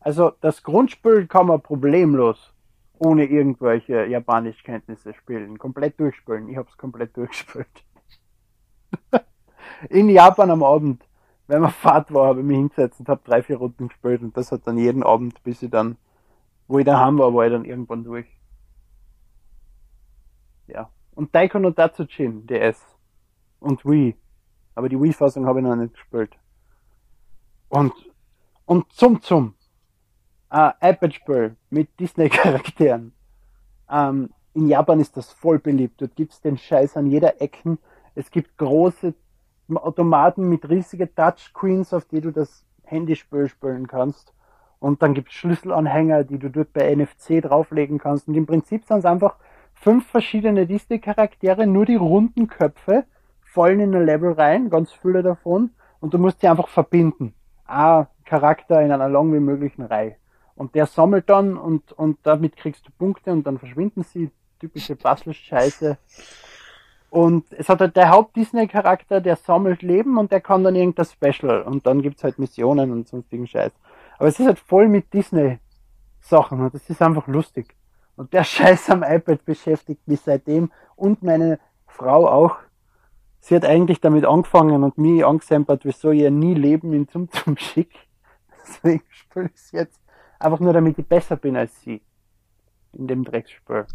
Also 0.00 0.32
das 0.40 0.62
Grundspiel 0.62 1.26
kann 1.26 1.46
man 1.46 1.60
problemlos 1.60 2.54
ohne 2.98 3.24
irgendwelche 3.24 4.06
Japanischkenntnisse 4.06 5.14
spielen. 5.14 5.58
Komplett 5.58 6.00
durchspielen. 6.00 6.48
Ich 6.48 6.56
habe 6.56 6.68
es 6.68 6.76
komplett 6.76 7.16
durchgespielt. 7.16 7.84
In 9.90 10.08
Japan 10.08 10.50
am 10.50 10.62
Abend, 10.62 11.04
wenn 11.46 11.60
man 11.60 11.70
Fahrt 11.70 12.12
war, 12.12 12.28
habe 12.28 12.40
ich 12.40 12.46
mich 12.46 12.56
hingesetzt 12.56 13.00
und 13.00 13.08
habe 13.08 13.20
drei, 13.24 13.42
vier 13.42 13.58
Runden 13.58 13.88
gespielt 13.88 14.22
und 14.22 14.36
das 14.36 14.50
hat 14.50 14.66
dann 14.66 14.76
jeden 14.76 15.02
Abend, 15.02 15.42
bis 15.44 15.62
ich 15.62 15.70
dann, 15.70 15.96
wo 16.66 16.78
ich 16.78 16.84
daheim 16.84 17.18
war, 17.18 17.32
war 17.32 17.46
ich 17.46 17.52
dann 17.52 17.64
irgendwann 17.64 18.02
durch. 18.02 18.26
Ja. 20.66 20.90
Und 21.14 21.34
Daiko 21.34 21.58
no 21.58 21.70
Datsujin, 21.70 22.46
DS. 22.46 22.80
Und 23.60 23.84
Wii. 23.84 24.16
Aber 24.78 24.88
die 24.88 25.02
Wii-Fassung 25.02 25.44
habe 25.44 25.58
ich 25.58 25.66
noch 25.66 25.74
nicht 25.74 25.92
gespielt. 25.92 26.30
Und, 27.68 27.92
und 28.64 28.92
zum 28.92 29.20
zum. 29.20 29.54
Äh, 30.52 30.70
iPad-Spiel 30.80 31.56
mit 31.70 31.88
Disney-Charakteren. 31.98 33.12
Ähm, 33.90 34.30
in 34.54 34.68
Japan 34.68 35.00
ist 35.00 35.16
das 35.16 35.32
voll 35.32 35.58
beliebt. 35.58 36.00
Dort 36.00 36.14
gibt's 36.14 36.40
den 36.40 36.56
Scheiß 36.56 36.96
an 36.96 37.08
jeder 37.08 37.42
Ecken. 37.42 37.78
Es 38.14 38.30
gibt 38.30 38.56
große 38.56 39.14
Automaten 39.74 40.48
mit 40.48 40.68
riesigen 40.68 41.12
Touchscreens, 41.12 41.92
auf 41.92 42.04
die 42.04 42.20
du 42.20 42.30
das 42.30 42.64
Handyspiel 42.84 43.48
spielen 43.48 43.88
kannst. 43.88 44.32
Und 44.78 45.02
dann 45.02 45.12
gibt's 45.12 45.32
Schlüsselanhänger, 45.32 46.22
die 46.22 46.38
du 46.38 46.50
dort 46.50 46.72
bei 46.72 46.94
NFC 46.94 47.42
drauflegen 47.42 47.98
kannst. 47.98 48.28
Und 48.28 48.34
im 48.36 48.46
Prinzip 48.46 48.84
sind 48.84 48.98
es 48.98 49.04
einfach 49.06 49.38
fünf 49.74 50.06
verschiedene 50.06 50.68
Disney-Charaktere, 50.68 51.66
nur 51.66 51.84
die 51.84 51.96
runden 51.96 52.46
Köpfe 52.46 53.06
fallen 53.52 53.80
in 53.80 53.94
ein 53.94 54.06
Level 54.06 54.32
rein, 54.32 54.70
ganz 54.70 54.92
viele 54.92 55.22
davon, 55.22 55.70
und 56.00 56.14
du 56.14 56.18
musst 56.18 56.40
sie 56.40 56.48
einfach 56.48 56.68
verbinden. 56.68 57.34
Ein 57.66 58.06
Charakter 58.24 58.82
in 58.82 58.92
einer 58.92 59.08
lang 59.08 59.32
wie 59.32 59.40
möglichen 59.40 59.82
Reihe. 59.82 60.16
Und 60.54 60.74
der 60.74 60.86
sammelt 60.86 61.30
dann 61.30 61.56
und, 61.56 61.92
und 61.92 62.18
damit 62.24 62.56
kriegst 62.56 62.86
du 62.86 62.90
Punkte 62.98 63.32
und 63.32 63.46
dann 63.46 63.58
verschwinden 63.58 64.02
sie. 64.02 64.30
Typische 64.58 64.96
Puzzle-Scheiße. 64.96 65.98
Und 67.10 67.44
es 67.52 67.68
hat 67.68 67.80
halt 67.80 67.96
der 67.96 68.10
Haupt-Disney-Charakter, 68.10 69.20
der 69.20 69.36
sammelt 69.36 69.82
Leben 69.82 70.18
und 70.18 70.32
der 70.32 70.40
kann 70.40 70.64
dann 70.64 70.74
irgendein 70.74 71.06
Special. 71.06 71.62
Und 71.62 71.86
dann 71.86 72.02
gibt's 72.02 72.24
halt 72.24 72.40
Missionen 72.40 72.90
und 72.90 73.06
sonstigen 73.06 73.46
Scheiß. 73.46 73.72
Aber 74.18 74.28
es 74.28 74.40
ist 74.40 74.46
halt 74.46 74.58
voll 74.58 74.88
mit 74.88 75.12
Disney-Sachen 75.14 76.60
und 76.60 76.74
das 76.74 76.90
ist 76.90 77.00
einfach 77.00 77.28
lustig. 77.28 77.76
Und 78.16 78.32
der 78.32 78.44
Scheiß 78.54 78.90
am 78.90 79.04
iPad 79.04 79.44
beschäftigt 79.44 80.06
mich 80.08 80.20
seitdem 80.20 80.72
und 80.96 81.22
meine 81.22 81.60
Frau 81.86 82.28
auch 82.28 82.56
sie 83.40 83.56
hat 83.56 83.64
eigentlich 83.64 84.00
damit 84.00 84.24
angefangen 84.24 84.82
und 84.82 84.98
mich 84.98 85.24
angesempert, 85.24 85.84
wieso 85.84 86.10
ich 86.10 86.30
nie 86.30 86.54
Leben 86.54 86.92
in 86.92 87.08
zum 87.08 87.30
zum 87.30 87.56
schick. 87.56 87.92
Deswegen 88.62 89.04
spiele 89.08 89.46
ich 89.46 89.54
es 89.54 89.72
jetzt 89.72 90.00
einfach 90.38 90.60
nur, 90.60 90.72
damit 90.72 90.98
ich 90.98 91.06
besser 91.06 91.36
bin 91.36 91.56
als 91.56 91.80
sie. 91.80 92.02
In 92.92 93.06
dem 93.06 93.24
Drecksspiel. 93.24 93.86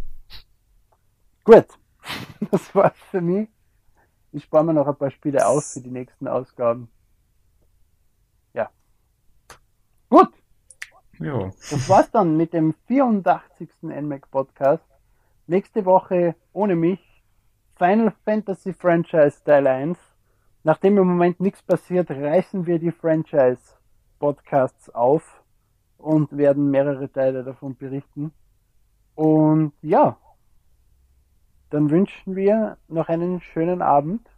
Gut. 1.44 1.68
Das 2.52 2.76
war's 2.76 3.00
für 3.10 3.22
mich. 3.22 3.48
Ich 4.34 4.44
spare 4.44 4.66
mir 4.66 4.74
noch 4.74 4.88
ein 4.88 4.96
paar 4.96 5.12
Spiele 5.12 5.48
aus 5.48 5.74
für 5.74 5.82
die 5.82 5.92
nächsten 5.92 6.28
Ausgaben. 6.28 6.90
Ja. 8.54 8.70
Gut. 10.10 10.34
Jo. 11.20 11.54
Das 11.70 11.88
war's 11.88 12.12
dann 12.12 12.36
mit 12.36 12.52
dem 12.52 12.74
84. 12.88 13.70
NMAC 13.84 14.30
Podcast. 14.30 14.84
Nächste 15.48 15.86
Woche 15.86 16.36
ohne 16.52 16.76
mich 16.76 17.13
Final 17.78 18.14
Fantasy 18.26 18.74
Franchise 18.74 19.44
Teil 19.44 19.68
1. 19.68 19.98
Nachdem 20.64 20.98
im 20.98 21.08
Moment 21.08 21.40
nichts 21.40 21.62
passiert, 21.62 22.10
reißen 22.10 22.66
wir 22.66 22.80
die 22.80 22.92
Franchise 22.92 23.78
Podcasts 24.20 24.90
auf 24.90 25.44
und 25.98 26.36
werden 26.38 26.72
mehrere 26.72 27.12
Teile 27.12 27.44
davon 27.44 27.76
berichten. 27.76 28.32
Und 29.16 29.74
ja, 29.82 30.18
dann 31.70 31.90
wünschen 31.90 32.36
wir 32.36 32.78
noch 32.88 33.10
einen 33.10 33.42
schönen 33.42 33.82
Abend 33.82 34.30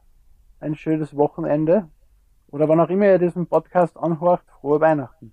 ein 0.60 0.76
schönes 0.76 1.16
Wochenende. 1.16 1.90
Oder 2.48 2.68
wann 2.68 2.80
auch 2.80 2.90
immer 2.90 3.06
ihr 3.06 3.20
diesen 3.20 3.48
Podcast 3.48 3.98
anhört, 3.98 4.42
frohe 4.60 4.80
Weihnachten. 4.80 5.32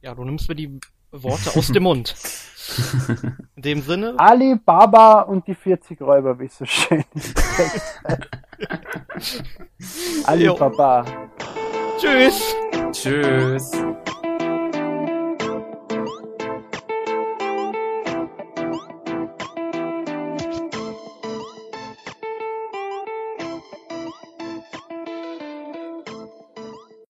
Ja, 0.00 0.14
du 0.14 0.24
nimmst 0.24 0.48
mir 0.48 0.54
die 0.54 0.80
Worte 1.12 1.56
aus 1.56 1.68
dem 1.68 1.84
Mund. 1.84 2.16
In 3.56 3.62
dem 3.62 3.82
Sinne. 3.82 4.14
Ali 4.16 4.56
Baba 4.56 5.20
und 5.22 5.46
die 5.46 5.54
40 5.54 6.00
Räuber, 6.00 6.38
wie 6.38 6.46
es 6.46 6.56
so 6.56 6.64
schön 6.64 7.04
Ali 10.24 10.48
Baba. 10.48 11.04
Tschüss. 11.98 12.54
Tschüss. 12.92 13.72